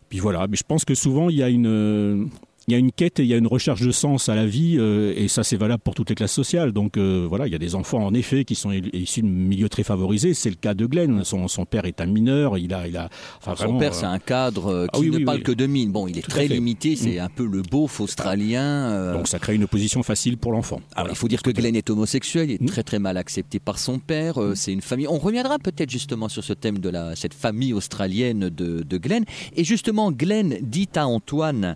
puis 0.09 0.19
voilà. 0.19 0.47
Mais 0.47 0.57
je 0.57 0.63
pense 0.63 0.85
que 0.85 0.95
souvent, 0.95 1.29
il 1.29 1.37
y 1.37 1.43
a 1.43 1.49
une. 1.49 2.29
Euh, 2.61 2.65
il 2.67 2.71
y 2.73 2.75
a 2.75 2.77
une 2.79 2.91
quête 2.91 3.19
et 3.19 3.23
il 3.23 3.27
y 3.29 3.33
a 3.33 3.37
une 3.37 3.47
recherche 3.47 3.81
de 3.81 3.91
sens 3.91 4.29
à 4.29 4.35
la 4.35 4.45
vie, 4.45 4.77
euh, 4.77 5.13
et 5.15 5.27
ça 5.27 5.43
c'est 5.43 5.57
valable 5.57 5.81
pour 5.83 5.95
toutes 5.95 6.09
les 6.09 6.15
classes 6.15 6.31
sociales. 6.33 6.71
Donc 6.71 6.97
euh, 6.97 7.25
voilà, 7.27 7.47
il 7.47 7.51
y 7.51 7.55
a 7.55 7.59
des 7.59 7.75
enfants 7.75 8.05
en 8.05 8.13
effet 8.13 8.45
qui 8.45 8.55
sont 8.55 8.71
issus 8.71 9.21
de 9.21 9.27
milieux 9.27 9.69
très 9.69 9.83
favorisés. 9.83 10.33
C'est 10.33 10.49
le 10.49 10.55
cas 10.55 10.73
de 10.73 10.85
Glenn. 10.85 11.23
Son, 11.23 11.47
son 11.47 11.65
père 11.65 11.85
est 11.85 11.99
un 12.01 12.05
mineur. 12.05 12.57
Il 12.57 12.73
a, 12.73 12.87
il 12.87 12.97
a. 12.97 13.09
Enfin, 13.39 13.55
Son 13.55 13.63
vraiment, 13.65 13.79
père, 13.79 13.91
euh, 13.93 13.97
c'est 13.99 14.05
un 14.05 14.19
cadre 14.19 14.67
euh, 14.67 14.87
ah 14.93 14.97
qui 14.97 15.03
oui, 15.03 15.09
ne 15.11 15.17
oui, 15.17 15.25
parle 15.25 15.37
oui. 15.37 15.43
que 15.43 15.51
de 15.51 15.65
mine. 15.65 15.91
Bon, 15.91 16.07
il 16.07 16.17
est 16.17 16.21
Tout 16.21 16.31
très 16.31 16.47
limité, 16.47 16.95
c'est 16.95 17.19
un 17.19 17.29
peu 17.29 17.45
le 17.45 17.61
beauf 17.61 17.99
australien. 17.99 18.63
euh, 18.91 19.13
Donc 19.13 19.27
ça 19.27 19.39
crée 19.39 19.55
une 19.55 19.67
position 19.67 20.03
facile 20.03 20.37
pour 20.37 20.51
l'enfant. 20.51 20.77
alors, 20.77 20.87
Voilà. 20.95 21.11
il 21.13 21.15
faut 21.17 21.27
dire 21.27 21.41
que 21.41 21.51
Glenn 21.51 21.75
est 21.75 21.89
homosexuel, 21.89 22.49
il 22.51 22.53
est 22.55 22.61
Mm. 22.61 22.65
très 22.67 22.83
très 22.83 22.99
mal 22.99 23.17
accepté 23.17 23.59
par 23.59 23.79
son 23.79 23.99
père. 23.99 24.39
euh, 24.41 24.53
C'est 24.55 24.71
une 24.71 24.81
famille. 24.81 25.07
On 25.07 25.17
reviendra 25.17 25.57
peut-être 25.59 25.89
justement 25.89 26.29
sur 26.29 26.43
ce 26.43 26.53
thème 26.53 26.77
de 26.79 26.89
la, 26.89 27.15
cette 27.15 27.33
famille 27.33 27.73
australienne 27.73 28.49
de, 28.49 28.83
de 28.83 28.97
Glenn. 28.97 29.25
Et 29.55 29.63
justement, 29.63 30.11
Glenn 30.11 30.57
dit 30.61 30.89
à 30.95 31.07
Antoine 31.07 31.63
euh, 31.65 31.73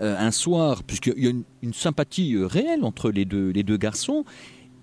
un 0.00 0.30
soir, 0.30 0.82
puisqu'il 0.82 1.22
y 1.22 1.26
a 1.26 1.30
une, 1.30 1.44
une 1.62 1.74
sympathie 1.74 2.34
euh, 2.34 2.46
réelle 2.46 2.84
entre 2.84 3.10
les 3.10 3.24
deux, 3.24 3.50
les 3.50 3.62
deux 3.62 3.76
garçons. 3.76 4.24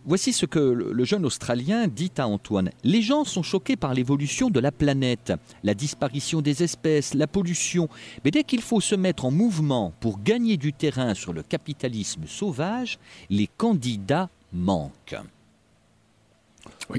Voici 0.06 0.34
ce 0.34 0.46
que 0.46 0.60
le 0.60 0.92
le 0.92 1.06
jeune 1.06 1.26
Australien 1.26 1.88
dit 1.88 2.12
à 2.18 2.28
Antoine. 2.28 2.72
Les 2.84 3.02
gens 3.02 3.24
sont 3.24 3.44
choqués 3.44 3.78
par 3.78 3.94
l'évolution 3.94 4.50
de 4.50 4.60
la 4.60 4.72
planète, 4.72 5.32
la 5.64 5.74
disparition 5.74 6.42
des 6.42 6.62
espèces, 6.62 7.14
la 7.14 7.28
pollution. 7.28 7.88
Mais 8.26 8.32
dès 8.32 8.44
qu'il 8.44 8.62
faut 8.62 8.82
se 8.82 8.96
mettre 8.96 9.24
en 9.24 9.32
mouvement 9.32 9.94
pour 10.02 10.22
gagner 10.22 10.58
du 10.58 10.74
terrain 10.74 11.14
sur 11.14 11.32
le 11.32 11.42
capitalisme 11.42 12.24
sauvage, 12.28 13.00
les 13.30 13.48
candidats 13.48 14.30
manquent. 14.52 15.16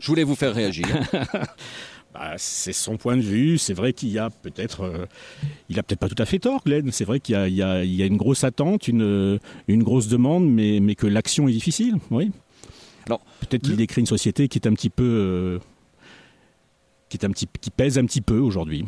Je 0.00 0.07
voulais 0.07 0.24
vous 0.24 0.35
faire 0.35 0.55
réagir. 0.55 0.87
Bah, 2.14 2.35
c'est 2.37 2.72
son 2.72 2.96
point 2.96 3.16
de 3.16 3.22
vue. 3.22 3.59
C'est 3.59 3.74
vrai 3.74 3.92
qu'il 3.92 4.09
y 4.11 4.20
a 4.20 4.31
peut-être, 4.31 4.83
euh, 4.83 5.07
il 5.68 5.79
a 5.81 5.83
peut-être 5.83 5.98
pas 5.98 6.09
tout 6.09 6.22
à 6.22 6.24
fait 6.24 6.38
tort, 6.38 6.62
Glenn. 6.64 6.92
C'est 6.92 7.05
vrai 7.05 7.18
qu'il 7.18 7.35
y 7.35 7.62
a, 7.62 7.85
y 7.85 7.88
y 7.88 8.07
une 8.07 8.16
grosse 8.16 8.44
attente, 8.44 8.87
une, 8.87 9.40
une 9.66 9.83
grosse 9.83 10.07
demande, 10.07 10.48
mais, 10.48 10.79
mais 10.81 10.94
que 10.94 11.09
l'action 11.09 11.48
est 11.48 11.53
difficile. 11.53 11.96
Oui. 12.12 12.31
Alors, 13.07 13.20
peut-être 13.40 13.62
qu'il 13.62 13.77
décrit 13.77 14.00
une 14.00 14.07
société 14.07 14.46
qui 14.46 14.59
est 14.59 14.68
un 14.68 14.74
petit 14.74 14.90
peu, 14.90 15.03
euh, 15.05 15.59
qui 17.09 17.16
est 17.16 17.24
un 17.27 17.31
petit, 17.31 17.48
qui 17.61 17.70
pèse 17.70 17.98
un 17.98 18.07
petit 18.07 18.20
peu 18.22 18.38
aujourd'hui. 18.38 18.85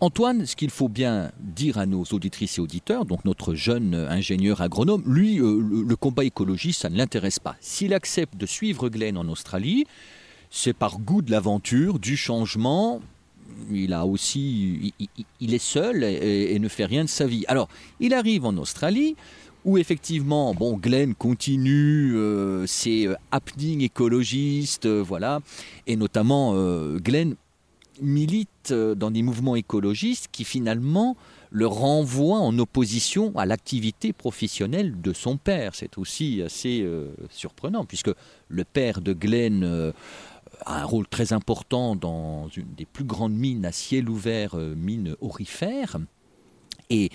Antoine, 0.00 0.46
ce 0.46 0.54
qu'il 0.54 0.70
faut 0.70 0.88
bien 0.88 1.32
dire 1.40 1.78
à 1.78 1.86
nos 1.86 2.04
auditrices 2.12 2.58
et 2.58 2.60
auditeurs, 2.60 3.04
donc 3.04 3.24
notre 3.24 3.54
jeune 3.54 3.94
ingénieur 3.94 4.60
agronome, 4.60 5.02
lui, 5.06 5.40
euh, 5.40 5.58
le, 5.58 5.82
le 5.82 5.96
combat 5.96 6.24
écologiste, 6.24 6.82
ça 6.82 6.90
ne 6.90 6.96
l'intéresse 6.96 7.40
pas. 7.40 7.56
S'il 7.60 7.94
accepte 7.94 8.36
de 8.36 8.46
suivre 8.46 8.90
Glenn 8.90 9.16
en 9.16 9.26
Australie, 9.26 9.86
c'est 10.50 10.72
par 10.72 10.98
goût 10.98 11.22
de 11.22 11.30
l'aventure, 11.30 11.98
du 11.98 12.16
changement. 12.16 13.00
Il 13.70 13.92
a 13.92 14.06
aussi, 14.06 14.94
il, 15.40 15.54
est 15.54 15.58
seul 15.58 16.04
et, 16.04 16.58
ne 16.58 16.68
fait 16.68 16.84
rien 16.84 17.04
de 17.04 17.08
sa 17.08 17.26
vie. 17.26 17.44
Alors, 17.48 17.68
il 18.00 18.14
arrive 18.14 18.44
en 18.44 18.56
Australie 18.56 19.16
où 19.64 19.78
effectivement, 19.78 20.54
bon, 20.54 20.76
Glenn 20.76 21.14
continue 21.14 22.16
euh, 22.16 22.66
ses 22.66 23.06
euh, 23.06 23.14
happenings 23.30 23.82
écologistes, 23.82 24.86
euh, 24.86 25.02
voilà, 25.02 25.40
et 25.86 25.96
notamment 25.96 26.52
euh, 26.54 26.98
Glenn 26.98 27.34
milite 28.00 28.72
dans 28.72 29.10
des 29.10 29.22
mouvements 29.22 29.56
écologistes 29.56 30.28
qui 30.30 30.44
finalement 30.44 31.16
le 31.50 31.66
renvoient 31.66 32.38
en 32.38 32.56
opposition 32.60 33.32
à 33.36 33.44
l'activité 33.44 34.12
professionnelle 34.12 35.00
de 35.00 35.12
son 35.12 35.36
père. 35.36 35.74
C'est 35.74 35.98
aussi 35.98 36.40
assez 36.42 36.86
surprenant 37.28 37.84
puisque 37.84 38.12
le 38.48 38.64
père 38.64 39.00
de 39.00 39.12
Glenn 39.14 39.92
a 40.68 40.82
un 40.82 40.84
rôle 40.84 41.08
très 41.08 41.32
important 41.32 41.96
dans 41.96 42.48
une 42.56 42.72
des 42.76 42.84
plus 42.84 43.04
grandes 43.04 43.34
mines 43.34 43.64
à 43.64 43.72
ciel 43.72 44.08
ouvert, 44.08 44.54
euh, 44.54 44.74
mine 44.76 45.16
aurifère. 45.20 45.96
Et 46.90 47.10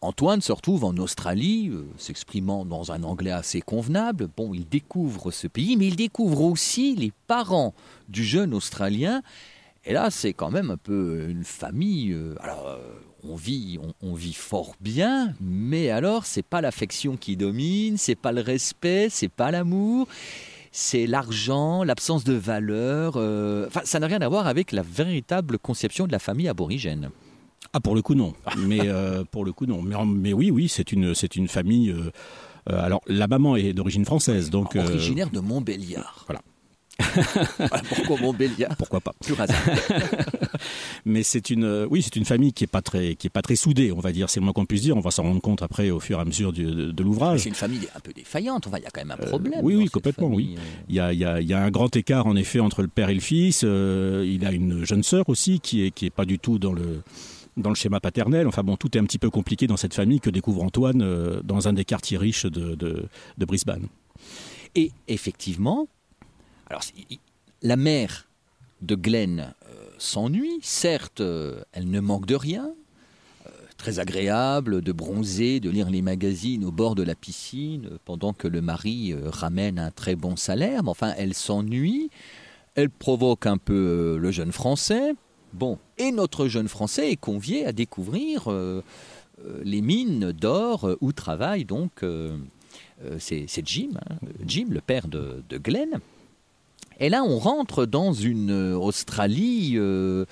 Antoine 0.00 0.40
se 0.40 0.52
retrouve 0.52 0.84
en 0.84 0.96
Australie, 0.96 1.68
euh, 1.68 1.84
s'exprimant 1.98 2.64
dans 2.64 2.92
un 2.92 3.02
anglais 3.02 3.32
assez 3.32 3.60
convenable. 3.60 4.28
Bon, 4.36 4.54
il 4.54 4.68
découvre 4.68 5.30
ce 5.32 5.48
pays, 5.48 5.76
mais 5.76 5.88
il 5.88 5.96
découvre 5.96 6.42
aussi 6.42 6.94
les 6.94 7.12
parents 7.26 7.74
du 8.08 8.24
jeune 8.24 8.54
Australien. 8.54 9.22
Et 9.84 9.92
là, 9.92 10.10
c'est 10.10 10.32
quand 10.32 10.52
même 10.52 10.70
un 10.70 10.76
peu 10.76 11.26
une 11.28 11.44
famille. 11.44 12.12
euh, 12.12 12.36
alors, 12.40 12.78
on 13.24 13.34
vit, 13.34 13.78
on 14.00 14.14
vit 14.14 14.32
fort 14.32 14.74
bien, 14.80 15.34
mais 15.40 15.90
alors, 15.90 16.24
c'est 16.26 16.42
pas 16.44 16.60
l'affection 16.60 17.16
qui 17.16 17.36
domine, 17.36 17.96
c'est 17.96 18.16
pas 18.16 18.32
le 18.32 18.40
respect, 18.40 19.08
c'est 19.10 19.28
pas 19.28 19.52
l'amour, 19.52 20.08
c'est 20.72 21.06
l'argent, 21.06 21.84
l'absence 21.84 22.24
de 22.24 22.32
valeur. 22.32 23.14
euh, 23.16 23.66
Enfin, 23.68 23.82
ça 23.84 24.00
n'a 24.00 24.06
rien 24.06 24.20
à 24.22 24.28
voir 24.28 24.46
avec 24.46 24.72
la 24.72 24.82
véritable 24.82 25.58
conception 25.58 26.06
de 26.06 26.12
la 26.12 26.18
famille 26.18 26.48
aborigène. 26.48 27.10
Ah, 27.74 27.80
pour 27.80 27.94
le 27.94 28.02
coup, 28.02 28.14
non. 28.14 28.32
Mais 28.58 28.80
euh, 28.88 29.22
pour 29.30 29.44
le 29.44 29.52
coup, 29.52 29.66
non. 29.66 29.82
Mais, 29.82 30.32
oui, 30.32 30.50
oui, 30.50 30.68
c'est 30.68 30.90
une, 30.92 31.14
c'est 31.14 31.36
une 31.36 31.46
famille. 31.48 31.90
euh, 31.90 32.10
alors, 32.66 33.02
la 33.06 33.28
maman 33.28 33.56
est 33.56 33.72
d'origine 33.72 34.04
française, 34.04 34.50
donc. 34.50 34.74
Originaire 34.76 35.30
de 35.30 35.40
Montbéliard. 35.40 36.24
Voilà. 36.26 36.40
Voilà 37.58 37.82
pourquoi 37.88 38.16
Montbéliard 38.20 38.76
pourquoi 38.76 39.00
pas 39.00 39.12
Plus 39.24 39.34
hasard. 39.40 39.56
Mais 41.04 41.22
c'est 41.22 41.50
une, 41.50 41.64
euh, 41.64 41.86
oui, 41.90 42.02
c'est 42.02 42.16
une 42.16 42.24
famille 42.24 42.52
qui 42.52 42.64
est 42.64 42.68
pas 42.68 42.82
très, 42.82 43.14
qui 43.16 43.26
est 43.26 43.30
pas 43.30 43.42
très 43.42 43.56
soudée, 43.56 43.92
on 43.92 44.00
va 44.00 44.12
dire. 44.12 44.30
C'est 44.30 44.40
le 44.40 44.44
moins 44.44 44.52
qu'on 44.52 44.66
puisse 44.66 44.82
dire. 44.82 44.96
On 44.96 45.00
va 45.00 45.10
s'en 45.10 45.22
rendre 45.24 45.40
compte 45.40 45.62
après 45.62 45.90
au 45.90 46.00
fur 46.00 46.18
et 46.18 46.20
à 46.22 46.24
mesure 46.24 46.52
du- 46.52 46.64
de, 46.64 46.90
de 46.92 47.02
l'ouvrage. 47.02 47.40
C'est 47.40 47.48
une 47.48 47.54
famille 47.54 47.88
un 47.94 48.00
peu 48.00 48.12
défaillante. 48.12 48.66
Enfin, 48.66 48.78
il 48.78 48.84
y 48.84 48.86
a 48.86 48.90
quand 48.90 49.00
même 49.04 49.10
un 49.12 49.26
problème. 49.26 49.60
oui, 49.62 49.74
dans 49.74 49.80
oui, 49.80 49.88
complètement, 49.88 50.28
famille. 50.30 50.56
Il 50.88 50.94
y, 50.94 51.00
a, 51.00 51.12
il, 51.12 51.18
y 51.18 51.24
a, 51.24 51.40
il 51.40 51.48
y 51.48 51.54
a 51.54 51.62
un 51.62 51.70
grand 51.70 51.94
écart 51.96 52.26
en 52.26 52.36
effet 52.36 52.60
entre 52.60 52.82
le 52.82 52.88
père 52.88 53.08
et 53.10 53.14
le 53.14 53.20
fils. 53.20 53.62
Euh, 53.64 54.24
il 54.28 54.44
a 54.46 54.52
une 54.52 54.84
jeune 54.84 55.02
sœur 55.02 55.28
aussi 55.28 55.60
qui 55.60 55.84
est 55.84 55.90
qui 55.90 56.06
est 56.06 56.10
pas 56.10 56.24
du 56.24 56.38
tout 56.38 56.58
dans 56.58 56.72
le 56.72 57.02
dans 57.56 57.70
le 57.70 57.74
schéma 57.74 58.00
paternel. 58.00 58.46
Enfin 58.46 58.62
bon, 58.62 58.76
tout 58.76 58.96
est 58.96 59.00
un 59.00 59.04
petit 59.04 59.18
peu 59.18 59.30
compliqué 59.30 59.66
dans 59.66 59.76
cette 59.76 59.94
famille 59.94 60.20
que 60.20 60.30
découvre 60.30 60.62
Antoine 60.62 61.02
euh, 61.02 61.40
dans 61.42 61.68
un 61.68 61.72
des 61.72 61.84
quartiers 61.84 62.18
riches 62.18 62.46
de, 62.46 62.74
de, 62.74 63.04
de 63.38 63.44
Brisbane. 63.44 63.86
Et 64.74 64.90
effectivement, 65.08 65.86
alors 66.72 66.84
la 67.60 67.76
mère 67.76 68.26
de 68.80 68.94
Glenn 68.94 69.40
euh, 69.68 69.74
s'ennuie. 69.98 70.58
Certes, 70.62 71.20
euh, 71.20 71.62
elle 71.72 71.90
ne 71.90 72.00
manque 72.00 72.24
de 72.24 72.34
rien. 72.34 72.72
Euh, 73.46 73.50
très 73.76 73.98
agréable 73.98 74.80
de 74.80 74.90
bronzer, 74.90 75.60
de 75.60 75.68
lire 75.68 75.90
les 75.90 76.00
magazines 76.00 76.64
au 76.64 76.72
bord 76.72 76.94
de 76.94 77.02
la 77.02 77.14
piscine, 77.14 77.98
pendant 78.06 78.32
que 78.32 78.48
le 78.48 78.62
mari 78.62 79.14
ramène 79.26 79.78
un 79.78 79.90
très 79.90 80.16
bon 80.16 80.34
salaire. 80.36 80.82
Mais 80.82 80.88
enfin, 80.88 81.12
elle 81.18 81.34
s'ennuie. 81.34 82.08
Elle 82.74 82.88
provoque 82.88 83.44
un 83.44 83.58
peu 83.58 84.16
le 84.18 84.30
jeune 84.30 84.50
Français. 84.50 85.12
Bon, 85.52 85.78
et 85.98 86.10
notre 86.10 86.48
jeune 86.48 86.68
Français 86.68 87.12
est 87.12 87.16
convié 87.16 87.66
à 87.66 87.72
découvrir 87.72 88.48
les 89.62 89.82
mines 89.82 90.32
d'or 90.32 90.88
où 91.02 91.12
travaille 91.12 91.66
donc 91.66 92.02
c'est 93.18 93.66
Jim, 93.66 93.90
hein, 93.96 94.16
Jim, 94.46 94.68
le 94.70 94.80
père 94.80 95.08
de, 95.08 95.42
Glenn. 95.58 96.00
Et 97.02 97.08
là, 97.08 97.24
on 97.24 97.38
rentre 97.38 97.84
dans 97.84 98.12
une 98.12 98.52
euh, 98.52 98.78
Australie 98.78 99.72
euh, 99.74 100.24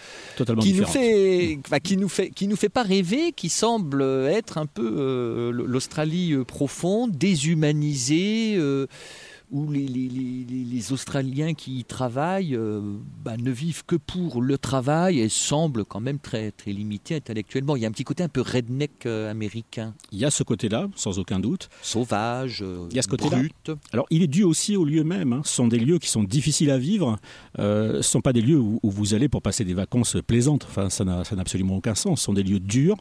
qui, 0.60 0.72
nous 0.72 0.86
fait, 0.86 1.58
qui 1.82 1.96
nous 1.96 2.08
fait, 2.08 2.30
qui 2.30 2.46
nous 2.46 2.56
fait 2.56 2.68
pas 2.68 2.84
rêver, 2.84 3.32
qui 3.32 3.48
semble 3.48 4.02
être 4.02 4.56
un 4.56 4.66
peu 4.66 5.50
l'Australie 5.52 6.36
profonde, 6.46 7.10
déshumanisée 7.10 8.56
où 9.50 9.70
les, 9.70 9.86
les, 9.86 10.08
les, 10.08 10.92
Australiens 10.92 11.54
qui 11.54 11.78
y 11.78 11.84
travaillent 11.84 12.54
euh, 12.54 12.80
bah, 13.24 13.36
ne 13.36 13.50
vivent 13.50 13.84
que 13.84 13.96
pour 13.96 14.42
le 14.42 14.58
travail 14.58 15.20
et 15.20 15.28
semblent 15.28 15.84
quand 15.84 16.00
même 16.00 16.18
très, 16.18 16.52
très 16.52 16.72
limités 16.72 17.16
intellectuellement. 17.16 17.76
Il 17.76 17.82
y 17.82 17.84
a 17.84 17.88
un 17.88 17.92
petit 17.92 18.04
côté 18.04 18.22
un 18.22 18.28
peu 18.28 18.40
redneck 18.40 19.06
euh, 19.06 19.30
américain. 19.30 19.94
Il 20.12 20.18
y 20.18 20.24
a 20.24 20.30
ce 20.30 20.42
côté-là, 20.42 20.88
sans 20.94 21.18
aucun 21.18 21.40
doute. 21.40 21.68
Sauvage, 21.82 22.62
euh, 22.62 22.86
il 22.90 22.96
y 22.96 22.98
a 22.98 23.02
ce 23.02 23.08
côté 23.08 23.28
brut. 23.28 23.70
Alors 23.92 24.06
il 24.10 24.22
est 24.22 24.28
dû 24.28 24.44
aussi 24.44 24.76
aux 24.76 24.84
lieux 24.84 25.04
mêmes. 25.04 25.32
Hein. 25.32 25.42
Ce 25.44 25.54
sont 25.54 25.68
des 25.68 25.78
lieux 25.78 25.98
qui 25.98 26.08
sont 26.08 26.22
difficiles 26.22 26.70
à 26.70 26.78
vivre. 26.78 27.18
ce 27.56 27.96
ne 27.96 28.02
sont 28.02 28.20
pas 28.20 28.32
des 28.32 28.42
lieux 28.42 28.58
où, 28.58 28.78
vous 28.82 29.14
allez 29.14 29.28
pour 29.28 29.42
passer 29.42 29.64
des 29.64 29.74
vacances 29.74 30.16
plaisantes. 30.26 30.66
Enfin, 30.68 30.90
ça 30.90 31.04
n'a 31.04 31.22
absolument 31.38 31.76
aucun 31.76 31.94
sens. 31.94 32.20
Ce 32.20 32.24
sont 32.26 32.32
des 32.32 32.42
lieux 32.42 32.60
durs. 32.60 32.96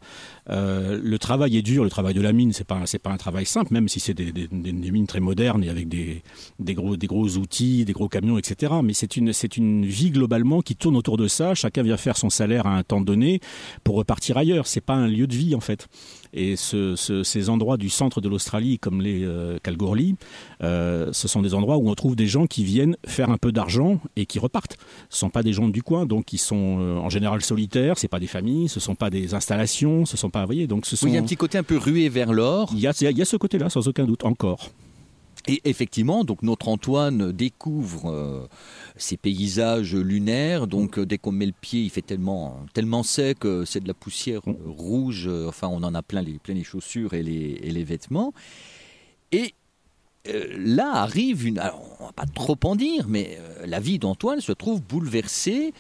le 0.48 1.18
travail 1.18 1.58
est 1.58 1.62
dur. 1.62 1.84
Le 1.84 1.90
travail 1.90 2.14
de 2.14 2.22
la 2.22 2.34
mine, 2.34 2.54
ce 2.54 2.60
n'est 2.60 2.66
pas, 2.66 2.84
pas 3.04 3.12
un 3.12 3.18
travail 3.18 3.46
simple, 3.46 3.74
même 3.74 3.88
si 3.88 4.00
c'est 4.00 4.14
des, 4.14 4.32
des 4.32 4.92
mines 4.92 5.08
très 5.08 5.20
modernes 5.20 5.64
et 5.64 5.70
avec 5.70 5.88
des 5.88 6.24
des 6.60 6.74
gros, 6.74 6.98
des 6.98 7.08
gros 7.08 7.38
outils, 7.38 7.86
des 7.86 7.94
gros 7.94 8.10
camions, 8.10 8.38
etc. 8.38 8.74
Mais 8.84 8.94
c'est 8.94 9.18
une, 9.18 9.34
c'est 9.34 9.58
une 9.58 9.86
vie 9.86 10.12
globalement 10.12 10.62
qui 10.62 10.76
tourne 10.76 10.96
autour 10.96 11.18
de 11.18 11.28
ça. 11.28 11.56
Chacun 11.56 11.84
vient 11.84 11.98
faire 11.98 12.18
son 12.18 12.30
salaire 12.30 12.68
à 12.68 12.78
un 12.78 12.84
temps 12.84 13.02
donné 13.02 13.40
pour 13.84 13.96
repartir 13.96 14.38
ailleurs. 14.38 14.68
C'est 14.68 14.82
pas 14.82 14.96
un 14.96 15.08
lieu 15.08 15.28
de 15.28 15.36
vie 15.36 15.56
en 15.56 15.60
fait. 15.60 15.88
Et 16.34 16.56
ce, 16.56 16.96
ces 17.24 17.50
endroits 17.50 17.78
du 17.78 17.90
centre 17.90 18.22
de 18.22 18.30
l'Australie, 18.30 18.78
comme 18.78 19.02
les 19.02 19.24
euh, 19.24 19.58
Kalgoorlie, 19.64 20.16
euh, 20.62 21.10
ce 21.12 21.28
sont 21.28 21.42
des 21.42 21.54
endroits 21.56 21.78
où 21.78 21.90
on 21.90 21.96
trouve 21.96 22.16
des 22.16 22.28
gens 22.28 22.46
qui 22.46 22.64
viennent 22.64 22.98
faire 23.06 23.30
un 23.32 23.38
peu 23.38 23.52
d'argent 23.52 24.00
et 24.16 24.26
qui 24.26 24.38
repartent. 24.38 24.78
Ce 25.10 25.16
ne 25.16 25.20
sont 25.20 25.30
pas 25.30 25.42
des 25.42 25.54
gens 25.54 25.68
du 25.68 25.82
coin, 25.82 26.06
donc 26.06 26.32
ils 26.34 26.38
sont 26.38 26.78
euh, 26.80 26.98
en 26.98 27.10
général 27.10 27.42
solitaires. 27.42 27.98
C'est 27.98 28.08
pas 28.08 28.20
des 28.20 28.28
familles, 28.28 28.70
ce 28.70 28.80
sont 28.80 28.96
pas 28.96 29.10
des 29.10 29.34
installations, 29.34 30.06
ce 30.06 30.18
sont 30.18 30.30
pas, 30.30 30.42
vous 30.42 30.48
voyez, 30.48 30.68
donc 30.68 30.86
ce 30.86 30.96
sont. 30.96 31.06
Oui, 31.06 31.14
il 31.14 31.16
y 31.16 31.18
a 31.18 31.22
un 31.22 31.26
petit 31.26 31.36
côté 31.36 31.58
un 31.58 31.64
peu 31.64 31.78
rué 31.78 32.10
vers 32.10 32.32
l'or. 32.32 32.70
Il 32.74 32.80
y 32.80 32.88
a, 32.88 32.94
il 33.02 33.18
y 33.18 33.22
a 33.22 33.26
ce 33.26 33.38
côté-là, 33.38 33.70
sans 33.70 33.88
aucun 33.88 34.06
doute, 34.06 34.24
encore. 34.24 34.70
Et 35.48 35.62
effectivement, 35.66 36.24
donc 36.24 36.44
notre 36.44 36.68
Antoine 36.68 37.32
découvre 37.32 38.12
euh, 38.12 38.48
ces 38.98 39.18
paysages 39.18 39.96
lunaires. 39.96 40.68
Donc 40.68 41.00
euh, 41.00 41.06
dès 41.06 41.18
qu'on 41.18 41.32
met 41.32 41.46
le 41.46 41.54
pied, 41.54 41.82
il 41.82 41.90
fait 41.90 42.02
tellement 42.02 43.04
sec, 43.04 43.40
que 43.40 43.66
c'est 43.66 43.80
de 43.80 43.88
la 43.88 43.94
poussière 43.94 44.42
euh, 44.48 44.56
rouge. 44.66 45.30
enfin, 45.48 45.68
on 45.68 45.84
en 45.84 45.96
a 45.96 46.02
plein 46.02 46.22
les 46.22 46.64
chaussures 46.64 47.14
et 47.14 47.24
les, 47.24 47.84
vêtements. 47.84 48.34
Et 49.32 49.54
là 50.58 50.92
arrive 50.94 51.48
une. 51.48 51.60
Alors, 51.60 51.82
on 52.00 52.06
va 52.08 52.12
pas 52.12 52.26
trop 52.26 52.58
en 52.64 52.76
dire, 52.76 53.06
mais 53.08 53.40
la 53.66 53.80
vie 53.80 53.98
d'Antoine 53.98 54.42
se 54.42 54.52
trouve 54.52 54.82
bouleversée 54.82 55.74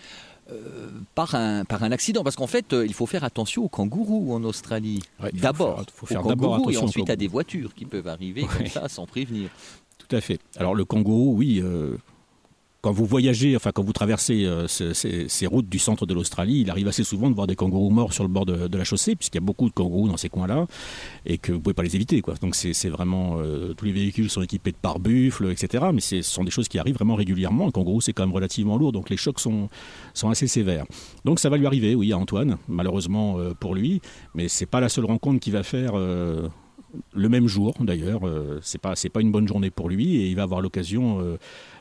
euh, 0.52 0.90
par, 1.16 1.36
un, 1.36 1.66
par 1.66 1.84
un 1.84 1.92
accident. 1.92 2.24
Parce 2.24 2.36
qu'en 2.36 2.48
fait, 2.48 2.74
euh, 2.74 2.86
il 2.86 2.94
faut 2.94 3.06
faire 3.06 3.24
attention 3.24 3.64
aux 3.64 3.70
kangourous 3.70 4.34
en 4.34 4.44
Australie. 4.44 5.02
d'abord, 5.34 5.84
il 5.88 5.94
faut 5.94 6.06
faire 6.06 6.24
d'abord 6.24 6.56
attention. 6.56 6.82
Et 6.82 6.84
ensuite 6.84 7.10
à 7.10 7.16
des 7.16 7.28
voitures 7.28 7.74
qui 7.74 7.86
peuvent 7.86 8.08
arriver 8.08 8.46
comme 8.58 8.68
ça 8.68 8.88
sans 8.90 9.06
prévenir. 9.06 9.50
Tout 9.98 10.16
à 10.16 10.22
fait. 10.22 10.40
Alors 10.58 10.76
le 10.76 10.86
kangourou, 10.86 11.36
oui, 11.36 11.62
euh, 11.64 11.98
quand 12.82 12.92
vous 12.92 13.06
voyagez, 13.06 13.56
enfin 13.56 13.72
quand 13.74 13.84
vous 13.84 13.94
traversez 13.94 14.46
euh, 14.46 14.68
ces, 14.68 15.48
routes 15.48 15.68
du 15.68 15.80
centre 15.80 16.06
de 16.06 16.14
l'Australie, 16.14 16.62
il 16.62 16.70
arrive 16.70 16.88
assez 16.88 17.04
souvent 17.04 17.30
de 17.30 17.36
voir 17.36 17.48
des 17.48 17.56
kangourous 17.56 17.90
morts 17.90 18.14
sur 18.14 18.24
le 18.24 18.30
bord 18.30 18.46
de, 18.46 18.78
la 18.78 18.84
chaussée, 18.84 19.16
puisqu'il 19.16 19.38
y 19.38 19.44
a 19.44 19.46
beaucoup 19.46 19.68
de 19.68 19.74
kangourous 19.74 20.08
dans 20.08 20.18
ces 20.18 20.30
coins-là, 20.30 20.66
et 21.26 21.38
que 21.38 21.52
vous 21.52 21.58
ne 21.58 21.64
pouvez 21.64 21.74
pas 21.74 21.84
les 21.84 21.96
éviter. 21.96 22.22
Quoi. 22.22 22.36
Donc 22.42 22.56
c'est 22.56 22.90
vraiment 22.90 23.38
euh, 23.40 23.74
tous 23.74 23.86
les 23.86 23.92
véhicules 23.92 24.30
sont 24.30 24.42
équipés 24.42 24.72
de 24.72 24.78
pare-buffles, 24.78 25.52
etc. 25.52 25.86
Mais 25.94 26.02
ce 26.02 26.22
sont 26.22 26.44
des 26.44 26.52
choses 26.52 26.70
qui 26.70 26.80
arrivent 26.80 26.96
vraiment 26.96 27.16
régulièrement. 27.16 27.66
Le 27.66 27.72
kangourou 27.72 28.02
c'est 28.02 28.14
quand 28.14 28.24
même 28.24 28.36
relativement 28.36 28.78
lourd, 28.78 28.92
donc 28.92 29.10
les 29.10 29.18
chocs 29.18 29.40
sont, 29.40 29.70
assez 30.24 30.48
sévères. 30.48 30.86
Donc 31.26 31.40
ça 31.40 31.50
va 31.50 31.58
lui 31.58 31.66
arriver, 31.66 31.96
oui, 31.96 32.14
à 32.14 32.18
Antoine, 32.18 32.58
malheureusement 32.68 33.40
euh, 33.40 33.54
pour 33.60 33.76
lui, 33.76 34.02
mais 34.36 34.48
c'est 34.48 34.66
pas 34.66 34.80
la 34.80 34.90
seule 34.90 35.06
rencontre 35.06 35.40
qu'il 35.40 35.54
va 35.54 35.64
faire 35.64 35.94
le 37.14 37.30
même 37.30 37.48
jour 37.48 37.74
d'ailleurs. 37.80 38.28
Euh, 38.28 38.60
c'est 38.62 38.80
pas 38.80 39.22
une 39.22 39.32
bonne 39.32 39.48
journée 39.48 39.70
pour 39.70 39.90
lui 39.90 40.18
et 40.18 40.28
il 40.28 40.36
va 40.36 40.44
avoir 40.44 40.62
l'occasion 40.62 41.38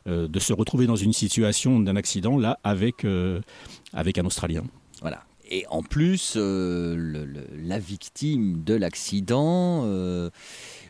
euh, 0.09 0.29
de 0.29 0.39
se 0.39 0.53
retrouver 0.53 0.87
dans 0.87 0.97
une 0.97 1.13
situation 1.13 1.79
d'un 1.81 1.97
accident 1.97 2.39
là 2.39 2.59
avec 2.65 3.07
avec 3.93 4.19
un 4.19 4.25
Australien. 4.25 4.65
Voilà. 5.01 5.25
Et 5.51 5.65
en 5.71 5.83
plus, 5.83 6.37
la 6.37 7.79
victime 7.79 8.63
de 8.65 8.75
l'accident 8.75 9.85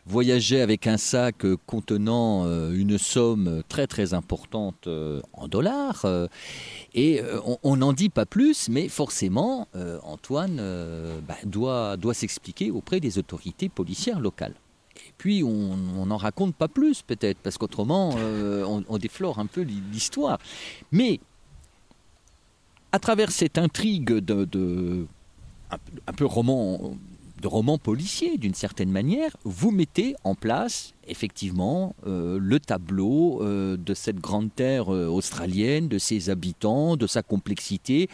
voyageait 0.08 0.62
avec 0.62 0.86
un 0.86 0.96
sac 0.96 1.44
contenant 1.66 2.46
euh, 2.46 2.72
une 2.72 2.98
somme 2.98 3.62
très 3.68 3.86
très 3.86 4.14
importante 4.14 4.86
euh, 4.86 5.20
en 5.34 5.48
dollars. 5.48 6.04
Euh, 6.04 6.26
et 6.94 7.20
on 7.62 7.76
n'en 7.76 7.92
dit 7.92 8.08
pas 8.08 8.26
plus, 8.26 8.68
mais 8.68 8.88
forcément, 8.88 9.68
Antoine 10.02 10.56
bah, 11.28 11.36
doit, 11.44 11.96
doit 11.96 12.14
s'expliquer 12.14 12.70
auprès 12.70 12.98
des 12.98 13.18
autorités 13.18 13.68
policières 13.68 14.18
locales. 14.18 14.54
Et 15.06 15.12
puis, 15.16 15.42
on 15.42 16.06
n'en 16.06 16.16
raconte 16.16 16.54
pas 16.54 16.68
plus, 16.68 17.02
peut-être, 17.02 17.38
parce 17.38 17.58
qu'autrement, 17.58 18.10
on, 18.14 18.98
déflore 18.98 19.38
un 19.38 19.46
peu 19.46 19.62
l'histoire. 19.62 20.38
Mais, 20.92 21.20
à 22.92 22.98
travers 22.98 23.30
cette 23.30 23.58
intrigue 23.58 24.12
de, 24.12 25.06
un, 25.70 26.12
peu 26.12 26.24
roman 26.24 26.96
de 27.40 27.46
romans 27.46 27.78
policiers 27.78 28.36
d'une 28.36 28.54
certaine 28.54 28.90
manière, 28.90 29.36
vous 29.44 29.70
mettez 29.70 30.16
en 30.24 30.34
place 30.34 30.94
effectivement 31.06 31.94
euh, 32.06 32.38
le 32.40 32.58
tableau 32.60 33.42
euh, 33.42 33.76
de 33.76 33.94
cette 33.94 34.18
grande 34.18 34.54
terre 34.54 34.92
euh, 34.92 35.06
australienne, 35.06 35.88
de 35.88 35.98
ses 35.98 36.30
habitants, 36.30 36.96
de 36.96 37.06
sa 37.06 37.22
complexité, 37.22 38.08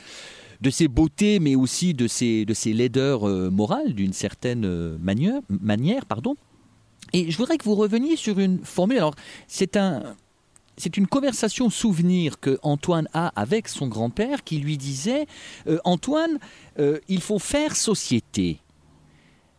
de 0.60 0.70
ses 0.70 0.88
beautés, 0.88 1.40
mais 1.40 1.54
aussi 1.54 1.94
de 1.94 2.06
ses, 2.06 2.44
de 2.44 2.54
ses 2.54 2.72
laideurs 2.72 3.26
morales 3.50 3.92
d'une 3.92 4.12
certaine 4.12 4.96
manière, 4.98 5.40
manière. 5.48 6.06
Pardon. 6.06 6.36
Et 7.14 7.30
je 7.30 7.38
voudrais 7.38 7.56
que 7.56 7.64
vous 7.64 7.76
reveniez 7.76 8.16
sur 8.16 8.38
une 8.38 8.64
formule. 8.64 9.02
C'est 9.48 9.78
un, 9.78 10.14
c'est 10.76 10.98
une 10.98 11.06
conversation 11.06 11.70
souvenir 11.70 12.38
que 12.40 12.58
Antoine 12.62 13.08
a 13.14 13.28
avec 13.40 13.68
son 13.68 13.86
grand-père 13.88 14.44
qui 14.44 14.58
lui 14.58 14.76
disait 14.76 15.26
Antoine, 15.84 16.38
il 17.08 17.20
faut 17.22 17.38
faire 17.38 17.76
société. 17.76 18.58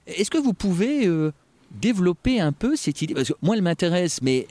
Est-ce 0.08 0.30
que 0.30 0.38
vous 0.38 0.54
pouvez 0.54 1.08
euh, 1.08 1.34
développer 1.72 2.40
un 2.40 2.52
peu 2.52 2.76
cette 2.76 3.02
idée? 3.02 3.14
Parce 3.14 3.30
que 3.30 3.34
moi, 3.42 3.56
elle 3.56 3.64
m'intéresse, 3.64 4.22
mais 4.22 4.48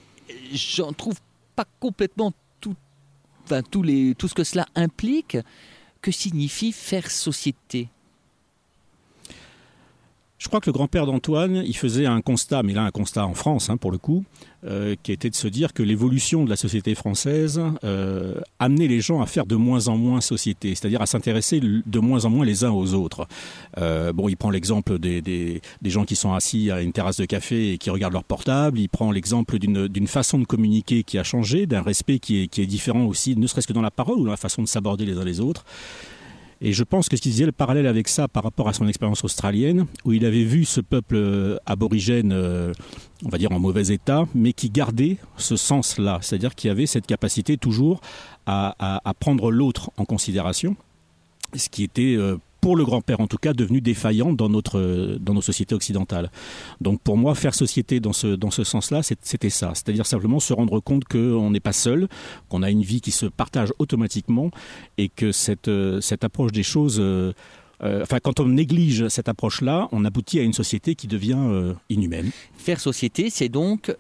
j'en 0.53 0.93
trouve 0.93 1.19
pas 1.55 1.65
complètement 1.79 2.33
tout, 2.61 2.75
enfin, 3.45 3.63
les, 3.83 4.15
tout 4.15 4.29
ce 4.29 4.35
que 4.35 4.45
cela 4.45 4.67
implique. 4.75 5.37
Que 6.01 6.11
signifie 6.11 6.73
faire 6.73 7.11
société? 7.11 7.89
Je 10.45 10.49
crois 10.51 10.61
que 10.61 10.67
le 10.67 10.75
grand-père 10.75 11.07
d'Antoine, 11.07 11.63
il 11.67 11.75
faisait 11.75 12.05
un 12.05 12.21
constat, 12.21 12.63
mais 12.63 12.75
là 12.75 12.83
un 12.83 12.91
constat 12.91 13.27
en 13.27 13.33
France 13.33 13.71
hein, 13.71 13.79
pour 13.79 13.91
le 13.91 13.97
coup, 13.97 14.25
euh, 14.67 14.95
qui 15.03 15.11
était 15.11 15.31
de 15.31 15.35
se 15.35 15.49
dire 15.49 15.73
que 15.73 15.83
l'évolution 15.83 16.45
de 16.45 16.51
la 16.51 16.57
société 16.57 16.95
française 16.95 17.63
euh, 17.83 18.35
amenait 18.59 18.87
les 18.87 19.01
gens 19.01 19.23
à 19.23 19.27
faire 19.27 19.47
de 19.47 19.57
moins 19.57 19.89
en 19.89 19.97
moins 19.97 20.21
société, 20.21 20.75
c'est-à-dire 20.75 21.01
à 21.01 21.07
s'intéresser 21.07 21.61
de 21.61 21.99
moins 21.99 22.27
en 22.27 22.31
moins 22.31 22.45
les 22.45 22.63
uns 22.63 22.73
aux 22.73 22.93
autres. 22.93 23.27
Euh, 23.79 24.13
bon, 24.13 24.29
il 24.29 24.37
prend 24.37 24.51
l'exemple 24.51 24.99
des, 24.99 25.63
gens 25.87 26.05
qui 26.05 26.15
sont 26.15 26.35
assis 26.35 26.71
à 26.71 26.83
une 26.83 26.93
terrasse 26.93 27.17
de 27.17 27.25
café 27.25 27.73
et 27.73 27.79
qui 27.79 27.89
regardent 27.89 28.13
leur 28.13 28.25
portable, 28.25 28.79
il 28.79 28.91
prend 28.91 29.13
l'exemple 29.13 29.59
d'une 29.59 30.07
façon 30.07 30.39
de 30.39 30.45
communiquer 30.45 31.05
qui 31.05 31.17
a 31.17 31.25
changé, 31.25 31.65
d'un 31.65 31.81
respect 31.81 32.19
qui 32.19 32.43
est 32.43 32.67
différent 32.67 33.07
aussi, 33.07 33.35
ne 33.35 33.47
serait-ce 33.47 33.67
que 33.67 33.73
dans 33.73 33.81
la 33.81 33.91
parole 33.91 34.19
ou 34.19 34.25
dans 34.25 34.31
la 34.31 34.37
façon 34.37 34.61
de 34.61 34.69
s'aborder 34.69 35.07
les 35.07 35.17
uns 35.17 35.25
les 35.25 35.41
autres. 35.41 35.65
Et 36.61 36.73
je 36.73 36.85
pense 36.85 37.09
que 37.09 37.17
ce 37.17 37.23
qu'il 37.23 37.33
disait 37.33 37.47
le 37.47 37.53
parallèle 37.53 37.87
avec 37.87 38.09
ça 38.09 38.29
par 38.29 38.43
rapport 38.43 38.69
à 38.69 38.73
son 38.73 38.89
expérience 38.89 39.25
australienne, 39.25 39.87
où 40.05 40.13
il 40.13 40.25
avait 40.25 40.45
vu 40.45 40.65
ce 40.65 40.81
peuple 40.81 41.17
euh, 41.17 41.57
aborigène, 41.67 42.33
euh, 42.33 42.73
on 43.25 43.29
va 43.29 43.39
dire 43.39 43.53
en 43.53 43.59
mauvais 43.59 43.89
état, 43.89 44.25
mais 44.35 44.53
qui 44.53 44.71
gardait 44.71 45.19
ce 45.37 45.57
sens-là, 45.57 46.19
c'est-à-dire 46.23 46.55
qu'il 46.55 46.71
avait 46.71 46.87
cette 46.87 47.07
capacité 47.07 47.57
toujours 47.57 48.01
à, 48.47 49.01
prendre 49.21 49.51
l'autre 49.51 49.91
en 49.97 50.05
considération, 50.05 50.77
ce 51.55 51.69
qui 51.69 51.83
était 51.83 52.15
euh, 52.17 52.37
pour 52.65 52.77
le 52.77 52.85
grand-père 52.87 53.21
en 53.21 53.27
tout 53.27 53.37
cas, 53.37 53.53
devenu 53.53 53.83
défaillant 53.83 54.33
dans, 54.33 54.49
notre, 54.49 55.19
dans 55.21 55.35
nos 55.35 55.43
sociétés 55.43 55.75
occidentales. 55.75 56.31
Donc 56.81 56.99
pour 57.03 57.19
moi, 57.19 57.35
faire 57.35 57.55
société 57.55 58.01
dans 58.01 58.15
ce, 58.15 58.29
dans 58.29 58.51
ce 58.51 58.65
sens-là, 58.65 59.03
c'était 59.03 59.51
ça. 59.51 59.73
C'est-à-dire 59.75 60.07
simplement 60.07 60.41
se 60.41 60.55
rendre 60.55 60.81
compte 60.81 61.05
qu'on 61.05 61.51
n'est 61.51 61.61
pas 61.61 61.75
seul, 61.75 62.09
qu'on 62.49 62.63
a 62.63 62.71
une 62.71 62.81
vie 62.81 63.03
qui 63.03 63.11
se 63.11 63.27
partage 63.27 63.71
automatiquement 63.79 64.51
et 64.97 65.11
que 65.11 65.31
cette, 65.31 65.71
cette 66.01 66.25
approche 66.25 66.53
des 66.53 66.63
choses... 66.63 66.97
Euh, 67.01 67.35
euh, 67.83 68.01
enfin, 68.01 68.19
quand 68.19 68.41
on 68.41 68.47
néglige 68.47 69.09
cette 69.09 69.29
approche-là, 69.29 69.91
on 69.93 70.07
aboutit 70.07 70.39
à 70.39 70.43
une 70.43 70.55
société 70.55 70.95
qui 70.95 71.07
devient 71.07 71.37
euh, 71.37 71.75
inhumaine. 71.91 72.31
Faire 72.57 72.81
société, 72.81 73.29
c'est 73.29 73.51
donc 73.51 73.95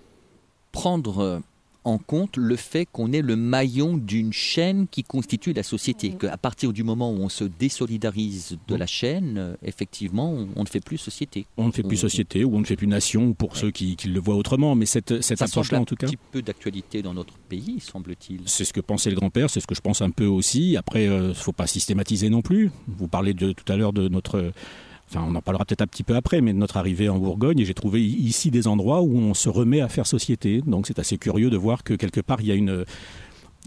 prendre 0.72 1.42
en 1.84 1.98
compte 1.98 2.36
le 2.36 2.56
fait 2.56 2.86
qu'on 2.90 3.12
est 3.12 3.22
le 3.22 3.36
maillon 3.36 3.96
d'une 3.96 4.32
chaîne 4.32 4.86
qui 4.88 5.02
constitue 5.02 5.52
la 5.52 5.62
société. 5.62 6.10
Qu'à 6.18 6.36
partir 6.36 6.72
du 6.72 6.82
moment 6.82 7.12
où 7.12 7.16
on 7.16 7.28
se 7.28 7.44
désolidarise 7.44 8.58
de 8.66 8.74
la 8.74 8.86
chaîne, 8.86 9.36
euh, 9.38 9.56
effectivement, 9.62 10.34
on, 10.56 10.62
ne 10.62 10.68
fait 10.68 10.80
plus 10.80 10.98
société. 10.98 11.46
On 11.56 11.66
ne 11.66 11.72
fait 11.72 11.82
plus 11.82 11.96
société 11.96 12.44
ou 12.44 12.56
on 12.56 12.60
ne 12.60 12.64
fait 12.64 12.76
plus 12.76 12.86
nation 12.86 13.34
pour 13.34 13.56
ceux 13.56 13.70
qui, 13.70 13.96
le 14.06 14.20
voient 14.20 14.36
autrement. 14.36 14.74
Mais 14.74 14.86
cette, 14.86 15.22
cette 15.22 15.42
approche-là, 15.42 15.80
en 15.80 15.84
tout 15.84 15.96
cas. 15.96 16.06
un 16.06 16.10
petit 16.10 16.18
peu 16.32 16.42
d'actualité 16.42 17.02
dans 17.02 17.14
notre 17.14 17.36
pays, 17.38 17.80
semble-t-il. 17.80 18.40
C'est 18.46 18.64
ce 18.64 18.72
que 18.72 18.80
pensait 18.80 19.10
le 19.10 19.16
grand-père, 19.16 19.50
c'est 19.50 19.60
ce 19.60 19.66
que 19.66 19.74
je 19.74 19.80
pense 19.80 20.02
un 20.02 20.10
peu 20.10 20.26
aussi. 20.26 20.76
Après, 20.76 21.04
il 21.04 21.10
euh, 21.10 21.28
ne 21.28 21.34
faut 21.34 21.52
pas 21.52 21.66
systématiser 21.66 22.30
non 22.30 22.42
plus. 22.42 22.70
Vous 22.88 23.08
parlez 23.08 23.34
de, 23.34 23.52
tout 23.52 23.70
à 23.70 23.76
l'heure 23.76 23.92
de 23.92 24.08
notre 24.08 24.52
On 25.16 25.34
en 25.34 25.40
parlera 25.40 25.64
peut-être 25.64 25.82
un 25.82 25.86
petit 25.86 26.02
peu 26.02 26.16
après, 26.16 26.40
mais 26.40 26.52
de 26.52 26.58
notre 26.58 26.76
arrivée 26.76 27.08
en 27.08 27.18
Bourgogne, 27.18 27.64
j'ai 27.64 27.74
trouvé 27.74 28.04
ici 28.04 28.50
des 28.50 28.66
endroits 28.66 29.02
où 29.02 29.16
on 29.16 29.34
se 29.34 29.48
remet 29.48 29.80
à 29.80 29.88
faire 29.88 30.06
société. 30.06 30.62
Donc 30.66 30.86
c'est 30.86 30.98
assez 30.98 31.18
curieux 31.18 31.50
de 31.50 31.56
voir 31.56 31.84
que 31.84 31.94
quelque 31.94 32.20
part, 32.20 32.40
il 32.40 32.46
y 32.46 32.52
a 32.52 32.54
une... 32.54 32.84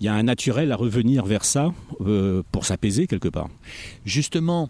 Un 0.05 0.23
naturel 0.23 0.71
à 0.71 0.75
revenir 0.75 1.25
vers 1.25 1.43
ça 1.43 1.73
euh, 2.01 2.43
pour 2.51 2.65
s'apaiser 2.65 3.07
quelque 3.07 3.29
part. 3.29 3.49
Justement, 4.05 4.69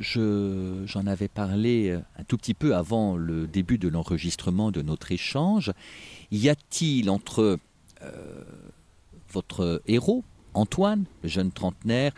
j'en 0.00 1.06
avais 1.06 1.28
parlé 1.28 1.98
un 2.18 2.24
tout 2.24 2.36
petit 2.36 2.52
peu 2.52 2.74
avant 2.74 3.16
le 3.16 3.46
début 3.46 3.78
de 3.78 3.88
l'enregistrement 3.88 4.70
de 4.70 4.82
notre 4.82 5.12
échange. 5.12 5.72
Y 6.30 6.50
a-t-il 6.50 7.08
entre 7.08 7.58
euh, 8.02 8.44
votre 9.32 9.82
héros, 9.86 10.24
Antoine, 10.52 11.04
le 11.22 11.28
jeune 11.28 11.52
trentenaire, 11.52 12.12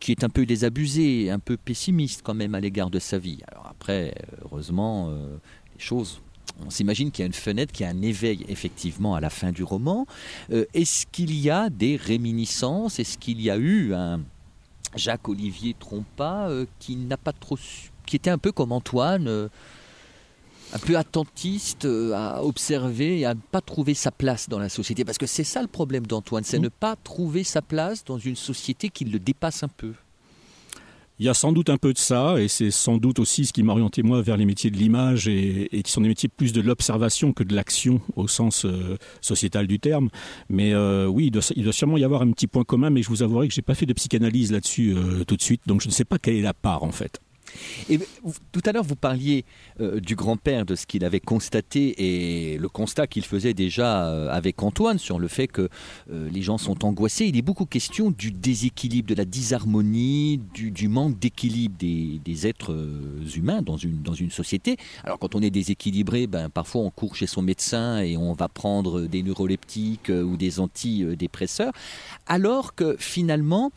qui 0.00 0.12
est 0.12 0.24
un 0.24 0.28
peu 0.28 0.46
désabusé, 0.46 1.30
un 1.30 1.38
peu 1.38 1.56
pessimiste 1.56 2.22
quand 2.22 2.34
même 2.34 2.54
à 2.54 2.60
l'égard 2.60 2.90
de 2.90 2.98
sa 2.98 3.18
vie. 3.18 3.38
Alors 3.48 3.66
après, 3.68 4.14
heureusement, 4.42 5.08
euh, 5.10 5.36
les 5.74 5.80
choses 5.80 6.20
on 6.64 6.70
s'imagine 6.70 7.10
qu'il 7.10 7.22
y 7.22 7.24
a 7.24 7.26
une 7.26 7.32
fenêtre, 7.32 7.72
qu'il 7.72 7.84
y 7.84 7.88
a 7.88 7.92
un 7.92 8.02
éveil 8.02 8.44
effectivement 8.48 9.14
à 9.14 9.20
la 9.20 9.30
fin 9.30 9.52
du 9.52 9.62
roman. 9.62 10.06
Euh, 10.52 10.64
est-ce 10.74 11.06
qu'il 11.06 11.38
y 11.38 11.50
a 11.50 11.68
des 11.68 11.96
réminiscences? 11.96 12.98
Est-ce 12.98 13.18
qu'il 13.18 13.40
y 13.42 13.50
a 13.50 13.56
eu 13.56 13.92
un 13.94 14.20
Jacques-Olivier 14.94 15.76
Trompa 15.78 16.48
euh, 16.48 16.66
qui 16.78 16.96
n'a 16.96 17.16
pas 17.16 17.32
trop, 17.32 17.58
qui 18.06 18.16
était 18.16 18.30
un 18.30 18.38
peu 18.38 18.52
comme 18.52 18.72
Antoine, 18.72 19.50
un 20.72 20.78
peu 20.78 20.96
attentiste 20.96 21.84
euh, 21.84 22.12
à 22.14 22.42
observer 22.42 23.20
et 23.20 23.26
à 23.26 23.34
ne 23.34 23.40
pas 23.40 23.60
trouver 23.60 23.94
sa 23.94 24.10
place 24.10 24.48
dans 24.48 24.58
la 24.58 24.68
société. 24.68 25.04
Parce 25.04 25.18
que 25.18 25.26
c'est 25.26 25.44
ça 25.44 25.62
le 25.62 25.68
problème 25.68 26.06
d'Antoine, 26.06 26.44
c'est 26.44 26.58
mmh. 26.58 26.62
ne 26.62 26.68
pas 26.68 26.96
trouver 26.96 27.44
sa 27.44 27.62
place 27.62 28.04
dans 28.04 28.18
une 28.18 28.36
société 28.36 28.88
qui 28.88 29.04
le 29.04 29.18
dépasse 29.18 29.62
un 29.62 29.68
peu. 29.68 29.92
Il 31.18 31.24
y 31.24 31.30
a 31.30 31.34
sans 31.34 31.52
doute 31.52 31.70
un 31.70 31.78
peu 31.78 31.94
de 31.94 31.98
ça, 31.98 32.38
et 32.38 32.46
c'est 32.46 32.70
sans 32.70 32.98
doute 32.98 33.18
aussi 33.20 33.46
ce 33.46 33.54
qui 33.54 33.62
m'a 33.62 33.72
orienté 33.72 34.02
moi 34.02 34.20
vers 34.20 34.36
les 34.36 34.44
métiers 34.44 34.70
de 34.70 34.76
l'image, 34.76 35.28
et, 35.28 35.82
qui 35.82 35.90
sont 35.90 36.02
des 36.02 36.08
métiers 36.08 36.28
plus 36.28 36.52
de 36.52 36.60
l'observation 36.60 37.32
que 37.32 37.42
de 37.42 37.54
l'action 37.54 38.02
au 38.16 38.28
sens 38.28 38.66
euh, 38.66 38.98
sociétal 39.22 39.66
du 39.66 39.80
terme. 39.80 40.10
Mais 40.50 40.74
euh, 40.74 41.06
oui, 41.06 41.30
il 41.54 41.62
doit, 41.64 41.72
sûrement 41.72 41.96
y 41.96 42.04
avoir 42.04 42.20
un 42.20 42.30
petit 42.32 42.46
point 42.46 42.64
commun, 42.64 42.90
mais 42.90 43.00
je 43.00 43.08
vous 43.08 43.22
avouerai 43.22 43.48
que 43.48 43.54
je 43.54 43.60
n'ai 43.60 43.64
pas 43.64 43.74
fait 43.74 43.86
de 43.86 43.94
psychanalyse 43.94 44.52
là-dessus 44.52 44.94
tout 45.26 45.36
de 45.36 45.42
suite, 45.42 45.62
donc 45.66 45.80
je 45.80 45.88
ne 45.88 45.92
sais 45.92 46.04
pas 46.04 46.18
quelle 46.18 46.34
est 46.34 46.42
la 46.42 46.52
part 46.52 46.82
en 46.82 46.92
fait. 46.92 47.18
Et 47.88 47.98
tout 48.52 48.62
à 48.64 48.72
l'heure, 48.72 48.84
vous 48.84 48.96
parliez 48.96 49.44
euh, 49.80 50.00
du 50.00 50.16
grand-père, 50.16 50.64
de 50.64 50.74
ce 50.74 50.86
qu'il 50.86 51.04
avait 51.04 51.20
constaté 51.20 51.94
et 52.52 52.58
le 52.58 52.68
constat 52.68 53.06
qu'il 53.06 53.24
faisait 53.24 53.54
déjà 53.54 54.06
euh, 54.06 54.30
avec 54.30 54.62
Antoine 54.62 54.98
sur 54.98 55.18
le 55.18 55.28
fait 55.28 55.46
que 55.46 55.68
euh, 56.10 56.28
les 56.30 56.42
gens 56.42 56.58
sont 56.58 56.84
angoissés. 56.84 57.26
Il 57.26 57.36
est 57.36 57.42
beaucoup 57.42 57.66
question 57.66 58.10
du 58.10 58.32
déséquilibre, 58.32 59.08
de 59.08 59.14
la 59.14 59.24
disharmonie, 59.24 60.40
du, 60.54 60.88
manque 60.88 61.18
d'équilibre 61.18 61.76
des, 61.78 62.46
êtres 62.46 62.76
humains 63.34 63.62
dans 63.62 63.76
une, 63.76 64.30
société. 64.30 64.76
Alors 65.04 65.18
quand 65.18 65.34
on 65.34 65.42
est 65.42 65.50
déséquilibré, 65.50 66.26
ben, 66.26 66.48
parfois 66.48 66.82
on 66.82 66.90
court 66.90 67.14
chez 67.14 67.26
son 67.26 67.42
médecin 67.42 68.00
et 68.00 68.16
on 68.16 68.32
va 68.32 68.48
prendre 68.48 69.02
des 69.02 69.22
neuroleptiques 69.22 70.10
ou 70.10 70.36
des 70.36 70.60
antidépresseurs. 70.60 71.72
Alors 72.26 72.74
que 72.74 72.96
finalement, 72.98 73.72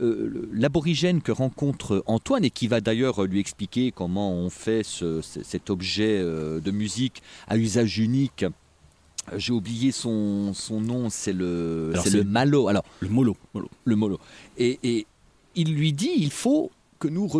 euh, 0.00 0.48
l'aborigène 0.52 1.20
que 1.20 1.32
rencontre 1.32 2.02
Antoine 2.06 2.44
et 2.44 2.50
qui 2.50 2.66
va 2.66 2.80
d'ailleurs 2.80 3.24
lui 3.24 3.40
expliquer 3.40 3.92
comment 3.92 4.32
on 4.32 4.48
fait 4.48 4.82
cet 4.84 5.68
objet 5.68 6.18
euh, 6.18 6.60
de 6.60 6.70
musique 6.70 7.22
à 7.46 7.56
usage 7.56 7.98
unique. 7.98 8.46
J'ai 9.36 9.52
oublié 9.52 9.92
son, 9.92 10.54
nom, 10.70 11.10
c'est 11.10 11.32
le, 11.32 11.92
le 11.92 12.24
malo. 12.24 12.68
Alors, 12.68 12.84
le 13.00 13.08
molo. 13.08 13.36
Le 13.84 13.96
molo. 13.96 14.18
Et, 14.58 15.06
il 15.54 15.74
lui 15.74 15.92
dit 15.92 16.10
il 16.16 16.32
faut 16.32 16.70
que 16.98 17.08
nous 17.08 17.30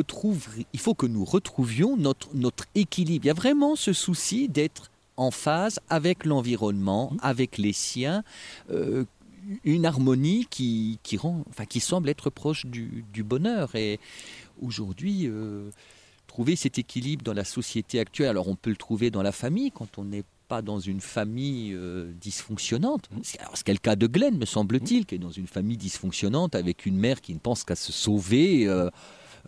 il 0.74 0.78
faut 0.78 0.94
que 0.94 1.06
nous 1.06 1.24
retrouvions 1.24 1.96
notre, 1.96 2.28
notre 2.34 2.66
équilibre. 2.74 3.24
Il 3.24 3.28
y 3.28 3.30
a 3.30 3.34
vraiment 3.34 3.74
ce 3.74 3.94
souci 3.94 4.48
d'être 4.48 4.90
en 5.16 5.30
phase 5.30 5.80
avec 5.88 6.24
l'environnement, 6.26 7.12
mmh. 7.12 7.16
avec 7.22 7.58
les 7.58 7.72
siens, 7.72 8.22
euh, 8.70 9.04
une 9.64 9.86
harmonie 9.86 10.46
qui, 10.50 10.98
qui, 11.02 11.16
rend, 11.16 11.44
enfin, 11.48 11.64
qui 11.64 11.80
semble 11.80 12.08
être 12.08 12.30
proche 12.30 12.66
du, 12.66 13.04
bonheur. 13.22 13.74
Et 13.74 13.98
aujourd'hui, 14.60 15.26
euh, 15.26 15.70
trouver 16.26 16.56
cet 16.56 16.78
équilibre 16.78 17.22
dans 17.22 17.32
la 17.32 17.44
société 17.44 18.00
actuelle, 18.00 18.28
alors 18.28 18.48
on 18.48 18.56
peut 18.56 18.70
le 18.70 18.76
trouver 18.76 19.10
dans 19.10 19.22
la 19.22 19.32
famille 19.32 19.70
quand 19.70 19.98
on 19.98 20.04
n'est 20.04 20.24
pas 20.48 20.62
dans 20.62 20.80
une 20.80 21.00
famille 21.00 21.72
euh, 21.74 22.12
dysfonctionnante. 22.20 23.08
Mmh. 23.10 23.20
C'est 23.54 23.72
le 23.72 23.78
cas 23.78 23.96
de 23.96 24.06
Glenn, 24.06 24.36
me 24.36 24.44
semble-t-il, 24.44 25.06
qui 25.06 25.14
est 25.16 25.18
dans 25.18 25.30
une 25.30 25.46
famille 25.46 25.76
dysfonctionnante 25.76 26.54
avec 26.54 26.86
une 26.86 26.96
mère 26.96 27.20
qui 27.20 27.34
ne 27.34 27.38
pense 27.38 27.64
qu'à 27.64 27.76
se 27.76 27.92
sauver. 27.92 28.66
Euh, 28.66 28.90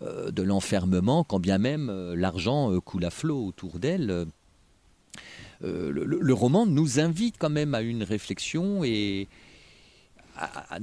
de 0.01 0.43
l'enfermement, 0.43 1.23
quand 1.23 1.39
bien 1.39 1.57
même 1.57 1.89
l'argent 2.15 2.77
coule 2.81 3.05
à 3.05 3.09
flot 3.09 3.45
autour 3.45 3.79
d'elle. 3.79 4.25
le, 5.61 6.33
roman 6.33 6.65
nous 6.65 6.99
invite 6.99 7.35
quand 7.39 7.49
même 7.49 7.73
à 7.73 7.79
une 7.79 8.03
réflexion 8.03 8.83
et, 8.83 9.29
à, 10.37 10.79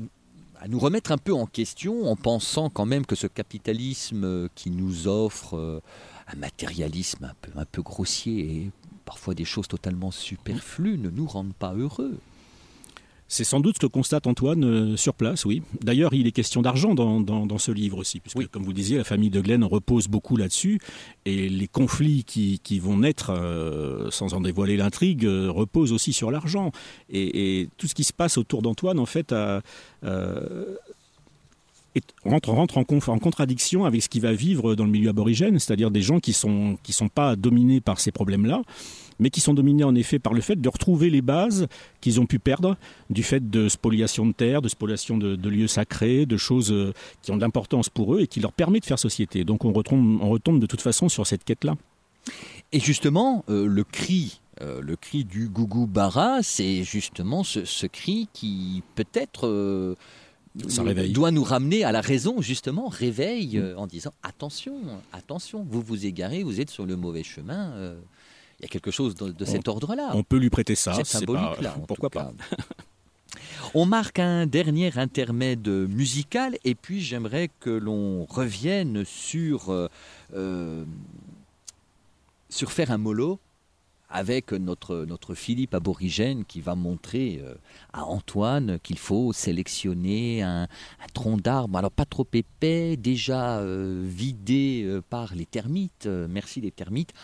nous 0.69 0.79
remettre 0.79 1.11
un 1.13 1.19
peu 1.19 1.35
en 1.35 1.47
question 1.47 2.09
en 2.09 2.17
pensant 2.17 2.71
quand 2.71 2.87
même 2.87 3.05
que 3.05 3.17
ce 3.17 3.27
capitalisme 3.27 4.49
qui 4.55 4.71
nous 4.71 5.09
offre 5.09 5.57
euh, 5.57 5.83
un 6.29 6.37
matérialisme 6.37 7.25
un 7.25 7.35
peu, 7.41 7.51
un 7.59 7.65
peu 7.65 7.83
grossier 7.83 8.41
et 8.41 8.71
parfois 9.05 9.35
des 9.35 9.45
choses 9.45 9.67
totalement 9.67 10.11
superflues 10.11 10.99
ne 10.99 11.11
nous 11.11 11.27
rendent 11.27 11.55
pas 11.55 11.75
heureux. 11.75 12.19
C'est 13.33 13.45
sans 13.45 13.61
doute 13.61 13.77
ce 13.77 13.87
que 13.87 13.91
constate 13.91 14.27
Antoine 14.27 14.63
euh, 14.63 14.97
sur 14.99 15.15
place, 15.15 15.47
oui. 15.47 15.63
D'ailleurs, 15.81 16.13
il 16.13 16.27
est 16.27 16.33
question 16.33 16.61
d'argent 16.61 16.95
dans, 16.95 17.59
ce 17.59 17.73
livre 17.73 17.97
aussi, 17.97 18.21
puisque, 18.21 18.47
comme 18.51 18.63
vous 18.63 18.75
disiez, 18.75 18.99
la 18.99 19.05
famille 19.05 19.31
de 19.31 19.41
Glenn 19.41 19.65
repose 19.65 20.07
beaucoup 20.07 20.37
là-dessus, 20.37 20.79
et 21.25 21.49
les 21.49 21.67
conflits 21.67 22.25
qui, 22.25 22.79
vont 22.79 22.99
naître, 22.99 23.31
euh, 23.31 24.11
sans 24.11 24.35
en 24.35 24.43
dévoiler 24.43 24.77
l'intrigue, 24.77 25.25
euh, 25.25 25.51
reposent 25.51 25.93
aussi 25.93 26.13
sur 26.13 26.31
l'argent. 26.31 26.73
Et, 27.11 27.71
tout 27.79 27.87
ce 27.89 27.95
qui 27.95 28.05
se 28.05 28.13
passe 28.13 28.37
autour 28.37 28.61
d'Antoine, 28.61 28.99
en 28.99 29.07
fait, 29.07 29.35
rentre, 32.23 32.51
rentre 32.51 32.77
en, 32.77 32.83
en, 32.83 33.19
contradiction 33.19 33.87
avec 33.87 34.03
ce 34.03 34.11
qu'il 34.11 34.21
va 34.21 34.35
vivre 34.35 34.75
dans 34.75 34.85
le 34.85 34.91
milieu 34.91 35.09
aborigène, 35.09 35.59
c'est-à-dire 35.59 35.91
des 35.91 36.03
gens 36.03 36.21
qui 36.21 36.33
ne 36.33 36.37
sont, 36.37 36.79
qui 36.83 36.93
sont 36.93 37.09
pas 37.09 37.35
dominés 37.35 37.81
par 37.81 37.99
ces 37.99 38.13
problèmes-là, 38.13 38.61
mais 39.23 39.31
qui 39.31 39.41
sont 39.41 39.55
dominés 39.55 39.85
en 39.85 39.95
effet 39.95 40.19
par 40.19 40.35
le 40.35 40.41
fait 40.41 40.61
de 40.61 40.69
retrouver 40.69 41.09
les 41.09 41.23
bases 41.23 41.69
qu'ils 42.01 42.21
ont 42.21 42.27
pu 42.27 42.39
perdre 42.39 42.77
du 43.09 43.23
fait 43.23 43.49
de 43.51 43.69
spoliation 43.69 44.27
de 44.27 44.33
terre, 44.33 44.61
de 44.61 44.69
spoliation 44.69 45.17
de, 45.17 45.49
lieux 45.49 45.69
sacrés, 45.69 46.27
de 46.27 46.37
choses 46.37 46.73
euh, 46.73 46.93
qui 47.23 47.31
ont 47.31 47.37
de 47.37 47.41
l'importance 47.41 47.89
pour 47.89 48.17
eux 48.17 48.21
et 48.21 48.27
qui 48.27 48.41
leur 48.41 48.53
permet 48.53 48.81
de 48.81 48.85
faire 48.85 48.99
société. 48.99 49.45
Donc 49.45 49.65
on 49.65 49.73
retombe, 49.73 50.21
on 50.21 50.29
retombe 50.29 50.59
de 50.59 50.67
toute 50.67 50.81
façon 50.81 51.09
sur 51.09 51.27
cette 51.27 51.45
quête-là. 51.45 51.77
Et 52.73 52.81
justement, 52.81 53.45
euh, 53.49 53.67
le 53.67 53.85
cri 53.85 54.41
euh, 54.61 54.81
le 54.83 54.97
cri 54.97 55.25
du 55.25 55.49
gougou 55.49 55.87
bara, 55.87 56.43
c'est 56.43 56.83
justement 56.83 57.43
ce, 57.43 57.87
cri 57.87 58.29
qui 58.33 58.83
peut-être 58.95 59.97
doit 60.55 61.31
nous 61.31 61.43
ramener 61.43 61.85
à 61.85 61.93
la 61.93 62.01
raison, 62.01 62.43
justement, 62.43 62.89
réveille 62.89 63.63
en 63.77 63.87
disant 63.87 64.13
attention, 64.23 64.75
attention, 65.13 65.67
vous 65.69 65.81
vous 65.81 66.05
égarez, 66.05 66.43
vous 66.43 66.61
êtes 66.61 66.71
sur 66.71 66.85
le 66.85 66.97
mauvais 66.97 67.23
chemin. 67.23 67.95
Il 68.63 68.67
y 68.67 68.67
a 68.67 68.69
quelque 68.69 68.93
chose 68.93 69.17
de, 69.17 69.45
cet 69.45 69.67
ordre-là. 69.67 70.11
On 70.15 70.23
peut 70.23 70.37
lui 70.37 70.51
prêter 70.51 70.77
ça. 70.77 70.95
C'est 70.95 71.05
symbolique-là. 71.05 71.77
Pourquoi 71.89 72.11
pas 72.11 72.33
On 73.75 73.87
marque 73.87 74.19
un 74.19 74.47
dernier 74.47 74.99
intermède 74.99 75.67
musical 75.67 76.57
et 76.65 76.75
puis 76.75 77.01
j'aimerais 77.01 77.49
que 77.61 77.71
l'on 77.71 78.27
revienne 78.27 79.05
sur, 79.07 79.71
euh, 79.71 79.89
euh, 80.35 80.85
sur 82.51 82.71
faire 82.71 82.91
un 82.91 82.99
mollo 82.99 83.39
avec 84.11 84.53
notre, 84.53 85.07
notre 85.07 85.35
Philippe 85.35 85.75
aborigène 85.75 86.45
qui 86.45 86.61
va 86.61 86.75
montrer 86.75 87.41
euh, 87.43 87.55
à 87.95 88.05
Antoine 88.05 88.79
qu'il 88.81 88.99
faut 88.99 89.33
sélectionner 89.33 90.43
un, 90.43 90.65
un 90.65 91.09
tronc 91.15 91.39
d'arbre, 91.39 91.79
alors 91.79 91.93
pas 91.93 92.05
trop 92.05 92.27
épais, 92.35 92.99
déjà 92.99 93.65
vidé 93.65 95.01
par 95.09 95.35
les 95.35 95.47
termites, 95.47 96.07
merci 96.07 96.61
les 96.61 96.73
termites. 96.73 97.15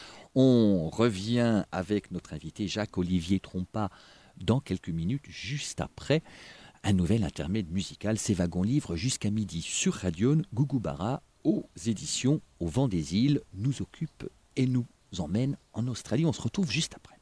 On 0.41 0.89
revient 0.89 1.65
avec 1.73 2.13
notre 2.13 2.33
invité 2.33 2.69
Jacques-Olivier 2.69 3.41
Trompa 3.41 3.91
dans 4.37 4.61
quelques 4.61 4.89
minutes, 4.89 5.25
juste 5.29 5.81
après 5.81 6.23
un 6.85 6.93
nouvel 6.93 7.25
intermède 7.25 7.73
musical, 7.73 8.19
c'est 8.19 8.35
Wagon 8.35 8.63
Livre 8.63 8.95
jusqu'à 8.95 9.31
midi 9.31 9.63
sur 9.63 9.95
Radion, 9.95 10.43
Gougoubara, 10.55 11.25
aux 11.43 11.67
éditions 11.87 12.41
Au 12.61 12.69
vent 12.69 12.87
des 12.87 13.17
îles, 13.17 13.43
nous 13.53 13.83
occupe 13.83 14.31
et 14.55 14.69
nous 14.69 14.87
emmène 15.19 15.57
en 15.73 15.89
Australie. 15.89 16.25
On 16.25 16.33
se 16.33 16.43
retrouve 16.43 16.71
juste 16.71 16.95
après. 16.95 17.17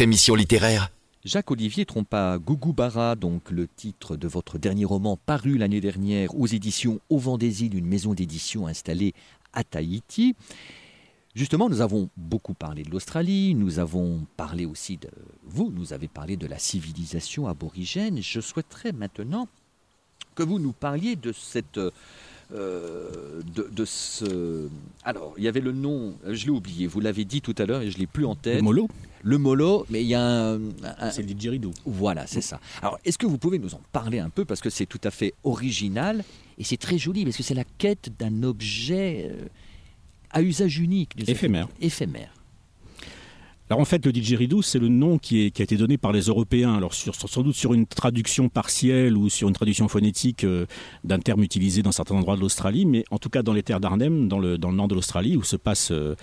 Émission 0.00 0.34
littéraire. 0.34 0.90
Jacques-Olivier 1.24 1.86
Trompa 1.86 2.38
Gougoubara, 2.38 3.14
donc 3.14 3.50
le 3.50 3.66
titre 3.66 4.16
de 4.16 4.28
votre 4.28 4.58
dernier 4.58 4.84
roman 4.84 5.16
paru 5.16 5.56
l'année 5.56 5.80
dernière 5.80 6.34
aux 6.38 6.46
éditions 6.46 7.00
Au 7.08 7.20
Îles, 7.38 7.74
une 7.74 7.86
maison 7.86 8.14
d'édition 8.14 8.66
installée 8.66 9.14
à 9.52 9.64
Tahiti. 9.64 10.34
Justement, 11.34 11.68
nous 11.68 11.80
avons 11.80 12.10
beaucoup 12.16 12.54
parlé 12.54 12.82
de 12.82 12.90
l'Australie, 12.90 13.54
nous 13.54 13.78
avons 13.78 14.26
parlé 14.36 14.66
aussi 14.66 14.96
de 14.96 15.10
vous, 15.44 15.72
nous 15.74 15.92
avez 15.92 16.08
parlé 16.08 16.36
de 16.36 16.46
la 16.46 16.58
civilisation 16.58 17.46
aborigène. 17.46 18.22
Je 18.22 18.40
souhaiterais 18.40 18.92
maintenant 18.92 19.48
que 20.34 20.42
vous 20.42 20.58
nous 20.58 20.72
parliez 20.72 21.16
de 21.16 21.32
cette 21.32 21.80
euh, 22.52 23.40
de, 23.54 23.68
de 23.72 23.84
ce 23.84 24.68
alors 25.04 25.34
il 25.38 25.44
y 25.44 25.48
avait 25.48 25.60
le 25.60 25.72
nom 25.72 26.14
je 26.30 26.44
l'ai 26.44 26.50
oublié 26.50 26.86
vous 26.86 27.00
l'avez 27.00 27.24
dit 27.24 27.40
tout 27.40 27.54
à 27.58 27.64
l'heure 27.66 27.80
et 27.82 27.90
je 27.90 27.98
l'ai 27.98 28.06
plus 28.06 28.24
en 28.26 28.34
tête 28.34 28.56
Le 28.56 28.62
Molo, 28.62 28.88
le 29.22 29.38
molo 29.38 29.86
mais 29.90 30.02
il 30.02 30.08
y 30.08 30.14
a 30.14 30.22
un, 30.52 30.60
un- 30.98 31.10
c'est 31.10 31.22
le 31.22 31.28
didgeridoo. 31.28 31.70
voilà, 31.86 32.26
c'est 32.26 32.40
ça. 32.42 32.60
Alors, 32.82 32.98
est-ce 33.04 33.16
que 33.18 33.26
vous 33.26 33.38
pouvez 33.38 33.58
nous 33.58 33.74
en 33.74 33.80
parler 33.92 34.18
un 34.18 34.28
peu 34.28 34.44
parce 34.44 34.60
que 34.60 34.68
c'est 34.70 34.86
tout 34.86 35.00
à 35.04 35.10
fait 35.10 35.32
original 35.44 36.22
et 36.58 36.64
c'est 36.64 36.76
très 36.76 36.98
joli 36.98 37.24
parce 37.24 37.36
que 37.36 37.42
c'est 37.42 37.54
la 37.54 37.64
quête 37.78 38.10
d'un 38.18 38.42
objet 38.42 39.30
euh, 39.30 39.46
à 40.30 40.42
usage 40.42 40.78
unique, 40.78 41.12
Éphémère. 41.26 41.68
éphémère. 41.80 42.34
Alors 43.74 43.82
en 43.82 43.86
fait, 43.86 44.06
le 44.06 44.12
didgeridoo, 44.12 44.62
c'est 44.62 44.78
le 44.78 44.86
nom 44.86 45.18
qui, 45.18 45.42
a 45.42 45.46
été 45.46 45.76
donné 45.76 45.98
par 45.98 46.12
les 46.12 46.26
Européens, 46.26 46.76
alors 46.76 46.94
sans 46.94 47.42
doute 47.42 47.56
sur 47.56 47.74
une 47.74 47.86
traduction 47.86 48.48
partielle 48.48 49.16
ou 49.16 49.28
sur 49.28 49.48
une 49.48 49.54
traduction 49.54 49.88
phonétique 49.88 50.44
euh, 50.44 50.66
d'un 51.02 51.18
terme 51.18 51.42
utilisé 51.42 51.82
dans 51.82 51.90
certains 51.90 52.14
endroits 52.14 52.36
de 52.36 52.40
l'Australie, 52.40 52.86
mais 52.86 53.04
en 53.10 53.18
tout 53.18 53.30
cas 53.30 53.42
dans 53.42 53.52
les 53.52 53.64
terres 53.64 53.80
d'Arnhem, 53.80 54.28
dans 54.28 54.38
le, 54.38 54.58
dans 54.58 54.70
le 54.70 54.76
nord 54.76 54.86
de 54.86 54.94
l'Australie, 54.94 55.36
où 55.36 55.42
se 55.42 55.56
passe... 55.56 55.90
euh, 55.90 56.14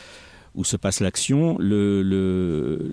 où 0.56 0.64
se 0.64 0.76
passe 0.78 1.00
l'action, 1.00 1.58
le, 1.60 2.02
le, 2.02 2.92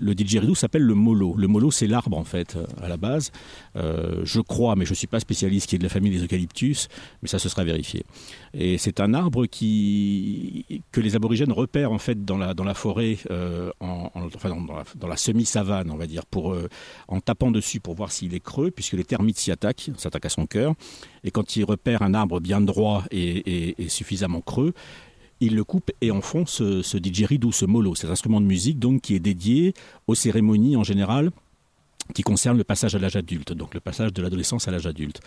s'appelle 0.55 0.83
le 0.83 0.93
molo. 0.95 1.35
Le 1.37 1.47
molo, 1.47 1.71
c'est 1.71 1.87
l'arbre, 1.87 2.17
en 2.17 2.23
fait, 2.23 2.55
euh, 2.55 2.65
à 2.81 2.87
la 2.87 2.97
base. 2.97 3.31
Euh, 3.75 4.21
je 4.23 4.39
crois, 4.41 4.75
mais 4.75 4.85
je 4.85 4.91
ne 4.91 4.95
suis 4.95 5.07
pas 5.07 5.19
spécialiste, 5.19 5.67
qui 5.69 5.75
est 5.75 5.77
de 5.77 5.83
la 5.83 5.89
famille 5.89 6.11
des 6.11 6.23
eucalyptus, 6.23 6.87
mais 7.21 7.27
ça, 7.27 7.39
ce 7.39 7.49
sera 7.49 7.63
vérifié. 7.63 8.03
Et 8.53 8.77
c'est 8.77 8.99
un 8.99 9.13
arbre 9.13 9.45
qui, 9.45 10.83
que 10.91 11.01
les 11.01 11.15
aborigènes 11.15 11.51
repèrent, 11.51 11.91
en 11.91 11.97
fait, 11.99 12.25
dans 12.25 12.37
la, 12.37 12.73
forêt, 12.73 13.17
euh, 13.31 13.71
en, 13.79 14.09
en- 14.13 14.25
enfin, 14.27 14.49
dans, 14.95 15.07
la, 15.07 15.17
semi-savane, 15.17 15.91
on 15.91 15.97
va 15.97 16.07
dire, 16.07 16.25
pour, 16.25 16.55
en 17.07 17.19
tapant 17.19 17.51
dessus 17.51 17.79
pour 17.79 17.95
voir 17.95 18.11
s'il 18.11 18.33
est 18.33 18.39
creux, 18.39 18.71
puisque 18.71 18.93
les 18.93 19.03
termites 19.03 19.37
s'y 19.37 19.51
attaquent, 19.51 19.91
s'attaquent 19.97 20.25
à 20.25 20.29
son 20.29 20.45
cœur. 20.45 20.73
Et 21.23 21.31
quand 21.31 21.55
ils 21.55 21.63
repèrent 21.63 22.01
un 22.01 22.13
arbre 22.13 22.39
bien 22.39 22.61
droit 22.61 23.03
et 23.11 23.75
suffisamment 23.89 24.41
creux, 24.41 24.73
ils 25.39 25.55
le 25.55 25.63
coupent 25.63 25.91
et 26.01 26.11
en 26.11 26.21
ce, 26.21 26.81
ce 26.81 26.97
didgeridoo, 26.97 27.51
ce 27.51 27.65
molo, 27.65 27.95
cet 27.95 28.09
instrument 28.09 28.41
de 28.41 28.45
musique 28.45 28.79
donc 28.79 29.01
qui 29.01 29.15
est 29.15 29.19
dédié 29.19 29.73
aux 30.07 30.15
cérémonies 30.15 30.75
en 30.75 30.83
général 30.83 31.31
qui 32.13 32.23
concernent 32.23 32.57
le 32.57 32.63
passage 32.63 32.95
à 32.95 32.99
l'âge 32.99 33.15
adulte, 33.15 33.53
donc 33.53 33.73
le 33.73 33.79
passage 33.79 34.13
de 34.13 34.21
l'adolescence 34.21 34.67
à 34.67 34.71
l'âge 34.71 34.87
adulte. 34.87 35.21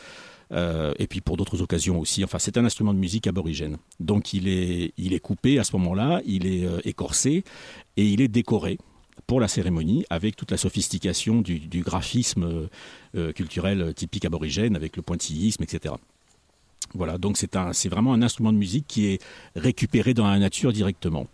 Euh, 0.52 0.92
et 0.98 1.06
puis 1.06 1.20
pour 1.20 1.36
d'autres 1.36 1.62
occasions 1.62 1.98
aussi. 1.98 2.24
Enfin, 2.24 2.38
c'est 2.38 2.58
un 2.58 2.64
instrument 2.64 2.92
de 2.92 2.98
musique 2.98 3.26
aborigène. 3.26 3.78
Donc 4.00 4.34
il 4.34 4.48
est, 4.48 4.92
il 4.98 5.14
est 5.14 5.20
coupé 5.20 5.58
à 5.58 5.64
ce 5.64 5.74
moment-là, 5.76 6.20
il 6.26 6.46
est 6.46 6.66
euh, 6.66 6.80
écorcé 6.84 7.44
et 7.96 8.04
il 8.04 8.20
est 8.20 8.28
décoré 8.28 8.78
pour 9.26 9.40
la 9.40 9.48
cérémonie 9.48 10.04
avec 10.10 10.36
toute 10.36 10.50
la 10.50 10.56
sophistication 10.56 11.40
du, 11.40 11.82
graphisme 11.82 12.68
euh, 13.14 13.32
culturel 13.32 13.94
typique 13.94 14.24
aborigène 14.24 14.76
avec 14.76 14.96
le 14.96 15.02
pointillisme, 15.02 15.62
etc. 15.62 15.94
Voilà, 16.95 17.18
donc 17.18 17.37
c'est 17.37 17.57
un, 17.57 17.72
c'est 17.72 17.89
vraiment 17.89 18.12
un 18.12 18.22
instrument 18.22 18.53
de 18.53 18.59
musique 18.59 18.87
qui 18.87 19.07
est 19.07 19.22
récupéré 19.57 20.14
dans 20.14 20.26
la 20.28 20.39
nature 20.39 20.72
directement. 20.72 21.26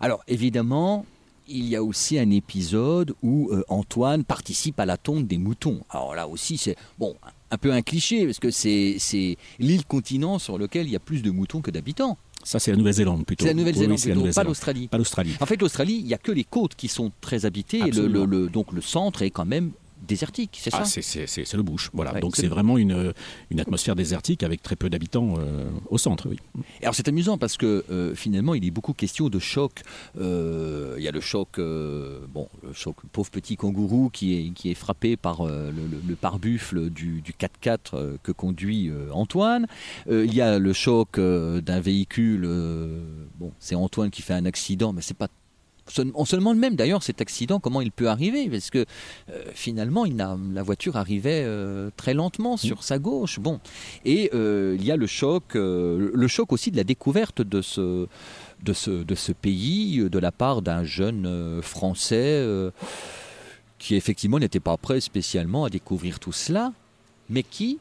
Alors, 0.00 0.22
évidemment, 0.28 1.04
il 1.48 1.66
y 1.66 1.76
a 1.76 1.82
aussi 1.82 2.18
un 2.18 2.30
épisode 2.30 3.14
où 3.22 3.50
euh, 3.52 3.64
Antoine 3.68 4.24
participe 4.24 4.78
à 4.80 4.86
la 4.86 4.96
tonte 4.96 5.26
des 5.26 5.38
moutons. 5.38 5.80
Alors 5.90 6.14
là 6.14 6.28
aussi, 6.28 6.56
c'est 6.56 6.76
bon, 6.98 7.16
un 7.50 7.58
peu 7.58 7.72
un 7.72 7.82
cliché 7.82 8.24
parce 8.26 8.38
que 8.38 8.50
c'est 8.50 8.96
c'est 8.98 9.36
l'île 9.58 9.84
continent 9.84 10.38
sur 10.38 10.56
lequel 10.56 10.86
il 10.86 10.92
y 10.92 10.96
a 10.96 11.00
plus 11.00 11.22
de 11.22 11.30
moutons 11.30 11.60
que 11.60 11.70
d'habitants. 11.70 12.16
Ça, 12.44 12.58
c'est 12.58 12.70
la 12.72 12.76
Nouvelle-Zélande 12.76 13.24
plutôt. 13.24 13.44
C'est 13.44 13.50
la 13.50 13.54
Nouvelle-Zélande 13.54 13.98
oui, 14.04 14.26
la 14.26 14.32
pas 14.32 14.42
l'Australie. 14.44 14.88
Pas 14.88 14.98
l'Australie. 14.98 15.36
En 15.40 15.46
fait, 15.46 15.60
l'Australie, 15.60 15.94
il 15.98 16.06
n'y 16.06 16.14
a 16.14 16.18
que 16.18 16.32
les 16.32 16.42
côtes 16.44 16.74
qui 16.74 16.88
sont 16.88 17.12
très 17.20 17.44
habitées 17.44 17.78
et 17.78 17.82
le, 17.82 17.86
Absolument. 17.88 18.24
le- 18.24 18.42
le- 18.44 18.48
donc 18.48 18.72
le 18.72 18.80
centre 18.80 19.22
est 19.22 19.30
quand 19.30 19.44
même 19.44 19.70
désertique, 20.06 20.58
c'est 20.60 20.70
ça 20.70 20.80
Ah, 20.82 20.84
c'est- 20.84 21.02
c'est 21.26 21.54
le 21.54 21.62
bush. 21.62 21.90
Voilà. 21.92 22.12
Ouais, 22.14 22.20
Donc 22.20 22.36
c'est 22.36 22.46
vraiment 22.48 22.76
une, 22.78 23.12
une 23.50 23.60
atmosphère 23.60 23.94
désertique 23.96 24.42
avec 24.42 24.62
très 24.62 24.76
peu 24.76 24.90
d'habitants 24.90 25.34
euh, 25.38 25.68
au 25.88 25.98
centre. 25.98 26.28
Oui. 26.28 26.38
Alors 26.82 26.94
c'est 26.94 27.08
amusant 27.08 27.38
parce 27.38 27.56
que 27.56 27.84
euh, 27.90 28.14
finalement 28.14 28.54
il 28.54 28.64
est 28.64 28.70
beaucoup 28.70 28.92
question 28.92 29.28
de 29.28 29.38
choc. 29.38 29.82
Euh, 30.18 30.94
Il 30.98 31.04
y 31.04 31.08
a 31.08 31.12
le 31.12 31.20
choc, 31.20 31.58
bon, 31.58 32.48
le 32.62 32.72
choc 32.72 32.96
pauvre 33.12 33.30
petit 33.30 33.56
kangourou 33.56 34.10
qui 34.12 34.34
est, 34.34 34.50
qui 34.50 34.70
est 34.70 34.74
frappé 34.74 35.16
par 35.16 35.44
le, 35.44 35.70
le- 35.70 36.02
le 36.06 36.16
pare-buffle 36.16 36.90
du, 36.90 37.20
du 37.22 37.32
4x4 37.32 37.78
euh, 37.94 38.16
que 38.22 38.32
conduit 38.32 38.90
Antoine. 39.12 39.66
Il 40.10 40.34
y 40.34 40.40
a 40.40 40.58
le 40.58 40.72
choc 40.72 41.18
d'un 41.18 41.80
véhicule. 41.80 42.42
bon, 43.38 43.52
c'est 43.58 43.74
Antoine 43.74 44.10
qui 44.10 44.22
fait 44.22 44.34
un 44.34 44.44
accident, 44.44 44.92
mais 44.92 45.00
c'est 45.02 45.16
pas 45.16 45.28
on 46.14 46.24
se 46.24 46.36
demande 46.36 46.58
même 46.58 46.76
d'ailleurs 46.76 47.02
cet 47.02 47.20
accident, 47.20 47.60
comment 47.60 47.80
il 47.80 47.92
peut 47.92 48.08
arriver, 48.08 48.48
parce 48.48 48.70
que 48.70 48.84
euh, 49.30 49.44
finalement, 49.54 50.04
il 50.04 50.16
la 50.16 50.62
voiture 50.62 50.96
arrivait 50.96 51.42
euh, 51.44 51.90
très 51.96 52.14
lentement 52.14 52.56
sur 52.56 52.78
mm. 52.78 52.82
sa 52.82 52.98
gauche. 52.98 53.40
Bon, 53.40 53.60
et 54.04 54.30
euh, 54.34 54.76
il 54.78 54.84
y 54.84 54.90
a 54.90 54.96
le 54.96 55.06
choc, 55.06 55.54
le 55.54 56.26
choc 56.28 56.52
aussi 56.52 56.70
de 56.70 56.76
la 56.76 56.84
découverte 56.84 57.42
de 57.42 57.62
ce, 57.62 58.06
de 58.62 58.72
ce, 58.72 58.90
de 58.90 59.14
ce 59.14 59.32
pays 59.32 60.08
de 60.08 60.18
la 60.18 60.32
part 60.32 60.62
d'un 60.62 60.84
jeune 60.84 61.60
Français 61.62 62.46
qui 63.78 63.96
effectivement 63.96 64.38
n'était 64.38 64.60
pas 64.60 64.76
prêt 64.76 65.00
spécialement 65.00 65.64
à 65.64 65.70
découvrir 65.70 66.20
tout 66.20 66.32
cela, 66.32 66.72
mais 67.28 67.42
qui 67.42 67.78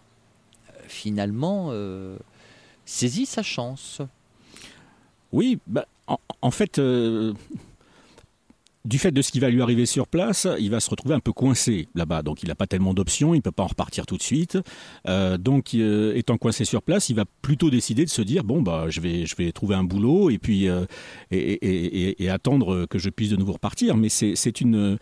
finalement 0.87 1.71
saisit 2.85 3.25
sa 3.25 3.43
chance. 3.43 4.01
Oui, 5.31 5.59
bah, 5.67 5.85
en, 6.41 6.51
fait, 6.51 6.81
du 8.85 8.97
fait 8.97 9.11
de 9.11 9.21
ce 9.21 9.31
qui 9.31 9.39
va 9.39 9.49
lui 9.49 9.61
arriver 9.61 9.85
sur 9.85 10.07
place, 10.07 10.47
il 10.59 10.71
va 10.71 10.79
se 10.79 10.89
retrouver 10.89 11.13
un 11.13 11.19
peu 11.19 11.33
coincé 11.33 11.87
là-bas. 11.95 12.23
Donc 12.23 12.43
il 12.43 12.47
n'a 12.47 12.55
pas 12.55 12.67
tellement 12.67 12.93
d'options, 12.93 13.33
il 13.33 13.37
ne 13.37 13.41
peut 13.41 13.51
pas 13.51 13.63
en 13.63 13.67
repartir 13.67 14.05
tout 14.05 14.17
de 14.17 14.23
suite. 14.23 14.57
Euh, 15.07 15.37
donc 15.37 15.73
euh, 15.73 16.15
étant 16.15 16.37
coincé 16.37 16.65
sur 16.65 16.81
place, 16.81 17.09
il 17.09 17.15
va 17.15 17.25
plutôt 17.41 17.69
décider 17.69 18.05
de 18.05 18.09
se 18.09 18.21
dire 18.21 18.43
bon 18.43 18.61
bah 18.61 18.85
je 18.89 19.01
vais 19.01 19.25
je 19.25 19.35
vais 19.35 19.51
trouver 19.51 19.75
un 19.75 19.83
boulot 19.83 20.29
et 20.29 20.37
puis 20.37 20.67
euh, 20.67 20.85
et, 21.31 22.29
attendre 22.29 22.85
que 22.85 22.97
je 22.97 23.09
puisse 23.09 23.29
de 23.29 23.35
nouveau 23.35 23.53
repartir. 23.53 23.97
Mais 23.97 24.09
c'est 24.09 24.61
une 24.61 24.97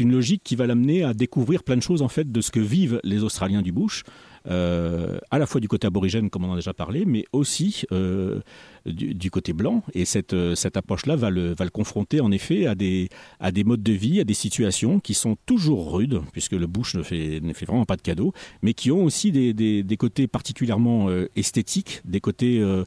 une 0.00 0.12
logique 0.12 0.42
qui 0.42 0.56
va 0.56 0.66
l'amener 0.66 1.04
à 1.04 1.12
découvrir 1.12 1.62
plein 1.62 1.76
de 1.76 1.82
choses 1.82 2.00
en 2.00 2.08
fait 2.08 2.32
de 2.32 2.40
ce 2.40 2.50
que 2.50 2.60
vivent 2.60 3.00
les 3.04 3.22
Australiens 3.22 3.62
du 3.62 3.70
bush. 3.70 4.02
À 4.46 5.38
la 5.38 5.46
fois 5.46 5.60
du 5.60 5.68
côté 5.68 5.86
aborigène, 5.86 6.30
comme 6.30 6.44
on 6.44 6.50
en 6.50 6.52
a 6.54 6.56
déjà 6.56 6.74
parlé, 6.74 7.04
mais 7.04 7.24
aussi 7.32 7.84
du, 8.86 9.30
côté 9.30 9.52
blanc. 9.52 9.82
Et 9.94 10.04
cette, 10.04 10.32
euh, 10.32 10.54
cette 10.54 10.76
approche-là 10.76 11.16
va 11.16 11.30
le, 11.30 11.54
va 11.54 11.64
le 11.64 11.70
confronter 11.70 12.20
en 12.20 12.30
effet 12.30 12.66
à 12.66 12.74
des, 12.74 13.08
à 13.38 13.52
des 13.52 13.64
modes 13.64 13.82
de 13.82 13.92
vie, 13.92 14.20
à 14.20 14.24
des 14.24 14.34
situations 14.34 15.00
qui 15.00 15.14
sont 15.14 15.36
toujours 15.46 15.94
rudes, 15.94 16.20
puisque 16.32 16.52
le 16.52 16.66
Bush 16.66 16.94
ne 16.94 17.02
fait, 17.02 17.40
ne 17.40 17.52
fait 17.52 17.66
vraiment 17.66 17.84
pas 17.84 17.96
de 17.96 18.02
cadeaux, 18.02 18.32
mais 18.62 18.74
qui 18.74 18.90
ont 18.90 19.04
aussi 19.04 19.32
des, 19.32 19.52
des, 19.52 19.82
des 19.82 19.96
côtés 19.96 20.26
particulièrement 20.26 21.08
euh, 21.08 21.28
esthétiques, 21.36 22.00
des 22.04 22.20
côtés, 22.20 22.58
euh, 22.60 22.84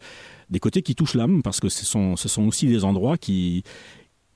des 0.49 0.59
côtés 0.59 0.81
qui 0.81 0.95
touchent 0.95 1.15
l'âme, 1.15 1.41
parce 1.43 1.59
que 1.59 1.69
ce 1.69 1.85
sont, 1.85 2.15
ce 2.15 2.27
sont 2.27 2.47
aussi 2.47 2.67
des 2.67 2.83
endroits 2.83 3.17
qui, 3.17 3.63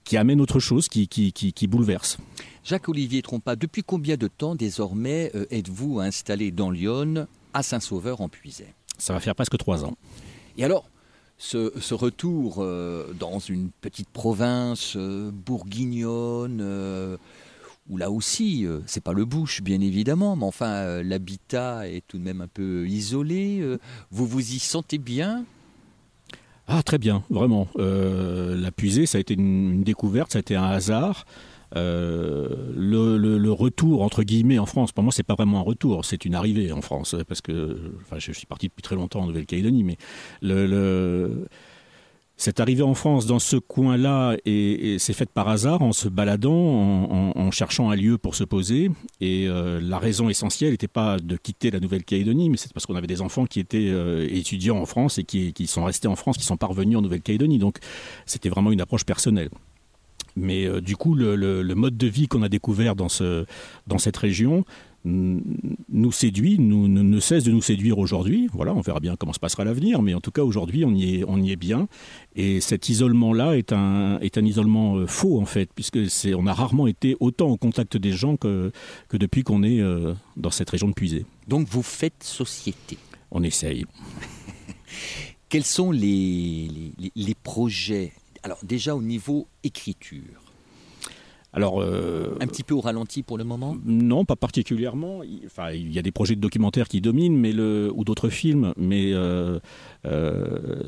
qui 0.07 0.17
amènent 0.17 0.41
autre 0.41 0.59
chose, 0.59 0.87
qui, 0.87 1.07
qui, 1.07 1.33
qui, 1.33 1.53
qui 1.53 1.67
bouleversent. 1.67 2.17
Jacques-Olivier 2.63 3.21
Trompa, 3.21 3.55
depuis 3.55 3.83
combien 3.83 4.17
de 4.17 4.27
temps 4.27 4.55
désormais 4.55 5.31
êtes-vous 5.51 5.99
installé 5.99 6.51
dans 6.51 6.71
Lyon, 6.71 7.27
à 7.53 7.63
Saint-Sauveur 7.63 8.21
en 8.21 8.29
Puisay 8.29 8.73
Ça 8.97 9.13
va 9.13 9.19
faire 9.19 9.35
presque 9.35 9.57
trois 9.57 9.85
ans. 9.85 9.95
Et 10.57 10.63
alors, 10.63 10.89
ce, 11.37 11.93
retour 11.93 12.57
euh, 12.59 13.13
dans 13.19 13.39
une 13.39 13.69
petite 13.69 14.09
province 14.09 14.93
euh, 14.95 15.31
bourguignonne, 15.31 16.59
euh, 16.61 17.17
où 17.89 17.97
là 17.97 18.11
aussi, 18.11 18.65
c'est 18.85 19.01
pas 19.01 19.13
le 19.13 19.23
bush 19.23 19.61
bien 19.61 19.79
évidemment, 19.79 20.35
mais 20.35 20.43
enfin 20.43 21.01
l'habitat 21.03 21.87
est 21.87 22.05
tout 22.05 22.17
de 22.17 22.23
même 22.23 22.41
un 22.41 22.47
peu 22.47 22.85
isolé. 22.85 23.63
vous 24.11 24.27
vous 24.27 24.51
y 24.51 24.59
sentez 24.59 24.97
bien? 24.97 25.45
Ah 26.67 26.83
très 26.83 26.97
bien, 26.97 27.23
vraiment. 27.29 27.67
la 27.77 28.71
puisée, 28.71 29.05
ça 29.05 29.17
a 29.17 29.21
été 29.21 29.33
une, 29.33 29.83
découverte, 29.83 30.33
ça 30.33 30.39
a 30.39 30.41
été 30.41 30.55
un 30.55 30.65
hasard. 30.65 31.25
Euh, 31.75 32.47
le, 32.75 33.51
retour 33.51 34.01
entre 34.01 34.23
guillemets 34.23 34.59
en 34.59 34.65
France, 34.65 34.91
pour 34.91 35.03
moi, 35.03 35.11
c'est 35.11 35.23
pas 35.23 35.35
vraiment 35.35 35.59
un 35.59 35.63
retour, 35.63 36.05
c'est 36.05 36.25
une 36.25 36.35
arrivée 36.35 36.71
en 36.71 36.81
France, 36.81 37.15
parce 37.27 37.41
que 37.41 37.77
enfin, 38.01 38.17
je 38.19 38.31
suis 38.31 38.45
parti 38.45 38.67
depuis 38.67 38.81
très 38.81 38.95
longtemps 38.95 39.21
en 39.21 39.27
Nouvelle-Calédonie, 39.27 39.83
mais 39.83 39.97
le, 40.41 41.47
cette 42.37 42.59
arrivée 42.59 42.83
en 42.83 42.93
France 42.93 43.25
dans 43.25 43.39
ce 43.39 43.57
coin-là 43.57 44.37
et, 44.45 44.97
c'est 44.99 45.13
faite 45.13 45.31
par 45.31 45.49
hasard 45.49 45.81
en 45.81 45.91
se 45.91 46.07
baladant, 46.07 46.53
en, 46.53 47.51
cherchant 47.51 47.89
un 47.89 47.95
lieu 47.95 48.19
pour 48.19 48.35
se 48.35 48.43
poser. 48.43 48.91
Et 49.19 49.47
euh, 49.47 49.81
la 49.81 49.97
raison 49.97 50.29
essentielle 50.29 50.71
n'était 50.71 50.87
pas 50.87 51.17
de 51.17 51.35
quitter 51.35 51.71
la 51.71 51.79
Nouvelle-Calédonie, 51.79 52.51
mais 52.51 52.57
c'est 52.57 52.71
parce 52.71 52.85
qu'on 52.85 52.95
avait 52.95 53.07
des 53.07 53.21
enfants 53.21 53.45
qui 53.45 53.59
étaient 53.59 53.89
euh, 53.89 54.27
étudiants 54.29 54.77
en 54.77 54.85
France 54.85 55.17
et 55.17 55.23
qui, 55.23 55.67
sont 55.67 55.83
restés 55.83 56.07
en 56.07 56.15
France, 56.15 56.37
qui 56.37 56.45
sont 56.45 56.57
parvenus 56.57 56.97
en 56.97 57.01
Nouvelle-Calédonie. 57.01 57.57
Donc 57.57 57.79
c'était 58.27 58.49
vraiment 58.49 58.71
une 58.71 58.81
approche 58.81 59.03
personnelle. 59.03 59.49
Mais 60.35 60.65
euh, 60.65 60.79
du 60.79 60.95
coup, 60.95 61.15
le, 61.15 61.63
mode 61.73 61.97
de 61.97 62.07
vie 62.07 62.27
qu'on 62.27 62.43
a 62.43 62.49
découvert 62.49 62.95
dans, 62.95 63.09
ce, 63.09 63.45
dans 63.87 63.97
cette 63.97 64.17
région 64.17 64.63
nous 65.07 66.11
séduit, 66.11 66.59
nous, 66.59 66.87
ne 66.87 67.19
cesse 67.19 67.43
de 67.43 67.51
nous 67.51 67.61
séduire 67.61 67.97
aujourd'hui. 67.97 68.47
Voilà, 68.53 68.73
on 68.73 68.81
verra 68.81 68.99
bien 68.99 69.15
comment 69.15 69.33
se 69.33 69.39
passera 69.39 69.63
l'avenir, 69.63 70.01
mais 70.01 70.13
en 70.13 70.21
tout 70.21 70.31
cas 70.31 70.43
aujourd'hui 70.43 70.85
on 70.85 70.93
y 70.93 71.15
est, 71.15 71.23
on 71.27 71.41
y 71.41 71.51
est 71.51 71.55
bien. 71.55 71.87
Et 72.35 72.61
cet 72.61 72.89
isolement-là 72.89 73.57
est 73.57 73.73
un, 73.73 74.19
est 74.19 74.37
un 74.37 74.45
isolement 74.45 74.97
euh, 74.97 75.07
faux 75.07 75.39
en 75.39 75.45
fait, 75.45 75.69
puisque 75.73 76.09
c'est, 76.09 76.33
on 76.33 76.45
a 76.45 76.53
rarement 76.53 76.87
été 76.87 77.15
autant 77.19 77.47
au 77.47 77.57
contact 77.57 77.97
des 77.97 78.11
gens 78.11 78.37
que, 78.37 78.71
que 79.09 79.17
depuis 79.17 79.43
qu'on 79.43 79.63
est 79.63 79.79
euh, 79.79 80.13
dans 80.35 80.51
cette 80.51 80.69
région 80.69 80.87
de 80.87 80.93
Puisée. 80.93 81.25
Donc 81.47 81.67
vous 81.67 81.83
faites 81.83 82.23
société. 82.23 82.97
On 83.31 83.43
essaye. 83.43 83.85
Quels 85.49 85.63
sont 85.65 85.91
les, 85.91 86.69
les, 86.97 87.11
les 87.15 87.35
projets? 87.35 88.11
Alors 88.43 88.59
déjà 88.63 88.95
au 88.95 89.01
niveau 89.01 89.47
écriture. 89.63 90.46
Alors, 91.57 91.81
euh, 91.81 92.37
un 92.39 92.45
petit 92.45 92.61
peu 92.61 92.75
au 92.75 92.81
ralenti 92.81 93.23
pour 93.23 93.39
le 93.39 93.43
moment 93.43 93.75
Non, 93.83 94.25
pas 94.25 94.35
particulièrement. 94.35 95.21
Enfin, 95.47 95.71
il 95.71 95.91
y 95.91 95.97
a 95.97 96.03
des 96.03 96.11
projets 96.11 96.35
de 96.35 96.39
documentaires 96.39 96.87
qui 96.87 97.01
dominent, 97.01 97.35
mais 97.35 97.51
le, 97.51 97.91
ou 97.95 98.03
d'autres 98.03 98.29
films, 98.29 98.75
mais 98.77 99.11
euh, 99.11 99.57
euh, 100.05 100.83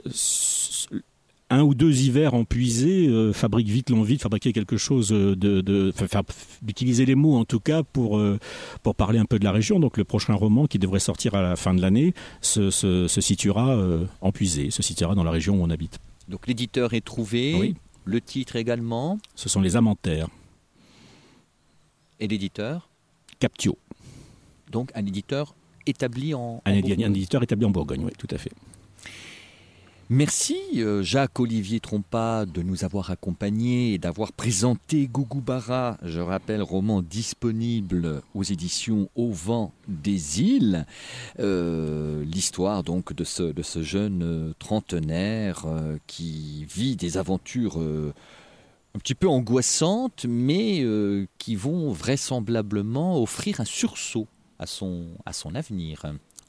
un 1.50 1.64
ou 1.64 1.74
deux 1.74 2.04
hivers 2.04 2.36
en 2.36 2.44
puisée 2.44 3.10
fabriquent 3.34 3.70
vite 3.70 3.90
l'envie 3.90 4.18
de 4.18 4.22
fabriquer 4.22 4.54
quelque 4.54 4.78
chose, 4.78 5.08
de, 5.08 5.92
d'utiliser 6.62 7.08
les 7.08 7.16
mots 7.16 7.38
en 7.38 7.46
tout 7.46 7.60
cas 7.60 7.82
pour, 7.82 8.22
pour 8.84 8.94
parler 8.94 9.18
un 9.18 9.26
peu 9.26 9.40
de 9.40 9.46
la 9.46 9.52
région. 9.52 9.80
Donc 9.80 9.98
le 9.98 10.04
prochain 10.04 10.36
roman 10.36 10.68
qui 10.68 10.78
devrait 10.78 11.00
sortir 11.00 11.34
à 11.34 11.42
la 11.42 11.56
fin 11.56 11.74
de 11.74 11.82
l'année 11.82 12.14
se, 12.42 12.70
se, 12.70 13.08
se 13.08 13.22
situera 13.22 13.76
en 14.22 14.32
se 14.32 14.84
situera 14.84 15.16
dans 15.16 15.24
la 15.24 15.32
région 15.32 15.60
où 15.60 15.64
on 15.64 15.72
habite. 15.72 15.98
Donc 16.28 16.46
l'éditeur 16.46 16.94
est 16.94 17.02
trouvé, 17.02 17.74
le 18.06 18.22
titre 18.22 18.56
également. 18.56 19.18
Ce 19.34 19.50
sont 19.50 19.62
les 19.62 19.76
Amantaires. 19.76 20.28
Et 22.20 22.28
l'éditeur 22.28 22.90
Captio. 23.40 23.78
Donc 24.72 24.92
un 24.96 25.06
éditeur 25.06 25.56
établi 25.86 26.34
en, 26.34 26.62
un, 26.66 26.72
un 26.74 27.14
éditeur 27.14 27.42
établi 27.44 27.66
en 27.66 27.70
Bourgogne, 27.70 28.04
oui, 28.04 28.12
tout 28.18 28.28
à 28.32 28.38
fait. 28.38 28.52
Merci 30.12 30.58
euh, 30.78 31.04
Jacques-Olivier 31.04 31.80
Trompa 31.80 32.48
de 32.48 32.64
nous 32.64 32.84
avoir 32.84 33.12
accompagnés 33.12 33.94
et 33.94 34.00
d'avoir 34.00 34.34
présenté 34.34 35.06
Gougoubara, 35.06 35.98
je 36.04 36.20
rappelle, 36.20 36.64
roman 36.64 37.04
disponible 37.04 38.24
aux 38.34 38.42
éditions 38.42 39.08
Au 39.14 39.30
vent 39.32 39.72
des 39.88 40.42
îles. 40.42 40.88
Euh, 41.40 42.24
l'histoire 42.26 42.82
donc 42.84 43.14
de 43.14 43.24
ce, 43.24 43.44
de 43.44 43.62
ce 43.62 43.84
jeune 43.84 44.24
euh, 44.24 44.54
trentenaire 44.58 45.68
qui 46.08 46.66
vit 46.66 46.96
des 46.96 47.18
aventures 47.18 47.80
un 48.96 49.00
petit 49.00 49.16
peu 49.16 49.28
angoissantes, 49.28 50.26
mais 50.28 50.86
qui 51.38 51.56
vont 51.56 51.92
vraisemblablement 51.92 53.22
offrir 53.22 53.62
un 53.62 53.66
sursaut 53.66 54.28
à 54.60 54.66
son, 54.66 55.08
à 55.26 55.34
son 55.34 55.56
avenir. 55.56 56.06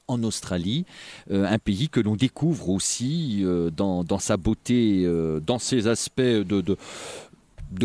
En 0.08 0.22
Australie, 0.24 0.84
euh, 1.30 1.46
un 1.46 1.58
pays 1.58 1.88
que 1.88 2.00
l'on 2.00 2.16
découvre 2.16 2.68
aussi 2.68 3.42
euh, 3.44 3.70
dans, 3.70 4.04
sa 4.18 4.36
beauté, 4.36 5.04
euh, 5.04 5.38
dans 5.38 5.60
ses 5.60 5.86
aspects 5.86 6.20
de, 6.20 6.60
de, 6.60 6.76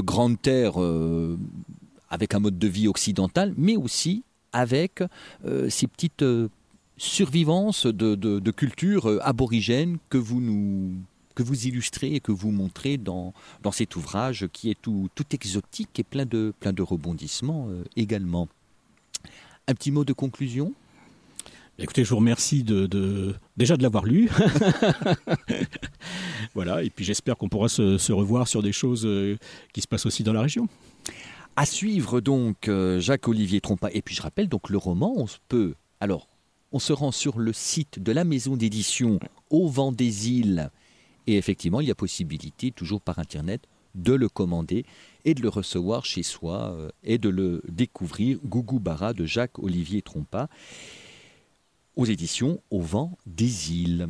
grande 0.01 0.41
terre, 0.41 0.74
avec 2.10 2.34
un 2.34 2.39
mode 2.39 2.58
de 2.58 2.68
vie 2.68 2.88
occidental, 2.88 3.53
mais 3.58 3.78
aussi 3.78 4.24
avec 4.51 5.03
ces 5.70 5.86
petites 5.86 6.26
survivances 6.97 7.86
de, 7.86 8.16
de, 8.16 8.51
culture 8.51 9.20
aborigène 9.22 9.97
que 10.10 10.18
vous 10.18 10.41
nous 10.41 10.93
que 11.36 11.44
vous 11.44 11.68
illustrez 11.68 12.16
et 12.16 12.20
que 12.20 12.32
vous 12.32 12.52
montrez 12.52 12.98
dans, 12.98 13.34
dans 13.62 13.72
cet 13.72 13.96
ouvrage 13.96 14.48
qui 14.52 14.72
est 14.72 14.82
tout, 14.82 15.10
tout 15.16 15.26
exotique 15.34 16.00
et 16.00 16.04
plein 16.04 16.26
de, 16.26 16.54
plein 16.60 16.74
de 16.74 16.82
rebondissements 16.82 17.68
également. 17.96 18.48
Un 19.68 19.74
petit 19.74 19.92
mot 19.92 20.06
de 20.06 20.14
conclusion? 20.14 20.74
Écoutez, 21.78 22.06
je 22.06 22.10
vous 22.12 22.18
remercie 22.18 22.64
de, 22.64 23.36
déjà 23.58 23.76
de 23.76 23.84
l'avoir 23.84 24.06
lu. 24.06 24.30
voilà, 26.56 26.82
et 26.84 26.90
puis 26.90 27.04
j'espère 27.04 27.36
qu'on 27.36 27.50
pourra 27.50 27.68
se, 27.68 28.12
revoir 28.14 28.48
sur 28.48 28.64
des 28.64 28.72
choses 28.72 29.06
euh, 29.06 29.38
qui 29.74 29.82
se 29.82 29.88
passent 29.88 30.06
aussi 30.06 30.24
dans 30.24 30.32
la 30.32 30.42
région. 30.42 30.70
À 31.58 31.66
suivre 31.66 32.22
donc 32.22 32.70
euh, 32.70 33.02
Jacques-Olivier 33.02 33.60
Trompa. 33.60 33.90
Et 33.92 34.02
puis 34.02 34.16
je 34.16 34.22
rappelle 34.22 34.48
donc 34.48 34.70
le 34.70 34.78
roman, 34.78 35.14
on 35.18 35.26
peut. 35.50 35.74
Alors, 36.00 36.30
on 36.72 36.80
se 36.80 36.94
rend 36.94 37.12
sur 37.12 37.40
le 37.40 37.52
site 37.52 38.02
de 38.02 38.12
la 38.14 38.24
maison 38.24 38.56
d'édition 38.56 39.20
Au 39.50 39.68
vent 39.68 39.92
des 39.92 40.30
îles. 40.30 40.70
Et 41.28 41.38
effectivement, 41.38 41.82
il 41.82 41.88
y 41.88 41.92
a 41.92 41.96
possibilité, 41.96 42.72
toujours 42.72 43.02
par 43.02 43.20
Internet, 43.20 43.68
de 43.96 44.14
le 44.14 44.30
commander 44.30 44.86
et 45.24 45.34
de 45.34 45.42
le 45.42 45.50
recevoir 45.50 46.06
chez 46.06 46.24
soi 46.24 46.74
euh, 46.74 46.90
et 47.04 47.18
de 47.18 47.30
le 47.30 47.62
découvrir. 47.68 48.38
Gougou 48.46 48.80
Bara 48.80 49.14
de 49.14 49.26
Jacques-Olivier 49.26 50.02
Trompa 50.02 50.50
aux 51.96 52.06
éditions 52.06 52.62
Au 52.70 52.82
vent 52.82 53.18
des 53.26 53.74
îles. 53.74 54.10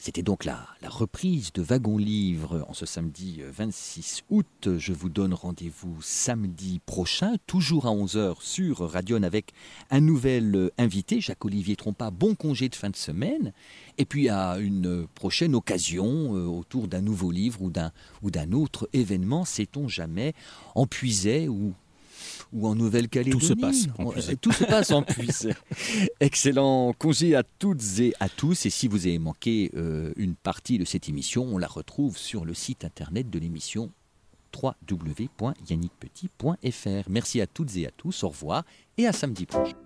C'était 0.00 0.22
donc 0.22 0.44
la, 0.44 0.64
la, 0.80 0.88
reprise 0.88 1.52
de 1.52 1.60
Wagon 1.60 1.98
Livre 1.98 2.64
en 2.68 2.72
ce 2.72 2.86
samedi 2.86 3.40
26 3.42 4.22
euh, 4.30 4.36
août. 4.36 4.78
Je 4.78 4.92
vous 4.92 5.08
donne 5.08 5.34
rendez-vous 5.34 6.00
samedi 6.02 6.80
prochain, 6.86 7.34
toujours 7.48 7.86
à 7.86 7.90
11h 7.90 8.36
sur 8.40 8.78
Radion 8.78 9.24
avec 9.24 9.52
un 9.90 10.00
nouvel 10.00 10.54
euh, 10.54 10.70
invité, 10.78 11.20
Jacques-Olivier 11.20 11.74
Trompa. 11.74 12.12
Bon 12.12 12.36
congé 12.36 12.68
de 12.68 12.76
fin 12.76 12.90
de 12.90 12.96
semaine. 12.96 13.52
Et 13.98 14.04
puis 14.04 14.28
à 14.28 14.58
une 14.58 15.08
prochaine 15.16 15.56
occasion 15.56 16.36
euh, 16.36 16.44
autour 16.44 16.86
d'un 16.86 17.00
nouveau 17.00 17.32
livre 17.32 17.60
ou 17.60 17.68
d'un, 17.68 17.90
ou 18.22 18.30
d'un 18.30 18.52
autre 18.52 18.88
événement, 18.92 19.44
sait-on 19.44 19.88
jamais, 19.88 20.32
en 20.76 20.86
Puisay 20.86 21.48
ou 21.48 21.74
ou 22.52 22.66
en 22.66 22.74
Nouvelle-Calédonie. 22.74 23.40
Tout 23.40 23.46
se 23.46 23.54
passe 23.54 23.86
en 23.98 24.12
euh, 24.12 24.34
Tout 24.40 24.52
se 24.52 24.64
passe 24.64 24.90
en 24.90 25.02
Puisay. 25.02 25.54
Excellent 26.20 26.92
congé 26.92 27.34
à 27.34 27.42
toutes 27.42 27.82
et 27.98 28.14
à 28.20 28.28
tous. 28.28 28.66
Et 28.66 28.70
si 28.70 28.86
vous 28.88 29.06
avez 29.06 29.18
manqué 29.18 29.70
euh, 29.74 30.12
une 30.16 30.34
partie 30.34 30.78
de 30.78 30.84
cette 30.84 31.08
émission, 31.08 31.44
on 31.44 31.56
la 31.58 31.68
retrouve 31.68 32.18
sur 32.18 32.44
le 32.44 32.54
site 32.54 32.84
internet 32.84 33.30
de 33.30 33.38
l'émission 33.38 33.90
www.yannickpetit.fr. 34.54 37.10
Merci 37.10 37.40
à 37.40 37.46
toutes 37.46 37.76
et 37.76 37.86
à 37.86 37.90
tous. 37.90 38.24
Au 38.24 38.28
revoir 38.28 38.64
et 38.96 39.06
à 39.06 39.12
samedi 39.12 39.46
prochain. 39.46 39.76